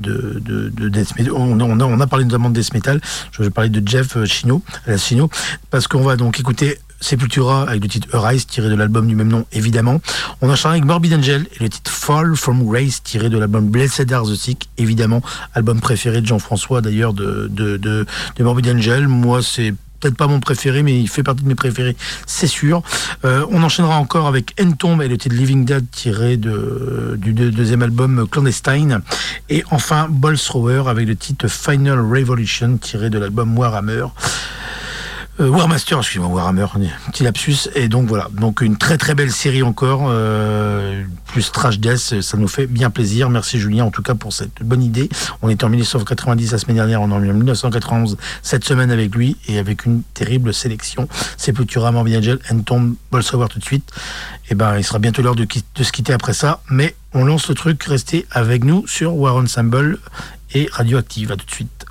de, 0.00 0.40
de, 0.44 0.68
de 0.68 0.88
Death 0.88 1.16
Metal. 1.16 1.32
On, 1.32 1.60
a, 1.60 1.64
on 1.84 2.00
a 2.00 2.06
parlé 2.06 2.24
notamment 2.24 2.50
de 2.50 2.60
Death 2.60 2.74
Metal. 2.74 3.00
Je 3.30 3.42
vais 3.42 3.50
parler 3.50 3.70
de 3.70 3.86
Jeff 3.86 4.16
euh, 4.16 4.24
Chino, 4.24 4.62
la 4.86 4.98
Chino, 4.98 5.30
parce 5.70 5.86
qu'on 5.86 6.02
va 6.02 6.16
donc 6.16 6.40
écouter 6.40 6.78
Sepultura 7.00 7.68
avec 7.68 7.82
le 7.82 7.88
titre 7.88 8.14
Arise 8.14 8.46
tiré 8.46 8.68
de 8.68 8.74
l'album 8.74 9.06
du 9.06 9.16
même 9.16 9.28
nom 9.28 9.44
évidemment. 9.52 10.00
On 10.40 10.48
enchaîne 10.48 10.72
avec 10.72 10.84
Morbid 10.84 11.12
Angel 11.14 11.46
et 11.52 11.62
le 11.62 11.68
titre 11.68 11.90
Fall 11.90 12.36
from 12.36 12.64
Grace 12.64 13.02
tiré 13.02 13.28
de 13.28 13.38
l'album 13.38 13.68
Blessed 13.68 14.12
Are 14.12 14.24
the 14.24 14.36
Sick 14.36 14.68
évidemment 14.78 15.20
album 15.54 15.80
préféré 15.80 16.20
de 16.20 16.26
Jean-François 16.26 16.80
d'ailleurs 16.80 17.12
de, 17.12 17.48
de, 17.50 17.76
de, 17.76 18.06
de 18.36 18.44
Morbid 18.44 18.68
Angel. 18.68 19.08
Moi 19.08 19.42
c'est 19.42 19.74
peut-être 20.02 20.16
pas 20.16 20.26
mon 20.26 20.40
préféré, 20.40 20.82
mais 20.82 20.98
il 20.98 21.08
fait 21.08 21.22
partie 21.22 21.44
de 21.44 21.48
mes 21.48 21.54
préférés, 21.54 21.96
c'est 22.26 22.48
sûr. 22.48 22.82
Euh, 23.24 23.46
on 23.50 23.62
enchaînera 23.62 23.96
encore 23.96 24.26
avec 24.26 24.54
Entomb 24.60 25.00
et 25.00 25.08
le 25.08 25.16
titre 25.16 25.36
Living 25.36 25.64
Dead 25.64 25.88
tiré 25.90 26.36
du 26.36 27.32
deuxième 27.32 27.82
album 27.82 28.26
Clandestine. 28.28 29.00
Et 29.48 29.64
enfin 29.70 30.08
Ball 30.10 30.36
Thrower 30.38 30.84
avec 30.88 31.06
le 31.06 31.14
titre 31.14 31.48
Final 31.48 32.00
Revolution 32.00 32.76
tiré 32.78 33.10
de 33.10 33.18
l'album 33.18 33.56
Warhammer. 33.56 34.06
Euh, 35.42 35.48
Warmaster, 35.48 35.98
excusez-moi, 35.98 36.28
Warhammer, 36.28 36.66
petit 37.10 37.24
lapsus. 37.24 37.68
Et 37.74 37.88
donc 37.88 38.06
voilà, 38.06 38.28
donc 38.32 38.60
une 38.60 38.76
très 38.76 38.96
très 38.96 39.14
belle 39.14 39.32
série 39.32 39.62
encore, 39.64 40.04
euh, 40.06 41.02
plus 41.26 41.50
Trash 41.50 41.80
Death, 41.80 42.20
ça 42.20 42.36
nous 42.36 42.46
fait 42.46 42.66
bien 42.66 42.90
plaisir. 42.90 43.28
Merci 43.28 43.58
Julien 43.58 43.84
en 43.84 43.90
tout 43.90 44.02
cas 44.02 44.14
pour 44.14 44.32
cette 44.32 44.62
bonne 44.62 44.82
idée. 44.82 45.08
On 45.42 45.48
était 45.48 45.64
en 45.64 45.68
1990 45.68 46.52
la 46.52 46.58
semaine 46.58 46.76
dernière, 46.76 47.02
on 47.02 47.10
est 47.10 47.30
en 47.30 47.34
1991 47.34 48.16
cette 48.42 48.64
semaine 48.64 48.92
avec 48.92 49.12
lui 49.14 49.36
et 49.48 49.58
avec 49.58 49.84
une 49.84 50.02
terrible 50.14 50.54
sélection. 50.54 51.08
Sepultura, 51.36 51.90
Morbid 51.90 52.18
Angel, 52.18 52.38
Entomb, 52.50 52.94
Bolsover 53.10 53.46
tout 53.50 53.58
de 53.58 53.64
suite. 53.64 53.90
Et 54.44 54.52
eh 54.52 54.54
ben 54.54 54.78
il 54.78 54.84
sera 54.84 55.00
bientôt 55.00 55.22
l'heure 55.22 55.34
de, 55.34 55.46
se 55.82 55.92
quitter 55.92 56.12
après 56.12 56.34
ça, 56.34 56.60
mais 56.70 56.94
on 57.14 57.24
lance 57.24 57.48
le 57.48 57.54
truc, 57.56 57.82
restez 57.82 58.26
avec 58.30 58.62
nous 58.62 58.86
sur 58.86 59.16
War 59.16 59.36
Ensemble 59.36 59.98
et 60.54 60.68
Radioactive. 60.70 61.32
À 61.32 61.36
tout 61.36 61.46
de 61.46 61.50
suite. 61.50 61.86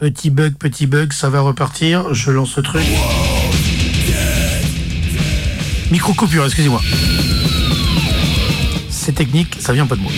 Petit 0.00 0.30
bug, 0.30 0.54
petit 0.54 0.86
bug, 0.86 1.12
ça 1.12 1.28
va 1.28 1.42
repartir. 1.42 2.14
Je 2.14 2.30
lance 2.30 2.56
le 2.56 2.62
truc. 2.62 2.86
Micro 5.90 6.14
coupure, 6.14 6.46
excusez-moi. 6.46 6.80
C'est 8.88 9.14
technique, 9.14 9.56
ça 9.60 9.74
vient 9.74 9.86
pas 9.86 9.96
de 9.96 10.00
moi. 10.00 10.10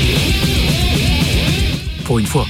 Pour 2.04 2.20
une 2.20 2.26
fois. 2.26 2.46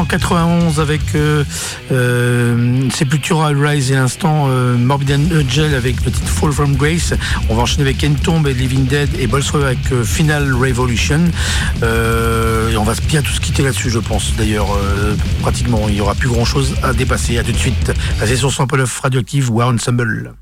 1991 0.00 0.80
avec 0.80 1.00
euh, 1.14 1.44
euh, 1.92 2.88
Rise 3.54 3.90
et 3.90 3.94
l'instant 3.94 4.46
euh, 4.48 4.76
Morbid 4.76 5.12
Angel 5.12 5.74
avec 5.74 6.04
le 6.04 6.10
titre 6.10 6.28
Fall 6.28 6.52
from 6.52 6.76
Grace. 6.76 7.12
On 7.48 7.54
va 7.54 7.62
enchaîner 7.62 7.82
avec 7.82 8.02
Entomb 8.04 8.46
et 8.46 8.54
Living 8.54 8.86
Dead 8.86 9.10
et 9.18 9.26
Bolswell 9.26 9.64
avec 9.64 9.92
euh, 9.92 10.04
Final 10.04 10.54
Revolution. 10.54 11.20
et 11.82 12.76
on 12.76 12.84
va 12.84 12.94
bientôt 13.08 13.30
se 13.30 13.40
quitter 13.40 13.62
là-dessus, 13.62 13.90
je 13.90 13.98
pense. 13.98 14.34
D'ailleurs, 14.36 14.68
pratiquement, 15.42 15.86
il 15.88 15.94
n'y 15.94 16.00
aura 16.00 16.14
plus 16.14 16.28
grand-chose 16.28 16.74
à 16.82 16.92
dépasser. 16.92 17.38
À 17.38 17.44
tout 17.44 17.52
de 17.52 17.56
suite. 17.56 17.92
La 18.20 18.26
session 18.26 18.50
100 18.50 18.66
Radioactive 19.02 19.50
War 19.50 19.68
Ensemble. 19.68 20.32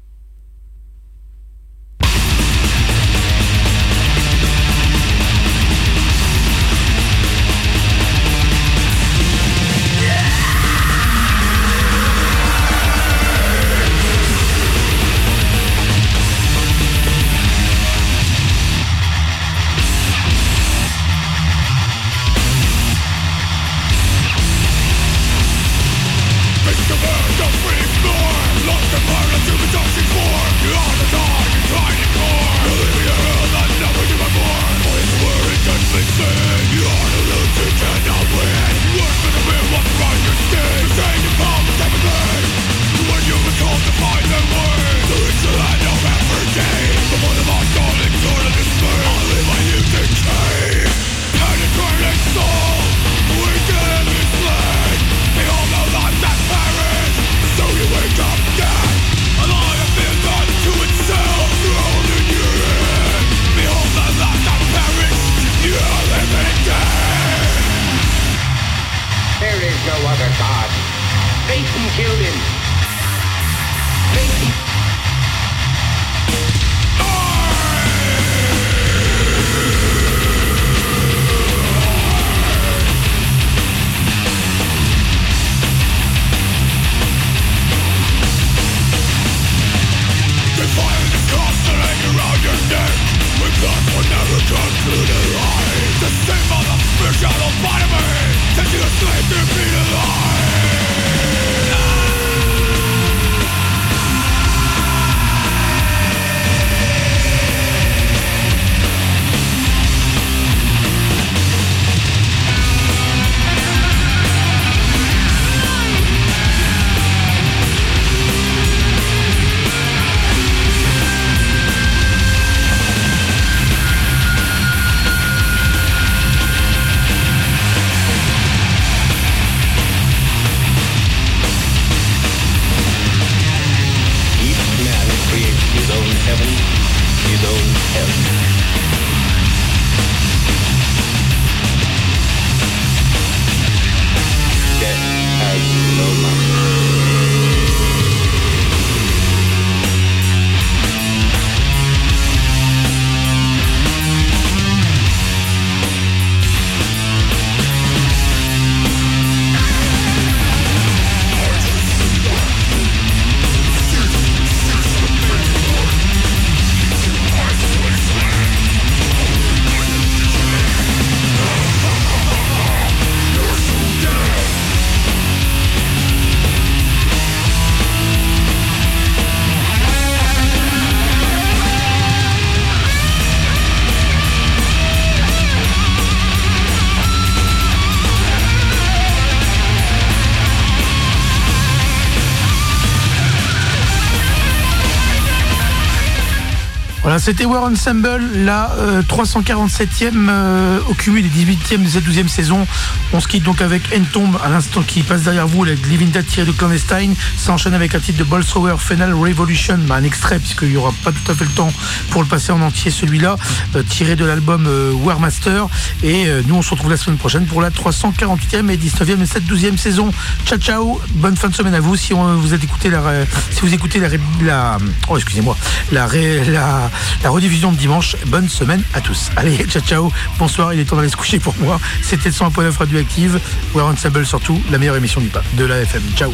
C'était 197.19 197.45
War 197.45 197.65
Ensemble, 197.65 198.20
la 198.35 198.70
347e 199.09 200.12
euh, 200.28 200.78
au 200.89 200.95
cumul 200.95 201.23
des 201.23 201.45
18e 201.45 201.82
de 201.82 201.89
cette 201.89 202.05
12e 202.05 202.28
saison. 202.28 202.66
On 203.12 203.20
se 203.20 203.28
quitte 203.28 203.45
donc 203.45 203.61
avec 203.61 203.82
Entomb 203.97 204.36
à 204.45 204.49
l'instant 204.49 204.82
qui 204.82 205.03
passe 205.03 205.23
derrière 205.23 205.47
vous, 205.47 205.65
avec 205.65 205.86
Living 205.86 206.11
Dead 206.11 206.27
tiré 206.27 206.47
de 206.47 206.53
Clandestine. 206.53 207.15
Ça 207.36 207.53
enchaîne 207.53 207.74
avec 207.74 207.95
un 207.95 208.01
titre 208.01 208.19
de 208.19 208.24
Bolsower 208.24 208.77
Final 208.78 209.15
Revolution, 209.15 209.78
bah, 209.86 209.97
un 209.97 210.05
extrait 210.05 210.39
puisqu'il 210.39 210.69
n'y 210.69 210.77
aura 210.77 210.93
pas 211.05 211.12
tout 211.12 211.31
à 211.31 211.35
fait 211.35 211.45
le 211.45 211.51
temps 211.51 211.73
pour 212.11 212.23
le 212.23 212.28
passer 212.28 212.53
en 212.53 212.61
entier 212.61 212.90
celui-là, 212.90 213.36
euh, 213.74 213.82
tiré 213.82 214.16
de 214.16 214.24
l'album 214.24 214.66
euh, 214.66 214.93
Warmaster. 214.93 215.66
Et 216.03 216.27
nous 216.47 216.55
on 216.55 216.62
se 216.62 216.70
retrouve 216.70 216.90
la 216.90 216.97
semaine 216.97 217.19
prochaine 217.19 217.47
pour 217.47 217.61
la 217.61 217.70
348e 217.70 218.70
et 218.70 218.77
19e 218.77 219.16
de 219.16 219.24
cette 219.24 219.45
12e 219.45 219.77
saison. 219.77 220.11
Ciao 220.47 220.59
ciao, 220.59 221.01
bonne 221.15 221.36
fin 221.36 221.49
de 221.49 221.55
semaine 221.55 221.74
à 221.74 221.81
vous. 221.81 221.97
Si 221.97 222.12
vous 222.12 222.55
a 222.55 222.57
écouté 222.57 222.90
la, 222.90 223.03
si 223.51 223.61
vous 223.62 223.74
écoutez 223.74 223.99
la, 223.99 224.09
la 224.43 224.78
oh 225.09 225.16
excusez-moi, 225.16 225.57
la, 225.93 226.09
la, 226.49 226.90
la 227.23 227.31
rediffusion 227.31 227.73
de 227.73 227.77
dimanche, 227.77 228.16
bonne 228.27 228.49
semaine 228.49 228.82
à 228.95 229.01
tous. 229.01 229.31
Allez, 229.36 229.57
ciao 229.69 229.82
ciao, 229.82 230.12
bonsoir, 230.39 230.74
il 230.74 230.81
est 230.81 230.85
temps 230.85 230.97
d'aller 230.97 231.09
se 231.09 231.16
coucher 231.16 231.39
pour 231.39 231.55
moi. 231.59 231.81
C'était 232.03 232.28
le 232.28 232.35
100.9 232.35 232.77
Radioactive, 232.77 233.40
Warren 233.74 233.97
Sable 233.97 234.27
surtout, 234.27 234.61
la 234.70 234.78
meilleure 234.78 234.97
émission 234.97 235.20
du 235.20 235.28
pas 235.28 235.43
de 235.55 235.65
la 235.65 235.81
FM. 235.81 236.03
Ciao. 236.16 236.32